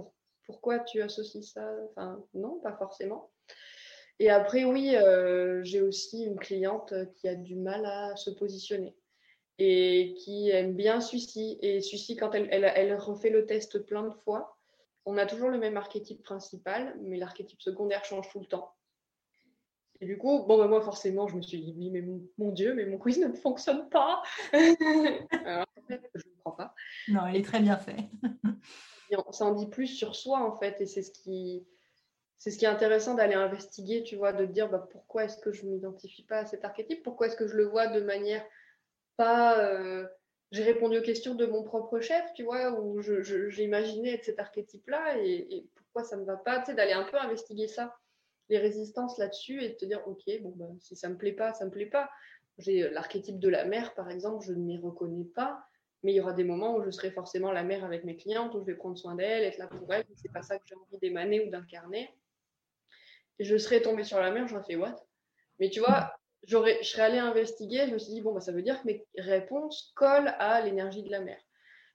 pourquoi 0.46 0.78
tu 0.78 1.02
associes 1.02 1.42
ça? 1.42 1.70
Enfin, 1.90 2.24
non, 2.34 2.58
pas 2.60 2.72
forcément. 2.72 3.30
Et 4.18 4.30
après, 4.30 4.64
oui, 4.64 4.96
euh, 4.96 5.62
j'ai 5.62 5.82
aussi 5.82 6.24
une 6.24 6.38
cliente 6.38 6.94
qui 7.14 7.28
a 7.28 7.34
du 7.34 7.54
mal 7.54 7.84
à 7.84 8.16
se 8.16 8.30
positionner 8.30 8.96
et 9.58 10.14
qui 10.18 10.50
aime 10.50 10.74
bien 10.74 11.00
celui-ci. 11.00 11.58
Et 11.60 11.80
celui-ci, 11.80 12.16
quand 12.16 12.34
elle, 12.34 12.48
elle, 12.50 12.94
refait 12.94 13.30
le 13.30 13.46
test 13.46 13.78
plein 13.80 14.04
de 14.04 14.14
fois, 14.24 14.57
on 15.08 15.16
a 15.16 15.24
toujours 15.24 15.48
le 15.48 15.58
même 15.58 15.78
archétype 15.78 16.22
principal, 16.22 16.94
mais 17.00 17.16
l'archétype 17.16 17.62
secondaire 17.62 18.04
change 18.04 18.28
tout 18.28 18.40
le 18.40 18.46
temps. 18.46 18.74
Et 20.00 20.06
du 20.06 20.18
coup, 20.18 20.44
bon, 20.46 20.58
bah, 20.58 20.68
moi, 20.68 20.82
forcément, 20.82 21.26
je 21.26 21.36
me 21.36 21.42
suis 21.42 21.72
dit, 21.72 21.90
mais 21.90 22.04
mon, 22.36 22.52
Dieu, 22.52 22.74
mais 22.74 22.84
mon 22.84 22.98
quiz 22.98 23.18
ne 23.18 23.32
fonctionne 23.32 23.88
pas. 23.88 24.22
Alors, 24.52 25.66
en 25.76 25.86
fait, 25.88 26.10
je 26.14 26.28
ne 26.28 26.34
crois 26.40 26.56
pas. 26.56 26.74
Non, 27.08 27.26
il 27.26 27.36
est 27.36 27.44
très 27.44 27.60
bien 27.60 27.78
fait. 27.78 27.96
ça 29.32 29.46
en 29.46 29.54
dit 29.54 29.66
plus 29.66 29.86
sur 29.86 30.14
soi, 30.14 30.40
en 30.40 30.56
fait, 30.58 30.80
et 30.82 30.86
c'est 30.86 31.02
ce 31.02 31.10
qui, 31.10 31.66
c'est 32.36 32.50
ce 32.50 32.58
qui 32.58 32.66
est 32.66 32.68
intéressant 32.68 33.14
d'aller 33.14 33.34
investiguer, 33.34 34.04
tu 34.04 34.16
vois, 34.16 34.34
de 34.34 34.44
dire 34.44 34.68
bah, 34.68 34.86
pourquoi 34.90 35.24
est-ce 35.24 35.38
que 35.38 35.52
je 35.52 35.64
ne 35.64 35.70
m'identifie 35.70 36.24
pas 36.24 36.40
à 36.40 36.46
cet 36.46 36.66
archétype, 36.66 37.02
pourquoi 37.02 37.28
est-ce 37.28 37.36
que 37.36 37.48
je 37.48 37.56
le 37.56 37.64
vois 37.64 37.86
de 37.86 38.00
manière 38.00 38.44
pas. 39.16 39.58
Euh, 39.58 40.06
j'ai 40.50 40.62
répondu 40.62 40.98
aux 40.98 41.02
questions 41.02 41.34
de 41.34 41.46
mon 41.46 41.62
propre 41.62 42.00
chef, 42.00 42.32
tu 42.34 42.42
vois, 42.44 42.72
où 42.80 43.00
j'ai 43.00 43.62
imaginé 43.64 44.14
être 44.14 44.24
cet 44.24 44.38
archétype-là 44.38 45.18
et, 45.18 45.66
pourquoi 45.74 46.04
ça 46.04 46.16
ne 46.16 46.22
me 46.22 46.26
va 46.26 46.36
pas, 46.36 46.60
tu 46.60 46.66
sais, 46.66 46.74
d'aller 46.74 46.92
un 46.92 47.04
peu 47.04 47.18
investiguer 47.18 47.66
ça, 47.66 47.96
les 48.48 48.58
résistances 48.58 49.18
là-dessus 49.18 49.62
et 49.62 49.70
de 49.70 49.74
te 49.74 49.84
dire, 49.84 50.02
ok, 50.06 50.22
bon, 50.42 50.52
bah, 50.56 50.66
si 50.80 50.96
ça 50.96 51.08
ne 51.08 51.14
me 51.14 51.18
plaît 51.18 51.32
pas, 51.32 51.52
ça 51.54 51.64
ne 51.64 51.70
me 51.70 51.74
plaît 51.74 51.86
pas. 51.86 52.10
J'ai 52.58 52.88
l'archétype 52.90 53.38
de 53.38 53.48
la 53.48 53.64
mère, 53.64 53.94
par 53.94 54.10
exemple, 54.10 54.44
je 54.44 54.52
ne 54.52 54.60
m'y 54.60 54.78
reconnais 54.78 55.24
pas, 55.24 55.62
mais 56.02 56.12
il 56.12 56.16
y 56.16 56.20
aura 56.20 56.32
des 56.32 56.44
moments 56.44 56.76
où 56.76 56.82
je 56.82 56.90
serai 56.90 57.10
forcément 57.10 57.52
la 57.52 57.64
mère 57.64 57.84
avec 57.84 58.04
mes 58.04 58.16
clientes, 58.16 58.54
où 58.54 58.60
je 58.60 58.66
vais 58.66 58.74
prendre 58.74 58.98
soin 58.98 59.14
d'elles, 59.14 59.44
être 59.44 59.58
là 59.58 59.66
pour 59.66 59.92
elles, 59.92 60.06
c'est 60.16 60.32
pas 60.32 60.42
ça 60.42 60.58
que 60.58 60.64
j'ai 60.66 60.74
envie 60.74 60.98
d'émaner 61.00 61.46
ou 61.46 61.50
d'incarner 61.50 62.10
je 63.40 63.56
serais 63.56 63.80
tombée 63.80 64.04
sur 64.04 64.20
la 64.20 64.30
mer, 64.30 64.48
j'aurais 64.48 64.64
fait 64.64 64.76
what? 64.76 64.96
Mais 65.60 65.70
tu 65.70 65.80
vois, 65.80 66.17
j'aurais, 66.44 66.78
je 66.82 66.88
serais 66.88 67.02
allée 67.02 67.18
investiguer, 67.18 67.86
je 67.86 67.92
me 67.92 67.98
suis 67.98 68.12
dit, 68.12 68.20
bon, 68.20 68.32
bah, 68.32 68.40
ça 68.40 68.52
veut 68.52 68.62
dire 68.62 68.80
que 68.82 68.86
mes 68.86 69.04
réponses 69.16 69.92
collent 69.96 70.34
à 70.38 70.60
l'énergie 70.60 71.02
de 71.02 71.10
la 71.10 71.20
mer. 71.20 71.38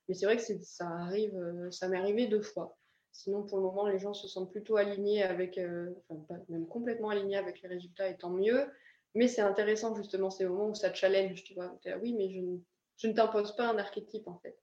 Mais 0.07 0.15
c'est 0.15 0.25
vrai 0.25 0.37
que 0.37 0.43
ça 0.63 0.87
arrive, 0.87 1.35
euh, 1.35 1.71
ça 1.71 1.87
m'est 1.87 1.97
arrivé 1.97 2.27
deux 2.27 2.41
fois. 2.41 2.77
Sinon, 3.11 3.43
pour 3.43 3.57
le 3.57 3.63
moment, 3.63 3.87
les 3.87 3.99
gens 3.99 4.13
se 4.13 4.27
sentent 4.27 4.51
plutôt 4.51 4.77
alignés 4.77 5.23
avec, 5.23 5.57
euh, 5.57 5.91
enfin, 6.09 6.25
pas, 6.27 6.35
même 6.49 6.67
complètement 6.67 7.09
alignés 7.09 7.37
avec 7.37 7.61
les 7.61 7.69
résultats, 7.69 8.09
et 8.09 8.17
tant 8.17 8.31
mieux. 8.31 8.67
Mais 9.15 9.27
c'est 9.27 9.41
intéressant 9.41 9.95
justement 9.95 10.31
ces 10.31 10.45
moments 10.45 10.69
où 10.69 10.75
ça 10.75 10.93
challenge, 10.93 11.43
tu 11.43 11.53
vois. 11.53 11.77
oui, 12.01 12.13
mais 12.13 12.31
je 12.31 12.39
ne, 12.39 12.57
je 12.97 13.07
ne 13.07 13.13
t'impose 13.13 13.55
pas 13.55 13.67
un 13.67 13.77
archétype 13.77 14.27
en 14.27 14.39
fait. 14.39 14.57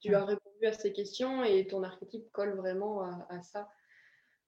Tu 0.00 0.14
as 0.14 0.24
répondu 0.24 0.66
à 0.66 0.72
ces 0.74 0.92
questions 0.92 1.42
et 1.42 1.66
ton 1.66 1.82
archétype 1.82 2.30
colle 2.30 2.54
vraiment 2.56 3.00
à 3.02 3.42
ça. 3.42 3.70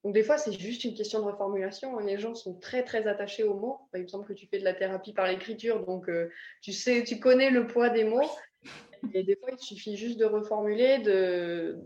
Donc 0.05 0.15
des 0.15 0.23
fois, 0.23 0.39
c'est 0.39 0.53
juste 0.53 0.85
une 0.85 0.95
question 0.95 1.21
de 1.21 1.25
reformulation. 1.25 1.99
Les 1.99 2.19
gens 2.19 2.35
sont 2.35 2.55
très 2.55 2.85
très 2.85 3.07
attachés 3.07 3.43
aux 3.43 3.55
mots. 3.55 3.81
Par 3.93 4.01
exemple, 4.01 4.29
que 4.29 4.33
tu 4.33 4.47
fais 4.47 4.59
de 4.59 4.65
la 4.65 4.75
thérapie 4.75 5.13
par 5.13 5.27
l'écriture, 5.27 5.85
donc 5.85 6.09
euh, 6.09 6.31
tu 6.63 6.73
sais, 6.73 7.03
tu 7.03 7.19
connais 7.19 7.51
le 7.51 7.67
poids 7.67 7.89
des 7.89 8.05
mots. 8.05 8.31
Et 9.13 9.23
des 9.23 9.37
fois, 9.37 9.51
il 9.53 9.59
suffit 9.59 9.97
juste 9.97 10.19
de 10.19 10.25
reformuler, 10.25 10.99
de, 10.99 11.79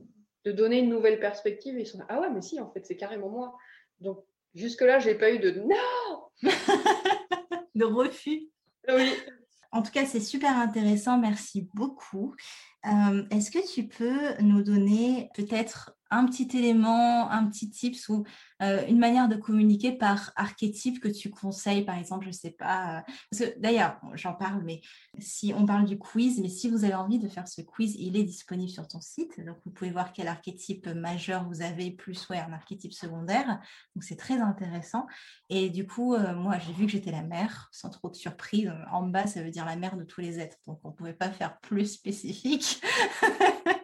de 0.44 0.52
donner 0.52 0.78
une 0.80 0.90
nouvelle 0.90 1.20
perspective. 1.20 1.78
ils 1.78 1.86
sont 1.86 2.00
ah 2.08 2.20
ouais, 2.20 2.30
mais 2.30 2.42
si, 2.42 2.60
en 2.60 2.70
fait, 2.70 2.84
c'est 2.84 2.96
carrément 2.96 3.30
moi. 3.30 3.56
Donc 4.00 4.24
jusque 4.54 4.82
là, 4.82 4.98
j'ai 4.98 5.14
pas 5.14 5.32
eu 5.32 5.38
de 5.38 5.50
non, 5.50 6.50
de 7.74 7.84
refus. 7.84 8.48
Oui. 8.88 9.10
En 9.70 9.82
tout 9.82 9.90
cas, 9.90 10.04
c'est 10.04 10.20
super 10.20 10.56
intéressant. 10.58 11.18
Merci 11.18 11.68
beaucoup. 11.74 12.34
Euh, 12.84 13.22
est-ce 13.30 13.50
que 13.50 13.72
tu 13.72 13.86
peux 13.86 14.34
nous 14.42 14.62
donner 14.62 15.30
peut-être 15.34 15.96
un 16.12 16.26
petit 16.26 16.48
élément, 16.56 17.30
un 17.30 17.46
petit 17.46 17.70
tips 17.70 18.08
ou 18.10 18.24
euh, 18.62 18.86
une 18.86 18.98
manière 18.98 19.28
de 19.28 19.36
communiquer 19.36 19.92
par 19.92 20.30
archétype 20.36 21.00
que 21.00 21.08
tu 21.08 21.30
conseilles, 21.30 21.84
par 21.84 21.96
exemple, 21.96 22.24
je 22.24 22.28
ne 22.28 22.34
sais 22.34 22.50
pas. 22.50 23.02
Euh, 23.40 23.50
d'ailleurs, 23.56 23.98
j'en 24.14 24.34
parle, 24.34 24.62
mais 24.62 24.82
si 25.18 25.52
on 25.56 25.64
parle 25.64 25.86
du 25.86 25.98
quiz, 25.98 26.38
mais 26.40 26.50
si 26.50 26.68
vous 26.68 26.84
avez 26.84 26.94
envie 26.94 27.18
de 27.18 27.28
faire 27.28 27.48
ce 27.48 27.62
quiz, 27.62 27.96
il 27.98 28.16
est 28.16 28.24
disponible 28.24 28.70
sur 28.70 28.86
ton 28.86 29.00
site. 29.00 29.44
Donc, 29.44 29.56
vous 29.64 29.72
pouvez 29.72 29.90
voir 29.90 30.12
quel 30.12 30.28
archétype 30.28 30.86
majeur 30.88 31.48
vous 31.48 31.62
avez, 31.62 31.90
plus 31.90 32.28
ouais, 32.28 32.38
un 32.38 32.52
archétype 32.52 32.92
secondaire. 32.92 33.60
Donc, 33.96 34.04
c'est 34.04 34.16
très 34.16 34.38
intéressant. 34.38 35.06
Et 35.48 35.70
du 35.70 35.86
coup, 35.86 36.14
euh, 36.14 36.34
moi, 36.34 36.58
j'ai 36.58 36.74
vu 36.74 36.84
que 36.84 36.92
j'étais 36.92 37.10
la 37.10 37.22
mère, 37.22 37.68
sans 37.72 37.88
trop 37.88 38.10
de 38.10 38.16
surprise. 38.16 38.70
En 38.92 39.06
bas, 39.06 39.26
ça 39.26 39.42
veut 39.42 39.50
dire 39.50 39.64
la 39.64 39.76
mère 39.76 39.96
de 39.96 40.04
tous 40.04 40.20
les 40.20 40.38
êtres. 40.38 40.58
Donc, 40.66 40.78
on 40.84 40.88
ne 40.88 40.94
pouvait 40.94 41.14
pas 41.14 41.30
faire 41.30 41.58
plus 41.60 41.86
spécifique. 41.86 42.82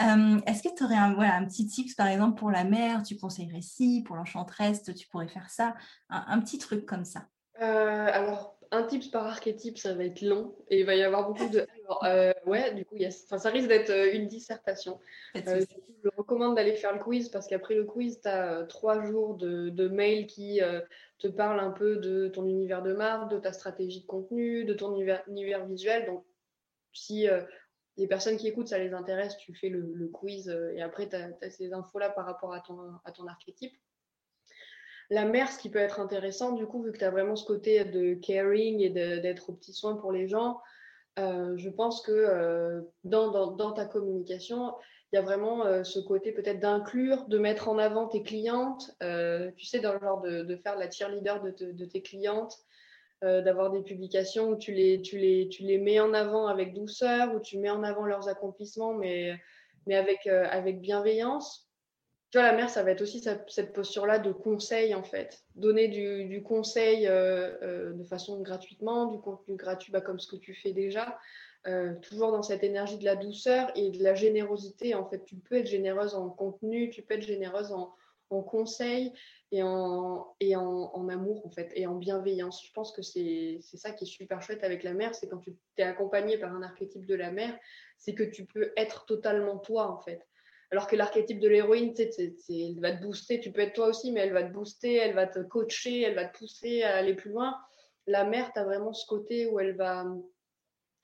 Euh, 0.00 0.38
est-ce 0.46 0.62
que 0.62 0.74
tu 0.74 0.84
aurais 0.84 0.96
un, 0.96 1.14
voilà, 1.14 1.34
un 1.34 1.44
petit 1.44 1.66
tips, 1.66 1.94
par 1.94 2.06
exemple, 2.06 2.38
pour 2.38 2.50
la 2.50 2.64
mère 2.64 3.02
Tu 3.02 3.16
conseillerais 3.16 3.62
ci, 3.62 4.04
pour 4.06 4.16
l'enchantresse, 4.16 4.82
tu 4.84 5.08
pourrais 5.08 5.28
faire 5.28 5.50
ça 5.50 5.74
un, 6.08 6.40
petit 6.40 6.58
truc 6.58 6.86
comme 6.86 7.04
ça? 7.04 7.26
Euh, 7.60 8.06
alors, 8.12 8.56
un 8.70 8.84
tips 8.84 9.08
par 9.08 9.26
archétype, 9.26 9.78
ça 9.78 9.94
va 9.94 10.04
être 10.04 10.22
long 10.22 10.54
et 10.68 10.80
il 10.80 10.86
va 10.86 10.94
y 10.94 11.02
avoir 11.02 11.26
beaucoup 11.26 11.48
de. 11.48 11.66
Euh, 12.04 12.32
ouais, 12.46 12.74
du 12.74 12.84
coup, 12.84 12.96
ça 13.10 13.50
risque 13.50 13.68
d'être 13.68 14.14
une 14.14 14.28
dissertation. 14.28 15.00
je 15.34 16.10
recommande 16.16 16.54
d'aller 16.54 16.76
faire 16.76 16.92
le 16.92 17.00
quiz 17.00 17.28
parce 17.28 17.48
qu'après 17.48 17.74
le 17.74 17.84
quiz, 17.84 18.20
tu 18.20 18.28
as 18.28 18.64
trois 18.68 19.04
jours 19.04 19.34
de, 19.34 19.70
de 19.70 19.88
mails 19.88 20.26
qui 20.26 20.60
te 21.18 21.26
parlent 21.26 21.60
un 21.60 21.72
peu 21.72 21.96
de 21.96 22.28
ton 22.28 22.46
univers 22.46 22.82
de 22.82 22.92
marque, 22.92 23.32
de 23.32 23.38
ta 23.38 23.52
stratégie 23.52 24.02
de 24.02 24.06
contenu, 24.06 24.64
de 24.64 24.74
ton 24.74 24.92
univers, 24.92 25.24
univers 25.26 25.66
visuel. 25.66 26.06
Donc, 26.06 26.24
si 26.92 27.26
les 27.98 28.06
personnes 28.06 28.36
qui 28.36 28.46
écoutent, 28.46 28.68
ça 28.68 28.78
les 28.78 28.94
intéresse, 28.94 29.36
tu 29.36 29.54
fais 29.54 29.68
le, 29.68 30.08
quiz 30.12 30.48
euh, 30.48 30.72
et 30.74 30.80
après, 30.80 31.08
tu 31.08 31.16
as, 31.16 31.50
ces 31.50 31.72
infos-là 31.72 32.10
par 32.10 32.24
rapport 32.24 32.54
à 32.54 32.60
ton, 32.60 33.26
archétype. 33.26 33.72
La 35.10 35.24
mère, 35.24 35.50
ce 35.50 35.58
qui 35.58 35.70
peut 35.70 35.78
être 35.78 36.00
intéressant, 36.00 36.52
du 36.52 36.66
coup, 36.66 36.82
vu 36.82 36.92
que 36.92 36.98
tu 36.98 37.04
as 37.04 37.10
vraiment 37.10 37.34
ce 37.34 37.44
côté 37.44 37.84
de 37.84 38.14
caring 38.14 38.80
et 38.80 38.90
d'être 38.90 39.50
au 39.50 39.52
petit 39.54 39.72
soin 39.72 39.96
pour 39.96 40.12
les 40.12 40.28
gens, 40.28 40.60
euh, 41.18 41.56
je 41.56 41.70
pense 41.70 42.02
que 42.02 42.12
euh, 42.12 42.82
dans, 43.04 43.52
dans, 43.52 43.72
ta 43.72 43.86
communication, 43.86 44.74
il 45.10 45.16
y 45.16 45.18
a 45.18 45.22
vraiment 45.22 45.82
ce 45.82 45.98
côté 45.98 46.32
peut-être 46.32 46.60
d'inclure, 46.60 47.26
de 47.28 47.38
mettre 47.38 47.68
en 47.68 47.78
avant 47.78 48.06
tes 48.06 48.22
clientes, 48.22 48.94
tu 49.56 49.64
sais, 49.64 49.80
dans 49.80 49.94
le 49.94 50.00
genre 50.00 50.20
de, 50.20 50.42
de 50.42 50.56
faire 50.56 50.76
la 50.76 50.90
cheerleader 50.90 51.40
de, 51.40 51.72
de 51.72 51.84
tes 51.86 52.02
clientes, 52.02 52.58
euh, 53.24 53.42
d'avoir 53.42 53.72
des 53.72 53.82
publications 53.82 54.50
où 54.50 54.56
tu 54.56 54.72
les, 54.72 55.02
tu, 55.02 55.18
les, 55.18 55.48
tu 55.48 55.64
les 55.64 55.78
mets 55.78 55.98
en 55.98 56.14
avant 56.14 56.46
avec 56.46 56.72
douceur, 56.72 57.34
où 57.34 57.40
tu 57.40 57.58
mets 57.58 57.70
en 57.70 57.82
avant 57.82 58.04
leurs 58.04 58.28
accomplissements, 58.28 58.94
mais, 58.94 59.34
mais 59.88 59.96
avec, 59.96 60.28
euh, 60.28 60.46
avec 60.48 60.80
bienveillance. 60.80 61.68
Tu 62.30 62.38
vois, 62.38 62.46
la 62.46 62.56
mère, 62.56 62.70
ça 62.70 62.84
va 62.84 62.92
être 62.92 63.00
aussi 63.00 63.20
cette 63.20 63.72
posture-là 63.72 64.20
de 64.20 64.30
conseil, 64.30 64.94
en 64.94 65.02
fait. 65.02 65.42
Donner 65.56 65.88
du, 65.88 66.26
du 66.26 66.44
conseil 66.44 67.08
euh, 67.08 67.92
de 67.92 68.04
façon 68.04 68.40
gratuitement, 68.40 69.06
du 69.06 69.18
contenu 69.18 69.56
gratuit, 69.56 69.90
bah, 69.90 70.00
comme 70.00 70.20
ce 70.20 70.28
que 70.28 70.36
tu 70.36 70.54
fais 70.54 70.72
déjà. 70.72 71.18
toujours 72.02 72.30
dans 72.30 72.44
cette 72.44 72.62
énergie 72.62 72.98
de 72.98 73.04
la 73.04 73.16
douceur 73.16 73.72
et 73.74 73.90
de 73.90 74.00
la 74.02 74.14
générosité. 74.14 74.94
En 74.94 75.08
fait, 75.08 75.24
tu 75.24 75.34
peux 75.36 75.56
être 75.56 75.66
généreuse 75.66 76.14
en 76.14 76.30
contenu, 76.30 76.90
tu 76.90 77.02
peux 77.02 77.14
être 77.14 77.26
généreuse 77.26 77.72
en, 77.72 77.92
en 78.30 78.42
conseil 78.42 79.12
et 79.50 79.62
en, 79.62 80.34
et 80.40 80.56
en, 80.56 81.08
amour 81.08 81.46
en 81.46 81.50
fait 81.50 81.70
et 81.74 81.86
en 81.86 81.94
bienveillance. 81.94 82.64
Je 82.64 82.72
pense 82.72 82.92
que 82.92 83.02
c'est 83.02 83.60
ça 83.62 83.92
qui 83.92 84.04
est 84.04 84.08
super 84.08 84.42
chouette 84.42 84.64
avec 84.64 84.82
la 84.82 84.92
mère, 84.92 85.14
c'est 85.14 85.28
quand 85.28 85.38
tu 85.38 85.56
t'es 85.76 85.82
accompagné 85.82 86.38
par 86.38 86.54
un 86.54 86.62
archétype 86.62 87.06
de 87.06 87.14
la 87.14 87.30
mère, 87.30 87.58
c'est 87.96 88.14
que 88.14 88.24
tu 88.24 88.44
peux 88.44 88.72
être 88.76 89.06
totalement 89.06 89.58
toi 89.58 89.90
en 89.90 89.98
fait. 89.98 90.26
Alors 90.70 90.86
que 90.86 90.96
l'archétype 90.96 91.40
de 91.40 91.48
l'héroïne, 91.48 91.94
elle 91.96 92.80
va 92.80 92.92
te 92.92 93.02
booster, 93.02 93.40
tu 93.40 93.52
peux 93.52 93.62
être 93.62 93.72
toi 93.72 93.86
aussi, 93.86 94.12
mais 94.12 94.20
elle 94.20 94.34
va 94.34 94.44
te 94.44 94.52
booster, 94.52 94.96
elle 94.96 95.14
va 95.14 95.26
te 95.26 95.38
coacher, 95.38 96.02
elle 96.02 96.14
va 96.14 96.26
te 96.26 96.36
pousser 96.36 96.82
à 96.82 96.96
aller 96.96 97.14
plus 97.14 97.30
loin. 97.30 97.56
La 98.06 98.24
mère, 98.24 98.52
tu 98.52 98.60
as 98.60 98.64
vraiment 98.64 98.92
ce 98.92 99.06
côté 99.06 99.46
où 99.46 99.58
elle 99.60 99.76
va 99.76 100.04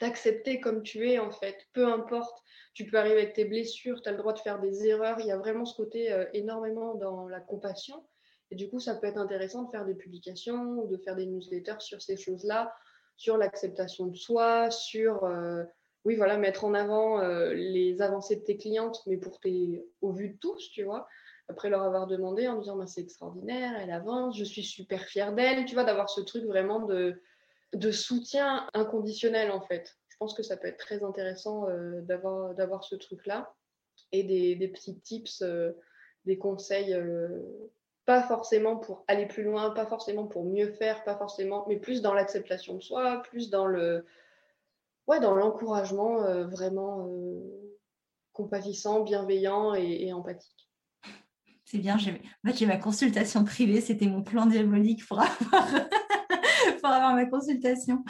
t'accepter 0.05 0.61
comme 0.61 0.83
tu 0.83 1.11
es 1.11 1.19
en 1.19 1.31
fait, 1.31 1.67
peu 1.73 1.87
importe 1.87 2.45
tu 2.75 2.85
peux 2.87 2.99
arriver 2.99 3.23
avec 3.23 3.35
tes 3.35 3.45
blessures, 3.45 4.03
tu 4.03 4.09
as 4.09 4.13
le 4.13 4.19
droit 4.19 4.33
de 4.33 4.41
faire 4.41 4.61
des 4.61 4.87
erreurs. 4.87 5.21
Il 5.21 5.27
y 5.27 5.33
a 5.33 5.39
vraiment 5.39 5.65
ce 5.65 5.77
côté 5.77 6.13
euh, 6.13 6.27
énormément 6.33 6.97
dans 6.97 7.29
la 7.29 7.41
compassion. 7.41 8.05
Et 8.51 8.57
du 8.57 8.69
coup, 8.69 8.81
ça 8.81 8.97
peut 8.97 9.07
être 9.07 9.17
intéressant 9.17 9.63
de 9.63 9.71
faire 9.71 9.87
des 9.87 9.95
publications 9.95 10.81
ou 10.81 10.89
de 10.89 10.97
faire 10.99 11.15
des 11.15 11.27
newsletters 11.27 11.81
sur 11.81 12.03
ces 12.03 12.17
choses-là, 12.17 12.75
sur 13.17 13.39
l'acceptation 13.39 14.07
de 14.07 14.17
soi, 14.17 14.71
sur, 14.73 15.25
euh, 15.25 15.63
oui, 16.05 16.17
voilà, 16.17 16.37
mettre 16.37 16.65
en 16.65 16.75
avant 16.75 17.21
euh, 17.21 17.55
les 17.55 18.03
avancées 18.03 18.37
de 18.37 18.43
tes 18.43 18.57
clientes, 18.57 19.01
mais 19.07 19.17
pour 19.17 19.39
tes, 19.39 19.87
au 20.03 20.13
vu 20.13 20.31
de 20.31 20.37
tous, 20.39 20.71
tu 20.73 20.83
vois. 20.83 21.07
Après 21.49 21.71
leur 21.71 21.83
avoir 21.83 22.07
demandé 22.07 22.49
en 22.49 22.59
disant, 22.59 22.77
bah, 22.77 22.87
c'est 22.87 23.03
extraordinaire, 23.03 23.79
elle 23.81 23.93
avance, 23.93 24.37
je 24.37 24.45
suis 24.45 24.65
super 24.65 25.05
fière 25.05 25.33
d'elle, 25.33 25.65
tu 25.65 25.75
vois, 25.75 25.85
d'avoir 25.85 26.11
ce 26.11 26.21
truc 26.23 26.45
vraiment 26.45 26.81
de 26.81 27.91
soutien 27.93 28.69
inconditionnel, 28.75 29.53
en 29.53 29.61
fait 29.61 29.97
je 30.15 30.19
pense 30.21 30.35
que 30.35 30.45
ça 30.45 30.57
peut 30.57 30.69
être 30.69 30.79
très 30.79 31.03
intéressant 31.03 31.69
euh, 31.69 32.01
d'avoir 32.03 32.85
ce 32.85 32.95
truc-là 32.95 33.53
et 34.13 34.23
des, 34.23 34.69
petits 34.69 34.97
tips, 35.01 35.43
euh, 35.43 35.73
des 36.25 36.39
conseils, 36.39 36.95
euh, 36.95 37.41
pas 38.07 38.23
forcément 38.23 38.77
pour 38.77 39.05
aller 39.09 39.27
plus 39.27 39.43
loin, 39.43 39.71
pas 39.71 39.87
forcément 39.87 40.29
pour 40.29 40.45
mieux 40.45 40.71
faire, 40.71 41.03
pas 41.03 41.17
forcément, 41.17 41.65
mais 41.69 41.79
plus 41.79 42.01
dans 42.01 42.15
l'acceptation 42.15 42.77
de 42.77 42.81
soi, 42.81 43.23
plus 43.23 43.51
dans 43.51 43.67
le, 43.67 44.07
ouais, 45.09 45.19
dans 45.19 45.35
l'encouragement 45.35 46.19
vraiment 46.45 47.11
compatissant, 48.33 49.01
bienveillant 49.01 49.75
et, 49.75 50.13
empathique. 50.13 50.71
C'est 51.65 51.79
bien, 51.79 51.97
j'ai 51.99 52.67
ma 52.67 52.77
consultation 52.77 53.45
privée, 53.45 53.81
c'était 53.81 54.07
mon 54.07 54.23
plan 54.23 54.47
diabolique 54.47 55.05
pour 55.09 55.21
avoir 55.21 57.15
ma 57.15 57.27
consultation. 57.27 58.05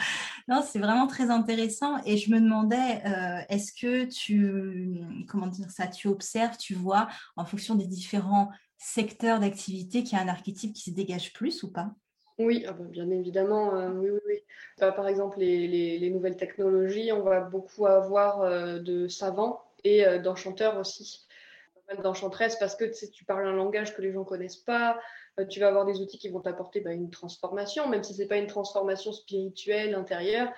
Non, 0.47 0.61
c'est 0.61 0.79
vraiment 0.79 1.07
très 1.07 1.31
intéressant. 1.31 1.97
Et 2.05 2.17
je 2.17 2.31
me 2.31 2.39
demandais, 2.39 3.01
euh, 3.05 3.41
est-ce 3.49 3.73
que 3.73 4.05
tu, 4.05 5.01
comment 5.27 5.47
dire 5.47 5.71
ça, 5.71 5.87
tu 5.87 6.07
observes, 6.07 6.57
tu 6.57 6.75
vois, 6.75 7.07
en 7.35 7.45
fonction 7.45 7.75
des 7.75 7.87
différents 7.87 8.51
secteurs 8.77 9.39
d'activité, 9.39 10.03
qu'il 10.03 10.17
y 10.17 10.21
a 10.21 10.23
un 10.23 10.27
archétype 10.27 10.73
qui 10.73 10.91
se 10.91 10.95
dégage 10.95 11.33
plus 11.33 11.63
ou 11.63 11.71
pas? 11.71 11.91
Oui, 12.37 12.65
ah 12.67 12.73
bah, 12.73 12.83
bien 12.83 13.09
évidemment, 13.09 13.71
oui, 13.93 14.09
oui, 14.09 14.19
oui. 14.27 14.35
Bah, 14.79 14.91
par 14.91 15.07
exemple, 15.07 15.39
les, 15.39 16.09
nouvelles 16.11 16.37
technologies, 16.37 17.11
on 17.11 17.23
va 17.23 17.41
beaucoup 17.41 17.87
avoir 17.87 18.79
de 18.81 19.07
savants 19.07 19.63
et 19.83 20.19
d'enchanteurs 20.19 20.77
aussi. 20.77 21.24
D'enchantresses 22.01 22.55
parce 22.55 22.75
que 22.75 22.85
tu 22.85 23.25
parles 23.25 23.47
un 23.47 23.53
langage 23.53 23.95
que 23.95 24.01
les 24.01 24.11
gens 24.11 24.23
connaissent 24.23 24.57
pas, 24.57 24.99
tu 25.49 25.59
vas 25.59 25.67
avoir 25.67 25.85
des 25.85 25.99
outils 26.01 26.17
qui 26.17 26.29
vont 26.29 26.41
t'apporter 26.41 26.81
bah, 26.81 26.91
une 26.91 27.11
transformation, 27.11 27.87
même 27.87 28.03
si 28.03 28.15
ce 28.15 28.21
n'est 28.21 28.27
pas 28.27 28.37
une 28.37 28.47
transformation 28.47 29.11
spirituelle 29.11 29.93
intérieure, 29.93 30.51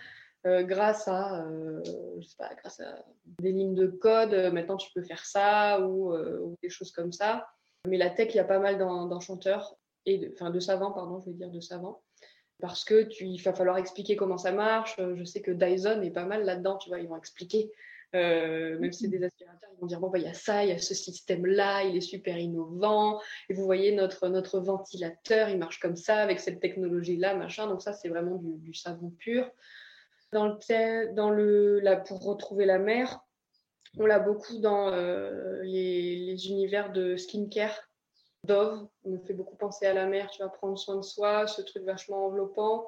grâce 0.46 1.08
à, 1.10 1.46
je 1.84 2.26
sais 2.26 2.38
pas, 2.38 2.50
grâce 2.56 2.80
à 2.80 3.04
des 3.40 3.52
lignes 3.52 3.76
de 3.76 3.88
code, 3.88 4.34
maintenant 4.54 4.78
tu 4.78 4.90
peux 4.94 5.02
faire 5.02 5.26
ça 5.26 5.82
ou, 5.82 6.16
des 6.64 6.70
choses 6.70 6.92
comme 6.92 7.12
ça. 7.12 7.46
Mais 7.88 7.98
la 7.98 8.10
tech, 8.10 8.30
il 8.34 8.38
y 8.38 8.40
a 8.40 8.46
pas 8.46 8.60
mal 8.60 8.78
d'enchanteurs 8.78 9.76
et 10.06 10.32
enfin 10.34 10.50
de 10.50 10.60
savants, 10.60 10.94
pardon, 10.94 11.20
je 11.20 11.30
veux 11.30 11.36
dire 11.36 11.52
de 11.52 11.60
savants, 11.60 12.02
parce 12.62 12.84
que 12.84 13.04
tu, 13.04 13.26
il 13.26 13.42
va 13.42 13.54
falloir 13.54 13.78
expliquer 13.78 14.16
comment 14.16 14.38
ça 14.38 14.52
marche. 14.52 14.96
Je 14.98 15.24
sais 15.24 15.42
que 15.42 15.52
Dyson 15.52 16.02
est 16.02 16.12
pas 16.12 16.26
mal 16.26 16.44
là-dedans, 16.44 16.78
tu 16.78 16.90
vois, 16.90 17.00
ils 17.00 17.08
vont 17.08 17.18
expliquer. 17.18 17.72
Euh, 18.16 18.80
même 18.80 18.94
si 18.94 19.04
c'est 19.04 19.10
des 19.10 19.24
aspirateurs, 19.24 19.70
ils 19.76 19.82
vont 19.82 19.88
dire 19.88 20.00
bon, 20.00 20.10
bah, 20.10 20.18
il 20.18 20.24
y 20.24 20.30
a 20.30 20.34
ça, 20.34 20.64
il 20.64 20.70
y 20.70 20.74
a 20.74 20.80
ce 20.80 20.94
système-là, 20.94 21.84
il 21.84 21.96
est 21.98 22.02
super 22.02 22.38
innovant. 22.38 23.22
Et 23.50 23.54
vous 23.54 23.66
voyez, 23.66 23.94
notre, 23.94 24.28
notre 24.30 24.60
ventilateur, 24.60 25.50
il 25.50 25.58
marche 25.58 25.80
comme 25.80 25.96
ça, 25.96 26.18
avec 26.18 26.40
cette 26.40 26.60
technologie-là, 26.60 27.36
machin. 27.36 27.68
Donc, 27.68 27.82
ça, 27.82 27.94
c'est 27.94 28.10
vraiment 28.10 28.42
du, 28.42 28.74
savon 28.74 29.10
pur. 29.12 29.50
Dans 30.32 30.48
le, 31.30 32.04
pour 32.06 32.24
retrouver 32.24 32.66
la 32.66 32.80
mer, 32.80 33.20
on 33.98 34.06
l'a 34.06 34.20
beaucoup 34.20 34.58
dans 34.60 34.90
euh, 34.90 35.62
les, 35.64 36.50
univers 36.50 36.92
de 36.92 37.16
skincare. 37.16 37.78
Dove, 38.44 38.88
on 39.04 39.12
me 39.12 39.20
fait 39.20 39.34
beaucoup 39.34 39.58
penser 39.58 39.88
à 39.88 39.94
la 39.94 40.06
mer, 40.06 40.30
tu 40.30 40.42
vas 40.42 40.48
prendre 40.48 40.78
soin 40.78 40.96
de 40.96 41.02
soi, 41.02 41.48
ce 41.48 41.62
truc 41.62 41.84
vachement 41.84 42.28
enveloppant. 42.28 42.88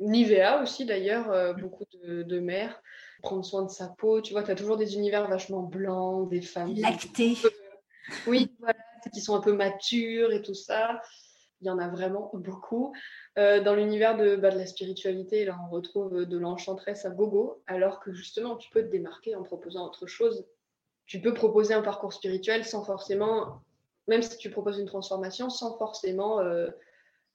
Nivea 0.00 0.60
aussi 0.62 0.84
d'ailleurs, 0.84 1.30
euh, 1.30 1.54
beaucoup 1.54 1.84
de 2.02 2.40
mer, 2.40 2.82
prendre 3.20 3.44
soin 3.44 3.62
de 3.62 3.70
sa 3.70 3.88
peau, 3.88 4.20
tu 4.20 4.32
vois, 4.32 4.42
tu 4.42 4.50
as 4.50 4.54
toujours 4.54 4.76
des 4.76 4.94
univers 4.94 5.28
vachement 5.28 5.62
blancs, 5.62 6.28
des 6.28 6.42
femmes. 6.42 6.74
Lactées. 6.76 7.36
Oui, 8.26 8.54
voilà, 8.58 8.78
qui 9.12 9.20
sont 9.20 9.36
un 9.36 9.40
peu 9.40 9.52
matures 9.52 10.32
et 10.32 10.42
tout 10.42 10.54
ça. 10.54 11.00
Il 11.60 11.66
y 11.66 11.70
en 11.70 11.78
a 11.78 11.88
vraiment 11.88 12.30
beaucoup. 12.32 12.92
Euh, 13.38 13.62
dans 13.62 13.74
l'univers 13.74 14.16
de, 14.16 14.36
bah, 14.36 14.50
de, 14.50 14.58
la 14.58 14.66
spiritualité, 14.66 15.44
là, 15.44 15.58
on 15.66 15.70
retrouve 15.70 16.24
de 16.24 16.38
l'enchantresse 16.38 17.04
à 17.04 17.10
gogo, 17.10 17.62
alors 17.66 18.00
que 18.00 18.12
justement, 18.12 18.56
tu 18.56 18.70
peux 18.70 18.82
te 18.82 18.90
démarquer 18.90 19.36
en 19.36 19.42
proposant 19.42 19.86
autre 19.86 20.06
chose. 20.06 20.46
Tu 21.06 21.20
peux 21.20 21.34
proposer 21.34 21.74
un 21.74 21.82
parcours 21.82 22.12
spirituel 22.12 22.64
sans 22.64 22.84
forcément 22.84 23.62
même 24.10 24.22
si 24.22 24.36
tu 24.36 24.50
proposes 24.50 24.78
une 24.78 24.86
transformation 24.86 25.48
sans 25.50 25.78
forcément 25.78 26.40
euh, 26.40 26.68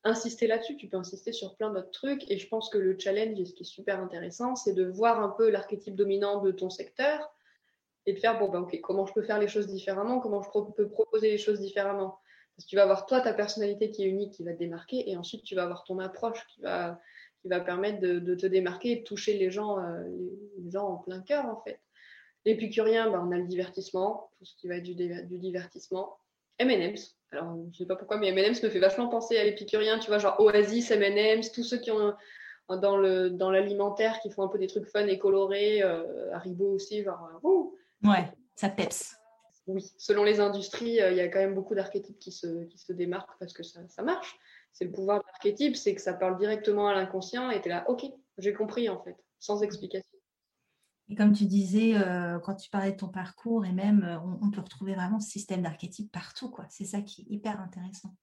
insister 0.06 0.48
là-dessus. 0.48 0.78
Tu 0.78 0.88
peux 0.88 0.98
insister 0.98 1.34
sur 1.34 1.56
plein 1.58 1.72
d'autres 1.72 1.92
trucs. 1.92 2.30
Et 2.32 2.38
je 2.38 2.48
pense 2.48 2.70
que 2.70 2.78
le 2.78 2.98
challenge, 2.98 3.44
ce 3.44 3.54
qui 3.54 3.64
est 3.64 3.66
super 3.66 4.00
intéressant, 4.00 4.56
c'est 4.56 4.74
de 4.74 4.86
voir 4.86 5.22
un 5.22 5.30
peu 5.30 5.50
l'archétype 5.50 5.96
dominant 5.96 6.42
de 6.42 6.52
ton 6.52 6.70
secteur 6.70 7.32
et 8.06 8.14
de 8.14 8.20
faire, 8.20 8.40
bon, 8.40 8.50
ben, 8.50 8.62
ok, 8.62 8.80
comment 8.82 9.06
je 9.06 9.14
peux 9.14 9.24
faire 9.24 9.40
les 9.40 9.48
choses 9.48 9.68
différemment, 9.68 10.20
comment 10.20 10.42
je 10.42 10.50
peux 10.76 10.88
proposer 10.88 11.32
les 11.32 11.38
choses 11.38 11.60
différemment. 11.60 12.20
Parce 12.56 12.66
que 12.66 12.70
tu 12.70 12.76
vas 12.76 12.84
avoir 12.84 13.06
toi 13.06 13.20
ta 13.20 13.34
personnalité 13.34 13.92
qui 13.92 14.04
est 14.04 14.08
unique, 14.08 14.34
qui 14.34 14.44
va 14.44 14.54
te 14.54 14.60
démarquer, 14.60 15.10
et 15.10 15.18
ensuite 15.18 15.44
tu 15.44 15.56
vas 15.56 15.64
avoir 15.64 15.84
ton 15.84 16.00
approche 16.00 16.46
qui 16.48 16.62
va, 16.62 17.02
qui 17.42 17.50
va 17.50 17.60
permettre 17.60 18.00
de, 18.00 18.36
te 18.36 18.46
démarquer 18.46 18.92
et 18.92 18.96
de 18.98 19.04
toucher 19.04 19.38
les 19.38 19.52
gens, 19.52 19.80
euh, 19.80 20.04
les, 20.60 20.72
gens 20.72 20.88
en 20.88 20.98
plein 20.98 21.22
cœur 21.22 21.46
en 21.46 21.62
fait. 21.64 21.82
L'épicurien, 22.46 23.10
ben, 23.10 23.28
on 23.28 23.32
a 23.32 23.38
le 23.38 23.48
divertissement, 23.48 24.30
tout 24.38 24.46
ce 24.46 24.56
qui 24.56 24.68
va 24.68 24.76
être 24.76 24.84
du 24.84 25.40
divertissement. 25.40 26.18
M&M's. 26.60 27.16
Alors, 27.32 27.58
je 27.72 27.78
sais 27.80 27.86
pas 27.86 27.96
pourquoi, 27.96 28.18
mais 28.18 28.28
M&M's 28.30 28.64
me 28.64 28.70
fait 28.70 28.80
vachement 28.80 29.08
penser 29.08 29.38
à 29.38 29.44
l'épicurien, 29.44 30.00
tu 30.00 30.08
vois, 30.08 30.20
genre 30.20 30.40
Oasis, 30.40 30.92
M&M's, 30.92 31.52
tous 31.52 31.64
ceux 31.64 31.78
qui 31.78 31.92
ont 31.92 32.14
dans 32.70 32.98
le 32.98 33.30
dans 33.30 33.52
l'alimentaire, 33.52 34.20
qui 34.22 34.32
font 34.32 34.44
un 34.44 34.48
peu 34.48 34.58
des 34.58 34.68
trucs 34.68 34.88
fun 34.88 35.06
et 35.08 35.20
colorés, 35.20 35.84
euh, 35.84 36.34
Haribo 36.34 36.74
aussi, 36.74 37.04
genre. 37.04 37.30
Euh, 37.44 38.08
ouais, 38.10 38.26
ça 38.56 38.70
peps. 38.70 39.16
Oui, 39.68 39.84
selon 39.98 40.24
les 40.24 40.40
industries, 40.40 41.02
euh, 41.02 41.12
il 41.12 41.18
y 41.18 41.22
a 41.22 41.28
quand 41.28 41.40
même 41.40 41.56
beaucoup 41.56 41.76
d'archétypes 41.76 42.20
qui 42.20 42.32
se, 42.32 42.66
qui 42.66 42.78
se 42.78 42.94
démarquent 42.94 43.38
parce 43.40 43.54
que 43.54 43.64
ça, 43.64 43.80
ça 43.88 44.04
marche. 44.04 44.38
C'est 44.74 44.86
le 44.86 44.92
pouvoir 44.92 45.20
de 45.20 45.26
l'archétype, 45.26 45.76
c'est 45.76 45.96
que 45.96 46.02
ça 46.02 46.14
parle 46.14 46.38
directement 46.38 46.88
à 46.88 46.94
l'inconscient 46.94 47.50
et 47.50 47.62
tu 47.62 47.70
es 47.70 47.72
là, 47.72 47.84
ok, 47.88 48.06
j'ai 48.38 48.54
compris 48.54 48.90
en 48.90 49.02
fait, 49.02 49.16
sans 49.40 49.64
explication. 49.64 50.15
Et 51.10 51.16
comme 51.16 51.34
tu 51.34 51.46
disais, 51.46 51.94
euh, 51.96 52.40
quand 52.40 52.56
tu 52.56 52.70
parlais 52.70 52.92
de 52.92 52.98
ton 52.98 53.10
parcours, 53.10 53.66
et 53.66 53.72
même, 53.72 54.04
euh, 54.04 54.18
on, 54.42 54.50
peut 54.50 54.62
retrouver 54.62 54.96
vraiment 54.96 55.20
ce 55.20 55.30
système 55.30 55.62
d'archétypes 55.62 56.12
partout. 56.12 56.50
quoi. 56.50 56.66
C'est 56.70 56.86
ça 56.86 57.02
qui 57.02 57.22
est 57.22 57.34
hyper 57.34 57.62
intéressant. 57.62 58.16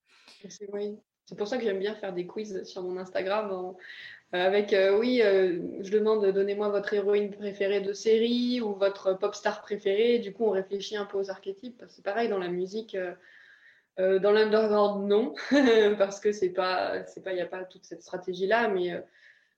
C'est 0.49 1.39
pour 1.39 1.47
ça 1.47 1.59
que 1.59 1.65
j'aime 1.65 1.79
bien 1.79 1.95
faire 1.95 2.13
des 2.13 2.27
quiz 2.27 2.65
sur 2.65 2.83
mon 2.83 2.99
Instagram. 2.99 3.75
Euh, 4.35 4.47
avec, 4.47 4.75
oui, 4.99 5.19
je 5.21 5.91
demande, 5.91 6.27
donnez-moi 6.27 6.71
votre 6.71 6.93
héroïne 6.93 7.31
préférée 7.31 7.81
de 7.81 7.93
série 7.93 8.61
ou 8.61 8.75
votre 8.75 9.13
pop 9.13 9.35
star 9.35 9.63
préférée. 9.63 10.19
du 10.19 10.33
coup, 10.33 10.45
on 10.45 10.51
réfléchit 10.51 10.97
un 10.97 11.05
peu 11.05 11.19
aux 11.19 11.31
archétypes. 11.31 11.85
C'est 11.89 12.05
pareil 12.05 12.29
dans 12.29 12.39
la 12.39 12.49
musique. 12.49 12.97
dans 13.99 14.33
l'underground, 14.33 15.07
non, 15.07 15.35
parce 15.99 16.19
que 16.19 16.33
c'est 16.33 16.51
pas, 16.51 17.07
c'est 17.07 17.23
pas, 17.23 17.31
il 17.31 17.37
n'y 17.37 17.43
a 17.43 17.47
pas 17.47 17.65
toute 17.65 17.85
cette 17.85 18.03
stratégie-là, 18.03 18.67
mais 18.69 19.01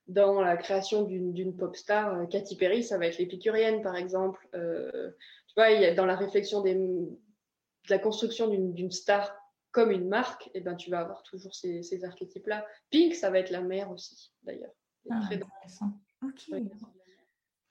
dans 0.07 0.39
la 0.41 0.55
création 0.57 1.03
d'une 1.03 1.55
pop 1.55 1.75
star, 1.75 2.13
euh, 2.13 2.25
Katy 2.25 2.57
Perry, 2.57 2.83
ça 2.83 2.97
va 2.97 3.07
être 3.07 3.17
l'épicurienne, 3.17 3.81
par 3.81 3.95
exemple. 3.95 4.47
Euh, 4.53 5.11
tu 5.47 5.53
vois, 5.55 5.71
il 5.71 5.81
y 5.81 5.85
a, 5.85 5.93
dans 5.93 6.05
la 6.05 6.15
réflexion 6.15 6.61
des, 6.61 6.75
de 6.75 7.17
la 7.89 7.99
construction 7.99 8.47
d'une 8.47 8.91
star 8.91 9.35
comme 9.71 9.91
une 9.91 10.07
marque, 10.07 10.47
et 10.47 10.51
eh 10.55 10.61
ben, 10.61 10.75
tu 10.75 10.89
vas 10.89 10.99
avoir 11.01 11.21
toujours 11.23 11.53
ces, 11.53 11.83
ces 11.83 12.05
archétypes-là. 12.05 12.65
Pink, 12.91 13.13
ça 13.13 13.29
va 13.29 13.39
être 13.39 13.49
la 13.49 13.61
mère 13.61 13.91
aussi, 13.91 14.31
d'ailleurs. 14.43 14.71
Ah, 15.09 15.21
intéressant. 15.29 15.99
Ok. 16.23 16.49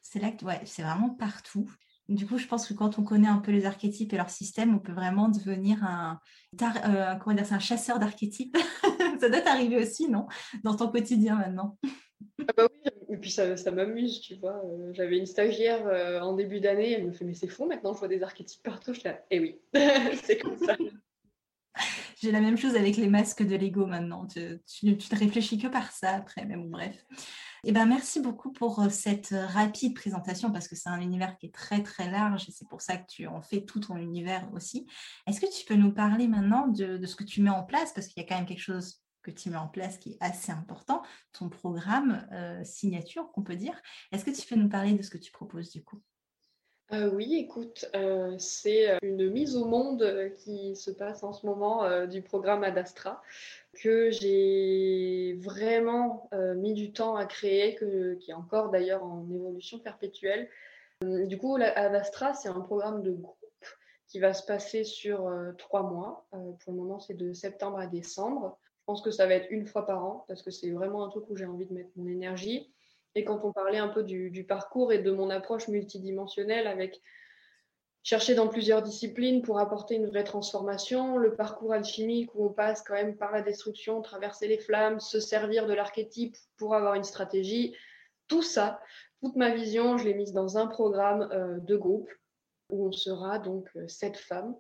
C'est 0.03 0.19
là 0.19 0.31
que 0.31 0.45
ouais, 0.45 0.61
c'est 0.67 0.83
vraiment 0.83 1.11
partout. 1.11 1.67
Du 2.09 2.27
coup, 2.27 2.37
je 2.37 2.47
pense 2.47 2.67
que 2.67 2.75
quand 2.75 2.99
on 2.99 3.03
connaît 3.03 3.29
un 3.29 3.39
peu 3.39 3.51
les 3.51 3.65
archétypes 3.65 4.13
et 4.13 4.17
leur 4.19 4.29
système, 4.29 4.75
on 4.75 4.79
peut 4.79 4.93
vraiment 4.93 5.31
devenir 5.31 5.83
un, 5.83 6.21
euh, 6.61 7.15
comment 7.17 7.35
dire, 7.35 7.51
un 7.51 7.59
chasseur 7.59 7.99
d'archétypes. 7.99 8.57
ça 9.21 9.31
doit 9.31 9.41
t'arriver 9.41 9.83
aussi, 9.83 10.09
non? 10.11 10.27
Dans 10.63 10.77
ton 10.77 10.89
quotidien 10.89 11.37
maintenant. 11.37 11.79
Ah 12.49 12.53
bah 12.57 12.69
oui, 12.71 12.91
et 13.09 13.17
puis 13.17 13.31
ça, 13.31 13.57
ça 13.57 13.71
m'amuse, 13.71 14.21
tu 14.21 14.35
vois. 14.37 14.63
Euh, 14.65 14.93
j'avais 14.93 15.19
une 15.19 15.27
stagiaire 15.27 15.87
euh, 15.87 16.21
en 16.21 16.35
début 16.35 16.61
d'année, 16.61 16.93
elle 16.93 17.07
me 17.07 17.13
fait 17.13 17.25
Mais 17.25 17.35
c'est 17.35 17.49
fou, 17.49 17.67
maintenant 17.67 17.93
je 17.93 17.99
vois 17.99 18.09
des 18.09 18.23
archétypes 18.23 18.63
partout. 18.63 18.93
Je 18.93 19.01
dis 19.01 19.09
Eh 19.31 19.41
oui, 19.41 19.61
c'est 20.23 20.39
comme 20.39 20.59
ça. 20.59 20.77
J'ai 22.17 22.33
la 22.33 22.41
même 22.41 22.57
chose 22.57 22.77
avec 22.77 22.97
les 22.97 23.09
masques 23.09 23.43
de 23.43 23.57
Lego 23.57 23.87
maintenant. 23.87 24.27
Tu, 24.27 24.61
tu, 24.67 24.87
ne 24.87 24.95
te 24.95 25.15
réfléchis 25.15 25.59
que 25.59 25.67
par 25.67 25.93
ça 25.93 26.11
après, 26.11 26.45
mais 26.45 26.57
bon, 26.57 26.71
bref. 26.71 27.05
Eh 27.65 27.73
ben, 27.73 27.87
merci 27.87 28.21
beaucoup 28.21 28.53
pour 28.53 28.81
euh, 28.81 28.89
cette 28.89 29.35
rapide 29.35 29.95
présentation 29.95 30.51
parce 30.51 30.69
que 30.69 30.77
c'est 30.77 30.89
un 30.89 31.01
univers 31.01 31.37
qui 31.39 31.47
est 31.47 31.55
très 31.55 31.83
très 31.83 32.11
large 32.11 32.49
et 32.49 32.53
c'est 32.53 32.69
pour 32.69 32.81
ça 32.81 32.97
que 32.97 33.07
tu 33.07 33.27
en 33.27 33.43
fais 33.43 33.65
tout 33.65 33.81
ton 33.81 33.97
univers 33.97 34.49
aussi. 34.55 34.87
Est-ce 35.27 35.41
que 35.41 35.53
tu 35.53 35.65
peux 35.65 35.75
nous 35.75 35.93
parler 35.93 36.29
maintenant 36.29 36.67
de 36.69 37.05
ce 37.05 37.17
que 37.17 37.25
tu 37.25 37.43
mets 37.43 37.51
en 37.51 37.65
place? 37.65 37.93
Parce 37.93 38.07
qu'il 38.07 38.23
y 38.23 38.27
a 38.27 38.29
quand 38.29 38.37
même 38.37 38.47
quelque 38.47 38.61
chose 38.61 39.04
que 39.25 39.31
tu 39.31 39.51
mets 39.51 39.57
en 39.57 39.67
place 39.67 39.99
qui 39.99 40.13
est 40.13 40.19
assez 40.21 40.53
important, 40.53 41.03
ton 41.33 41.49
programme 41.49 42.29
euh, 42.33 42.63
signature 42.63 43.33
qu'on 43.33 43.43
peut 43.43 43.57
dire. 43.57 43.81
Est-ce 44.13 44.25
que 44.25 44.31
tu 44.31 44.47
peux 44.47 44.55
nous 44.55 44.69
parler 44.69 44.93
de 44.93 45.03
ce 45.03 45.11
que 45.11 45.19
tu 45.19 45.33
proposes 45.33 45.71
du 45.71 45.83
coup? 45.83 46.01
Euh, 46.93 47.11
oui, 47.11 47.35
écoute, 47.37 47.87
euh, 47.97 48.37
c'est 48.39 48.99
une 49.03 49.31
mise 49.31 49.57
au 49.57 49.65
monde 49.65 50.33
qui 50.37 50.77
se 50.77 50.91
passe 50.91 51.25
en 51.25 51.33
ce 51.33 51.47
moment 51.47 52.07
du 52.07 52.21
programme 52.21 52.63
Adastra 52.63 53.23
que 53.73 54.11
j'ai 54.11 55.39
vraiment 55.41 56.29
mis 56.57 56.75
du 56.75 56.93
temps 56.93 57.17
à 57.17 57.25
créer, 57.25 57.75
que, 57.75 58.15
qui 58.15 58.31
est 58.31 58.35
encore 58.35 58.71
d'ailleurs 58.71 59.03
en 59.03 59.27
évolution 59.35 59.79
perpétuelle. 59.79 60.49
du 61.03 61.39
coup, 61.39 61.57
Adastra, 61.57 62.35
c'est 62.35 62.51
un 62.51 62.61
programme 62.61 63.03
de 63.03 63.13
groupe 63.13 63.39
qui 64.07 64.21
va 64.21 64.35
se 64.35 64.45
passer 64.45 64.85
sur 64.85 65.33
trois 65.57 65.83
mois. 65.83 66.29
pour 66.31 66.73
le 66.73 66.79
moment, 66.79 67.01
c'est 67.01 67.15
de 67.15 67.33
septembre 67.33 67.79
à 67.79 67.87
décembre. 67.87 68.59
Je 68.85 68.93
pense 68.93 69.01
que 69.01 69.11
ça 69.11 69.27
va 69.27 69.33
être 69.33 69.51
une 69.51 69.67
fois 69.67 69.87
par 69.87 70.05
an 70.05 70.27
parce 70.29 70.43
que 70.43 70.51
c'est 70.51 70.71
vraiment 70.71 71.07
un 71.07 71.09
truc 71.09 71.25
où 71.31 71.37
j'ai 71.37 71.47
envie 71.47 71.65
de 71.65 71.73
mettre 71.73 71.89
mon 71.97 72.07
énergie. 72.07 72.71
Et 73.15 73.25
quand 73.25 73.43
on 73.43 73.51
parlait 73.51 73.79
un 73.79 73.89
peu 73.89 74.03
du, 74.03 74.45
parcours 74.47 74.93
et 74.93 74.99
de 74.99 75.11
mon 75.11 75.31
approche 75.31 75.69
multidimensionnelle 75.69 76.67
avec 76.67 77.01
chercher 78.03 78.35
dans 78.35 78.47
plusieurs 78.47 78.83
disciplines 78.83 79.41
pour 79.41 79.59
apporter 79.59 79.95
une 79.95 80.05
vraie 80.05 80.23
transformation, 80.23 81.17
le 81.17 81.35
parcours 81.35 81.73
alchimique 81.73 82.35
où 82.35 82.45
on 82.45 82.53
passe 82.53 82.83
quand 82.83 82.93
même 82.93 83.17
par 83.17 83.33
la 83.33 83.41
destruction, 83.41 84.03
traverser 84.03 84.49
les 84.49 84.59
flammes, 84.59 85.01
se 85.01 85.19
servir 85.19 85.67
de 85.67 85.73
l'archétype 85.73 86.37
pour 86.59 86.75
avoir 86.75 86.95
une 86.95 87.05
stratégie, 87.05 87.75
tout 88.29 88.43
ça, 88.43 88.83
toute 89.23 89.37
ma 89.37 89.55
vision, 89.55 89.97
je 89.97 90.05
l'ai 90.05 90.13
mise 90.13 90.35
dans 90.35 90.59
un 90.59 90.67
programme 90.67 91.27
euh, 91.33 91.59
de 91.59 91.77
groupe 91.77 92.11
où 92.69 92.89
on 92.89 92.93
sera 92.93 93.39
donc 93.39 93.71
euh, 93.77 93.89
sept 93.89 94.19
femmes 94.19 94.55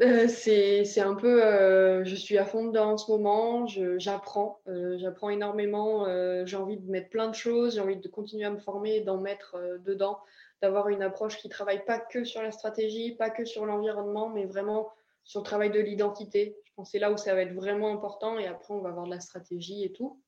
euh, 0.00 0.28
c'est 0.28 1.00
un 1.00 1.14
peu, 1.14 1.44
euh, 1.44 2.04
je 2.04 2.14
suis 2.14 2.38
à 2.38 2.44
fond 2.44 2.66
dedans 2.66 2.92
en 2.92 2.98
ce 2.98 3.10
moment, 3.10 3.66
j'apprends, 3.96 4.60
euh, 4.68 4.98
j'apprends 4.98 5.30
énormément, 5.30 6.06
j'ai 6.44 6.56
envie 6.56 6.76
de 6.76 6.90
mettre 6.90 7.10
plein 7.10 7.28
de 7.28 7.34
choses, 7.34 7.74
j'ai 7.74 7.80
envie 7.80 7.96
de 7.96 8.08
continuer 8.08 8.44
à 8.44 8.50
me 8.50 8.58
former, 8.58 9.00
d'en 9.00 9.18
mettre 9.18 9.56
dedans, 9.84 10.20
d'avoir 10.62 10.88
une 10.88 11.02
approche 11.02 11.38
qui 11.38 11.48
travaille 11.48 11.84
pas 11.84 11.98
que 11.98 12.24
sur 12.24 12.42
la 12.42 12.52
stratégie, 12.52 13.14
pas 13.16 13.30
que 13.30 13.44
sur 13.44 13.66
l'environnement, 13.66 14.28
mais 14.28 14.44
vraiment 14.44 14.90
sur 15.24 15.40
le 15.40 15.44
travail 15.44 15.70
de 15.70 15.80
l'identité. 15.80 16.56
Je 16.64 16.72
pense 16.74 16.88
que 16.88 16.92
c'est 16.92 16.98
là 16.98 17.10
où 17.10 17.16
ça 17.16 17.34
va 17.34 17.42
être 17.42 17.54
vraiment 17.54 17.92
important 17.92 18.38
et 18.38 18.46
après 18.46 18.74
on 18.74 18.80
va 18.80 18.90
avoir 18.90 19.06
de 19.06 19.10
la 19.10 19.20
stratégie 19.20 19.84
et 19.84 19.92
tout. 19.92 20.20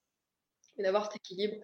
et 0.78 0.82
d'avoir 0.82 1.04
cet 1.04 1.16
équilibre 1.16 1.56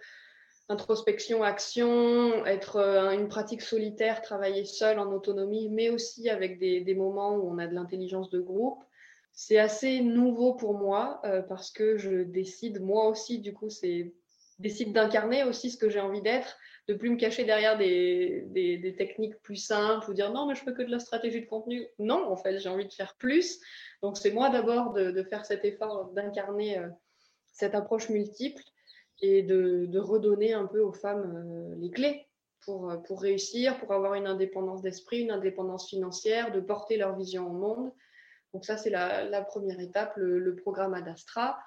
introspection, 0.68 1.42
action, 1.42 2.44
être 2.44 2.76
euh, 2.76 3.10
une 3.12 3.28
pratique 3.28 3.62
solitaire, 3.62 4.22
travailler 4.22 4.64
seul 4.64 4.98
en 4.98 5.12
autonomie, 5.12 5.68
mais 5.68 5.90
aussi 5.90 6.28
avec 6.28 6.58
des, 6.58 6.94
moments 6.94 7.36
où 7.36 7.48
on 7.48 7.58
a 7.58 7.66
de 7.66 7.74
l'intelligence 7.74 8.30
de 8.30 8.40
groupe. 8.40 8.82
C'est 9.32 9.58
assez 9.58 10.00
nouveau 10.00 10.54
pour 10.54 10.74
moi 10.74 11.20
euh, 11.24 11.42
parce 11.42 11.70
que 11.70 11.98
je 11.98 12.22
décide, 12.22 12.80
moi 12.80 13.08
aussi, 13.08 13.38
du 13.38 13.52
coup, 13.52 13.70
c'est 13.70 14.12
décide 14.58 14.94
d'incarner 14.94 15.44
aussi 15.44 15.70
ce 15.70 15.76
que 15.76 15.90
j'ai 15.90 16.00
envie 16.00 16.22
d'être, 16.22 16.56
de 16.88 16.94
plus 16.94 17.10
me 17.10 17.16
cacher 17.16 17.44
derrière 17.44 17.76
des, 17.76 18.94
techniques 18.96 19.36
plus 19.42 19.56
simples 19.56 20.10
ou 20.10 20.14
dire 20.14 20.32
non, 20.32 20.46
mais 20.46 20.54
je 20.54 20.62
fais 20.62 20.72
que 20.72 20.82
de 20.82 20.90
la 20.90 20.98
stratégie 20.98 21.42
de 21.42 21.46
contenu. 21.46 21.86
Non, 21.98 22.30
en 22.30 22.36
fait, 22.36 22.58
j'ai 22.58 22.68
envie 22.68 22.86
de 22.86 22.92
faire 22.92 23.16
plus. 23.16 23.60
Donc, 24.02 24.16
c'est 24.16 24.30
moi 24.30 24.48
d'abord 24.48 24.94
de, 24.94 25.22
faire 25.24 25.44
cet 25.44 25.64
effort 25.64 26.10
d'incarner 26.12 26.78
euh, 26.78 26.88
cette 27.52 27.74
approche 27.74 28.08
multiple 28.08 28.62
et 29.20 29.42
de, 29.42 29.98
redonner 29.98 30.52
un 30.52 30.66
peu 30.66 30.80
aux 30.80 30.92
femmes 30.92 31.32
euh, 31.36 31.74
les 31.78 31.90
clés 31.90 32.26
pour, 32.64 32.90
euh, 32.90 32.96
pour 32.98 33.22
réussir, 33.22 33.78
pour 33.78 33.92
avoir 33.92 34.14
une 34.14 34.26
indépendance 34.26 34.82
d'esprit, 34.82 35.20
une 35.20 35.30
indépendance 35.30 35.88
financière, 35.88 36.52
de 36.52 36.60
porter 36.60 36.96
leur 36.96 37.16
vision 37.16 37.48
au 37.48 37.52
monde. 37.52 37.92
Donc 38.52 38.64
ça, 38.64 38.76
c'est 38.76 38.90
la, 38.90 39.42
première 39.42 39.80
étape, 39.80 40.14
le, 40.16 40.54
programme 40.56 40.94
Adastra. 40.94 41.58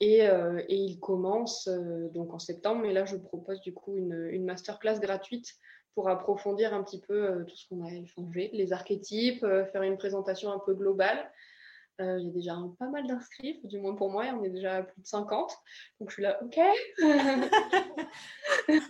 Et, 0.00 0.28
euh, 0.28 0.62
et 0.68 0.76
il 0.76 1.00
commence 1.00 1.68
donc 2.12 2.32
en 2.34 2.38
septembre. 2.38 2.82
Mais 2.82 2.92
là, 2.92 3.04
je 3.04 3.16
propose 3.16 3.60
du 3.60 3.72
coup 3.74 3.96
une 3.96 4.44
masterclass 4.44 4.98
gratuite 5.00 5.54
pour 5.94 6.08
approfondir 6.08 6.74
un 6.74 6.82
petit 6.82 7.00
peu 7.00 7.44
tout 7.46 7.56
ce 7.56 7.68
qu'on 7.68 7.84
a 7.84 7.92
échangé, 7.92 8.50
les 8.52 8.72
archétypes, 8.72 9.40
faire 9.40 9.82
une 9.82 9.96
présentation 9.96 10.52
un 10.52 10.58
peu 10.58 10.74
globale. 10.74 11.30
Euh, 12.00 12.18
j'ai 12.22 12.30
déjà 12.30 12.56
pas 12.78 12.88
mal 12.88 13.06
d'inscrits, 13.06 13.60
du 13.64 13.78
moins 13.78 13.94
pour 13.94 14.10
moi, 14.10 14.24
on 14.38 14.44
est 14.44 14.50
déjà 14.50 14.76
à 14.76 14.82
plus 14.82 15.00
de 15.00 15.06
50. 15.06 15.50
Donc 15.98 16.10
je 16.10 16.14
suis 16.14 16.22
là, 16.22 16.38
ok. 16.42 16.58
c'est 18.66 18.80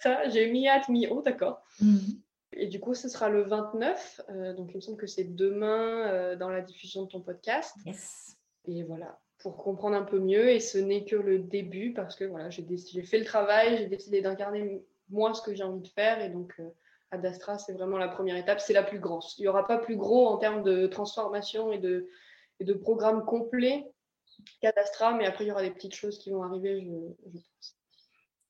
ça, 0.00 0.28
j'ai 0.28 0.50
mis 0.50 0.68
hâte, 0.68 0.88
mis 0.88 1.06
haut, 1.06 1.22
d'accord. 1.22 1.62
Mhm. 1.80 2.20
Et 2.52 2.66
du 2.66 2.80
coup, 2.80 2.94
ce 2.94 3.08
sera 3.08 3.28
le 3.28 3.42
29. 3.42 4.20
Euh, 4.28 4.52
donc 4.54 4.70
il 4.72 4.76
me 4.76 4.80
semble 4.80 4.98
que 4.98 5.06
c'est 5.06 5.24
demain 5.24 6.06
euh, 6.08 6.36
dans 6.36 6.50
la 6.50 6.60
diffusion 6.60 7.04
de 7.04 7.08
ton 7.08 7.20
podcast. 7.20 7.74
Yes. 7.86 8.36
Et 8.66 8.82
voilà, 8.82 9.18
pour 9.38 9.56
comprendre 9.56 9.96
un 9.96 10.02
peu 10.02 10.18
mieux. 10.18 10.50
Et 10.50 10.60
ce 10.60 10.76
n'est 10.76 11.04
que 11.04 11.16
le 11.16 11.38
début 11.38 11.94
parce 11.94 12.14
que 12.14 12.24
voilà, 12.24 12.50
j'ai, 12.50 12.66
j'ai 12.92 13.02
fait 13.02 13.18
le 13.18 13.24
travail, 13.24 13.78
j'ai 13.78 13.86
décidé 13.86 14.20
d'incarner 14.20 14.84
moi 15.08 15.32
ce 15.32 15.40
que 15.40 15.54
j'ai 15.54 15.64
envie 15.64 15.82
de 15.82 15.88
faire. 15.88 16.20
Et 16.20 16.28
donc 16.28 16.60
Adastra, 17.10 17.58
c'est 17.58 17.72
vraiment 17.72 17.98
la 17.98 18.08
première 18.08 18.36
étape, 18.36 18.60
c'est 18.60 18.72
la 18.72 18.82
plus 18.82 18.98
grosse. 18.98 19.36
Il 19.38 19.42
n'y 19.42 19.48
aura 19.48 19.66
pas 19.66 19.78
plus 19.78 19.96
gros 19.96 20.26
en 20.26 20.36
termes 20.36 20.62
de 20.62 20.86
transformation 20.86 21.72
et 21.72 21.78
de, 21.78 22.08
de 22.60 22.74
programme 22.74 23.24
complet 23.24 23.90
qu'Adastra, 24.60 25.14
mais 25.14 25.26
après, 25.26 25.44
il 25.44 25.48
y 25.48 25.50
aura 25.50 25.62
des 25.62 25.70
petites 25.70 25.94
choses 25.94 26.18
qui 26.18 26.30
vont 26.30 26.42
arriver, 26.42 26.82
je, 26.82 27.30
pense. 27.30 27.77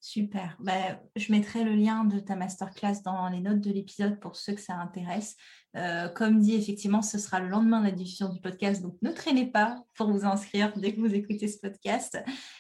Super. 0.01 0.57
Bah, 0.61 1.01
je 1.17 1.33
mettrai 1.33 1.65
le 1.65 1.75
lien 1.75 2.05
de 2.05 2.21
ta 2.21 2.37
masterclass 2.37 3.03
dans 3.05 3.29
les 3.29 3.41
notes 3.41 3.61
de 3.61 3.73
l'épisode 3.73 4.21
pour 4.21 4.37
ceux 4.37 4.55
que 4.55 4.61
ça 4.61 4.75
intéresse. 4.75 5.35
Euh, 5.77 6.09
comme 6.09 6.39
dit, 6.41 6.55
effectivement, 6.55 7.03
ce 7.03 7.19
sera 7.19 7.41
le 7.41 7.49
lendemain 7.49 7.81
de 7.81 7.87
la 7.87 7.91
diffusion 7.91 8.29
du 8.29 8.41
podcast, 8.41 8.81
donc 8.81 8.97
ne 9.03 9.11
traînez 9.11 9.47
pas 9.47 9.83
pour 9.95 10.11
vous 10.11 10.25
inscrire 10.25 10.73
dès 10.77 10.95
que 10.95 11.01
vous 11.01 11.13
écoutez 11.15 11.49
ce 11.49 11.59
podcast. 11.59 12.17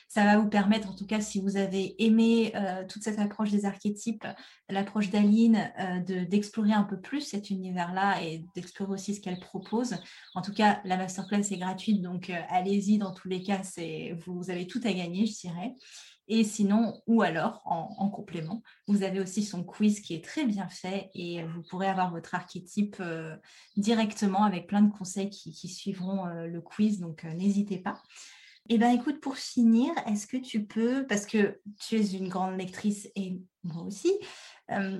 Ça 0.08 0.24
va 0.24 0.38
vous 0.38 0.48
permettre, 0.48 0.90
en 0.90 0.94
tout 0.94 1.06
cas, 1.06 1.20
si 1.20 1.40
vous 1.40 1.56
avez 1.56 1.94
aimé 2.04 2.52
euh, 2.56 2.84
toute 2.86 3.04
cette 3.04 3.20
approche 3.20 3.50
des 3.50 3.64
archétypes, 3.64 4.26
l'approche 4.68 5.10
d'Aline, 5.10 5.70
euh, 5.78 6.24
d'explorer 6.26 6.72
un 6.72 6.84
peu 6.84 7.00
plus 7.00 7.20
cet 7.20 7.50
univers-là 7.50 8.20
et 8.22 8.44
d'explorer 8.56 8.92
aussi 8.92 9.14
ce 9.14 9.20
qu'elle 9.20 9.38
propose. 9.38 9.94
En 10.34 10.42
tout 10.42 10.52
cas, 10.52 10.80
la 10.84 10.96
masterclass 10.96 11.52
est 11.52 11.58
gratuite, 11.58 12.02
donc 12.02 12.30
allez-y. 12.48 12.98
Dans 12.98 13.12
tous 13.12 13.28
les 13.28 13.42
cas, 13.42 13.62
vous 14.26 14.50
avez 14.50 14.66
tout 14.66 14.80
à 14.84 14.92
gagner, 14.92 15.24
je 15.24 15.38
dirais. 15.38 15.74
Et 16.30 16.44
sinon, 16.44 17.00
ou 17.06 17.22
alors, 17.22 17.62
en, 17.64 18.10
complément, 18.10 18.62
vous 18.86 19.02
avez 19.02 19.18
aussi 19.18 19.42
son 19.42 19.64
quiz 19.64 20.00
qui 20.00 20.14
est 20.14 20.22
très 20.22 20.44
bien 20.44 20.68
fait 20.68 21.10
et 21.14 21.42
vous 21.42 21.62
pourrez 21.62 21.88
avoir 21.88 22.10
votre 22.10 22.34
archétype 22.34 22.96
euh, 23.00 23.34
directement 23.78 24.44
avec 24.44 24.66
plein 24.66 24.82
de 24.82 24.92
conseils 24.92 25.30
qui, 25.30 25.68
suivront 25.68 26.26
euh, 26.26 26.46
le 26.46 26.60
quiz, 26.60 27.00
donc 27.00 27.24
euh, 27.24 27.32
n'hésitez 27.32 27.78
pas. 27.78 28.02
Eh 28.68 28.76
bien 28.76 28.92
écoute, 28.92 29.20
pour 29.20 29.38
finir, 29.38 29.90
est-ce 30.06 30.26
que 30.26 30.36
tu 30.36 30.66
peux, 30.66 31.06
parce 31.06 31.24
que 31.24 31.58
tu 31.80 31.96
es 31.96 32.12
une 32.12 32.28
grande 32.28 32.58
lectrice 32.58 33.08
et 33.16 33.40
moi 33.62 33.82
aussi, 33.84 34.12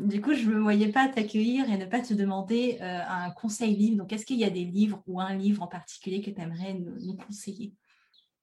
du 0.01 0.23
coup, 0.23 0.33
je 0.33 0.49
ne 0.49 0.55
me 0.55 0.61
voyais 0.61 0.91
pas 0.91 1.09
t'accueillir 1.09 1.71
et 1.71 1.77
ne 1.77 1.85
pas 1.85 2.01
te 2.01 2.15
demander 2.15 2.79
un 2.81 3.31
conseil 3.33 3.77
livre. 3.77 3.99
Donc, 3.99 4.15
est-ce 4.15 4.25
qu'il 4.25 4.39
y 4.39 4.45
a 4.45 4.51
des 4.51 4.65
livres 4.65 5.03
ou 5.07 5.21
un 5.21 5.35
livre 5.35 5.63
en 5.63 5.67
particulier 5.67 6.23
que 6.23 6.31
tu 6.31 6.41
aimerais 6.41 6.73
nous 6.73 7.19
conseiller? 7.19 7.75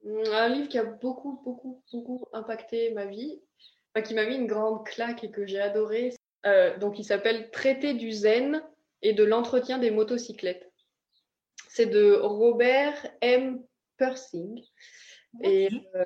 Un 0.06 0.50
livre 0.50 0.70
qui 0.70 0.78
a 0.78 0.84
beaucoup, 0.84 1.42
beaucoup, 1.44 1.84
beaucoup 1.92 2.28
impacté 2.34 2.92
ma 2.92 3.06
vie, 3.06 3.42
qui 4.04 4.14
m'a 4.14 4.26
mis 4.26 4.36
une 4.36 4.48
grande 4.48 4.86
claque 4.86 5.24
et 5.24 5.32
que 5.32 5.46
j'ai 5.46 5.60
adoré. 5.60 6.14
Euh, 6.46 6.78
donc, 6.78 7.00
il 7.00 7.04
s'appelle 7.04 7.50
Traité 7.52 7.94
du 7.94 8.12
zen 8.12 8.62
et 9.02 9.14
de 9.14 9.24
l'entretien 9.24 9.78
des 9.78 9.92
motocyclettes. 9.92 10.72
C'est 11.70 11.88
de 11.88 12.14
Robert 12.14 12.96
M. 13.22 13.64
Persing. 13.98 14.62
Et, 15.44 15.70
euh, 15.96 16.04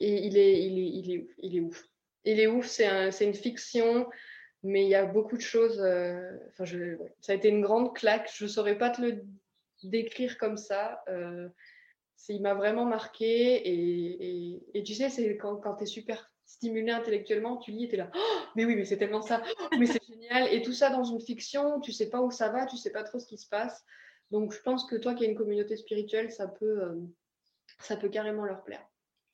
et 0.00 0.26
il, 0.26 0.38
est, 0.38 0.64
il, 0.64 0.78
est, 0.78 0.88
il, 0.88 1.10
est, 1.12 1.28
il 1.38 1.56
est 1.56 1.60
ouf. 1.60 1.84
Il 2.24 2.40
est 2.40 2.46
ouf, 2.46 2.66
c'est 2.66 2.86
un, 2.86 3.10
une 3.10 3.34
fiction, 3.34 4.08
mais 4.62 4.84
il 4.84 4.88
y 4.88 4.94
a 4.94 5.04
beaucoup 5.04 5.36
de 5.36 5.42
choses. 5.42 5.80
Euh, 5.80 6.36
enfin, 6.48 6.64
je, 6.64 6.96
ça 7.20 7.32
a 7.32 7.34
été 7.34 7.48
une 7.48 7.62
grande 7.62 7.94
claque. 7.94 8.30
Je 8.34 8.44
ne 8.44 8.48
saurais 8.48 8.78
pas 8.78 8.90
te 8.90 9.02
le 9.02 9.24
décrire 9.82 10.38
comme 10.38 10.56
ça 10.56 11.04
il 12.28 12.42
m'a 12.42 12.54
vraiment 12.54 12.84
marqué. 12.84 13.68
Et, 13.68 14.62
et, 14.74 14.82
tu 14.82 14.94
sais, 14.94 15.08
c'est 15.08 15.36
quand, 15.36 15.56
quand 15.56 15.76
tu 15.76 15.84
es 15.84 15.86
super 15.86 16.30
stimulé 16.44 16.90
intellectuellement, 16.90 17.58
tu 17.58 17.72
lis 17.72 17.84
et 17.84 17.88
tu 17.88 17.94
es 17.94 17.98
là, 17.98 18.10
oh, 18.14 18.46
mais 18.56 18.64
oui, 18.64 18.74
mais 18.74 18.84
c'est 18.84 18.96
tellement 18.96 19.20
ça, 19.20 19.42
oh, 19.60 19.76
mais 19.78 19.86
c'est 19.86 20.02
génial. 20.08 20.52
Et 20.52 20.62
tout 20.62 20.72
ça 20.72 20.90
dans 20.90 21.04
une 21.04 21.20
fiction, 21.20 21.78
tu 21.80 21.92
sais 21.92 22.08
pas 22.08 22.22
où 22.22 22.30
ça 22.30 22.48
va, 22.48 22.66
tu 22.66 22.76
sais 22.76 22.90
pas 22.90 23.02
trop 23.02 23.18
ce 23.18 23.26
qui 23.26 23.36
se 23.36 23.48
passe. 23.48 23.84
Donc 24.30 24.52
je 24.52 24.60
pense 24.62 24.86
que 24.86 24.96
toi 24.96 25.14
qui 25.14 25.24
as 25.24 25.28
une 25.28 25.36
communauté 25.36 25.76
spirituelle, 25.76 26.32
ça 26.32 26.48
peut, 26.48 26.82
euh, 26.82 26.94
ça 27.80 27.96
peut 27.96 28.08
carrément 28.08 28.44
leur 28.44 28.64
plaire. 28.64 28.84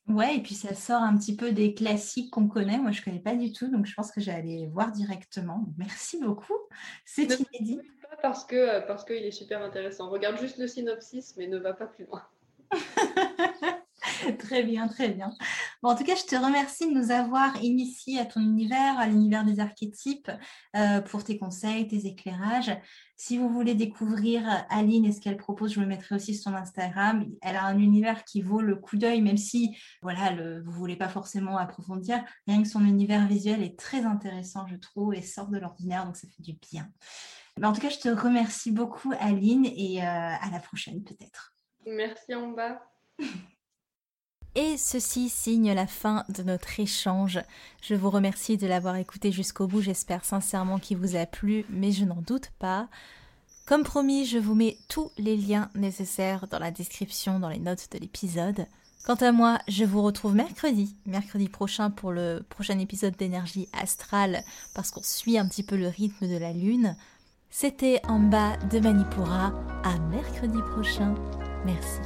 Ouais, 0.09 0.37
et 0.37 0.43
puis 0.43 0.55
ça 0.55 0.75
sort 0.75 1.01
un 1.01 1.17
petit 1.17 1.35
peu 1.35 1.53
des 1.53 1.73
classiques 1.73 2.31
qu'on 2.31 2.47
connaît. 2.47 2.79
Moi, 2.79 2.91
je 2.91 3.01
ne 3.01 3.05
connais 3.07 3.21
pas 3.21 3.35
du 3.35 3.53
tout, 3.53 3.69
donc 3.69 3.87
je 3.87 3.95
pense 3.95 4.13
que 4.13 4.21
j'allais 4.21 4.67
voir 4.67 4.93
directement. 4.93 5.65
Merci 5.79 6.21
beaucoup. 6.21 6.59
C'est 7.07 7.23
inédit. 7.23 7.81
Pas 8.11 8.17
parce 8.21 8.45
que 8.45 8.87
parce 8.87 9.05
qu'il 9.05 9.25
est 9.25 9.31
super 9.31 9.63
intéressant. 9.63 10.11
Regarde 10.11 10.39
juste 10.39 10.59
le 10.59 10.69
synopsis, 10.69 11.37
mais 11.39 11.47
ne 11.47 11.57
va 11.59 11.73
pas 11.73 11.87
plus 11.87 12.05
loin. 12.05 12.23
très 14.39 14.63
bien, 14.63 14.89
très 14.89 15.09
bien. 15.09 15.33
En 15.83 15.95
tout 15.95 16.05
cas, 16.05 16.15
je 16.15 16.25
te 16.25 16.37
remercie 16.37 16.87
de 16.87 16.99
nous 16.99 17.11
avoir 17.11 17.63
initiés 17.63 18.19
à 18.19 18.25
ton 18.25 18.41
univers, 18.41 18.99
à 18.99 19.07
l'univers 19.07 19.45
des 19.45 19.61
archétypes, 19.61 20.31
euh, 20.77 21.01
pour 21.01 21.25
tes 21.25 21.39
conseils, 21.39 21.87
tes 21.89 22.07
éclairages. 22.07 22.77
Si 23.17 23.39
vous 23.39 23.49
voulez 23.49 23.75
découvrir 23.75 24.43
Aline 24.71 25.05
et 25.05 25.13
ce 25.13 25.21
qu'elle 25.21 25.37
propose, 25.37 25.75
je 25.75 25.81
me 25.81 25.87
mettrai 25.87 26.17
aussi 26.17 26.35
sur 26.35 26.51
son 26.51 26.57
Instagram. 26.57 27.27
Elle 27.43 27.57
a 27.57 27.65
un 27.65 27.79
univers 27.79 28.25
qui 28.25 28.43
vaut 28.43 28.61
le 28.61 28.77
coup 28.77 28.97
d'œil, 28.97 29.23
même 29.23 29.37
si 29.37 29.77
voilà, 30.03 30.33
vous 30.33 30.71
ne 30.71 30.77
voulez 30.77 30.97
pas 30.97 31.09
forcément 31.09 31.57
approfondir. 31.57 32.25
Rien 32.47 32.63
que 32.63 32.69
son 32.69 32.85
univers 32.85 33.27
visuel 33.27 33.63
est 33.63 33.79
très 33.79 34.05
intéressant, 34.05 34.67
je 34.67 34.77
trouve, 34.77 35.15
et 35.15 35.23
sort 35.23 35.49
de 35.49 35.59
l'ordinaire, 35.59 36.07
donc 36.07 36.17
ça 36.17 36.27
fait 36.29 36.43
du 36.43 36.59
bien. 36.71 36.89
En 37.63 37.73
tout 37.73 37.81
cas, 37.81 37.91
je 37.91 37.99
te 37.99 38.09
remercie 38.09 38.73
beaucoup, 38.73 39.13
Aline, 39.21 39.67
et 39.67 40.03
euh, 40.03 40.07
à 40.07 40.51
la 40.51 40.59
prochaine 40.59 41.05
peut-être. 41.05 41.54
Merci 41.87 42.35
en 42.35 42.49
bas. 42.49 42.83
Et 44.57 44.77
ceci 44.77 45.29
signe 45.29 45.73
la 45.73 45.89
fin 45.89 46.25
de 46.29 46.45
notre 46.45 46.79
échange. 46.79 47.41
Je 47.83 47.97
vous 47.97 48.11
remercie 48.11 48.57
de 48.57 48.69
l'avoir 48.69 48.95
écouté 48.97 49.33
jusqu'au 49.33 49.67
bout. 49.67 49.81
J'espère 49.81 50.25
sincèrement 50.25 50.79
qu'il 50.79 50.97
vous 50.97 51.17
a 51.17 51.27
plu, 51.27 51.65
mais 51.71 51.91
je 51.91 52.05
n'en 52.05 52.23
doute 52.23 52.53
pas. 52.61 52.89
Comme 53.67 53.83
promis, 53.83 54.27
je 54.27 54.39
vous 54.39 54.55
mets 54.55 54.79
tous 54.89 55.11
les 55.19 55.37
liens 55.37 55.71
nécessaires 55.75 56.47
dans 56.49 56.61
la 56.61 56.71
description, 56.71 57.41
dans 57.41 57.49
les 57.49 57.59
notes 57.59 57.89
de 57.91 57.99
l'épisode. 57.99 58.67
Quant 59.05 59.17
à 59.17 59.33
moi, 59.33 59.59
je 59.69 59.85
vous 59.85 60.03
retrouve 60.03 60.35
mercredi, 60.35 60.97
mercredi 61.05 61.49
prochain 61.49 61.91
pour 61.91 62.13
le 62.13 62.45
prochain 62.49 62.79
épisode 62.79 63.17
d'énergie 63.17 63.69
astrale, 63.73 64.45
parce 64.75 64.91
qu'on 64.91 65.03
suit 65.03 65.37
un 65.37 65.49
petit 65.49 65.63
peu 65.63 65.77
le 65.77 65.89
rythme 65.89 66.29
de 66.29 66.37
la 66.37 66.53
lune. 66.53 66.97
C'était 67.51 68.01
en 68.07 68.21
bas 68.21 68.57
de 68.71 68.79
Manipura. 68.79 69.53
À 69.83 69.99
mercredi 70.11 70.59
prochain. 70.73 71.15
Merci. 71.65 72.01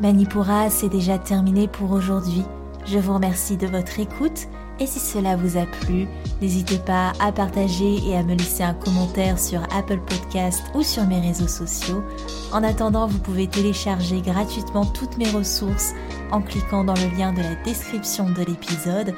Manipura, 0.00 0.70
c'est 0.70 0.88
déjà 0.88 1.18
terminé 1.18 1.68
pour 1.68 1.90
aujourd'hui. 1.90 2.44
Je 2.86 2.98
vous 2.98 3.14
remercie 3.14 3.56
de 3.58 3.66
votre 3.66 4.00
écoute 4.00 4.48
et 4.80 4.86
si 4.86 4.98
cela 4.98 5.36
vous 5.36 5.58
a 5.58 5.66
plu, 5.66 6.08
n'hésitez 6.40 6.78
pas 6.78 7.12
à 7.20 7.32
partager 7.32 7.98
et 8.08 8.16
à 8.16 8.22
me 8.22 8.34
laisser 8.34 8.62
un 8.62 8.72
commentaire 8.72 9.38
sur 9.38 9.62
Apple 9.76 10.00
Podcast 10.00 10.62
ou 10.74 10.82
sur 10.82 11.04
mes 11.04 11.20
réseaux 11.20 11.48
sociaux. 11.48 12.02
En 12.50 12.62
attendant, 12.64 13.06
vous 13.06 13.18
pouvez 13.18 13.46
télécharger 13.46 14.22
gratuitement 14.22 14.86
toutes 14.86 15.18
mes 15.18 15.28
ressources 15.30 15.92
en 16.32 16.40
cliquant 16.40 16.82
dans 16.82 16.94
le 16.94 17.14
lien 17.18 17.34
de 17.34 17.42
la 17.42 17.54
description 17.56 18.30
de 18.30 18.42
l'épisode 18.42 19.14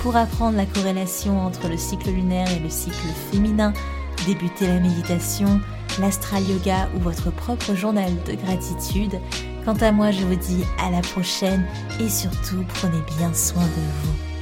pour 0.00 0.16
apprendre 0.16 0.58
la 0.58 0.66
corrélation 0.66 1.40
entre 1.40 1.68
le 1.68 1.78
cycle 1.78 2.10
lunaire 2.10 2.50
et 2.52 2.58
le 2.58 2.68
cycle 2.68 3.08
féminin, 3.32 3.72
débuter 4.26 4.66
la 4.66 4.80
méditation, 4.80 5.60
l'astral 5.98 6.42
yoga 6.48 6.88
ou 6.94 7.00
votre 7.00 7.30
propre 7.30 7.74
journal 7.74 8.12
de 8.24 8.34
gratitude 8.34 9.20
Quant 9.66 9.74
à 9.80 9.90
moi, 9.90 10.12
je 10.12 10.22
vous 10.22 10.36
dis 10.36 10.62
à 10.80 10.90
la 10.92 11.00
prochaine 11.00 11.66
et 12.00 12.08
surtout 12.08 12.64
prenez 12.74 13.02
bien 13.18 13.34
soin 13.34 13.64
de 13.64 13.68
vous. 13.68 14.35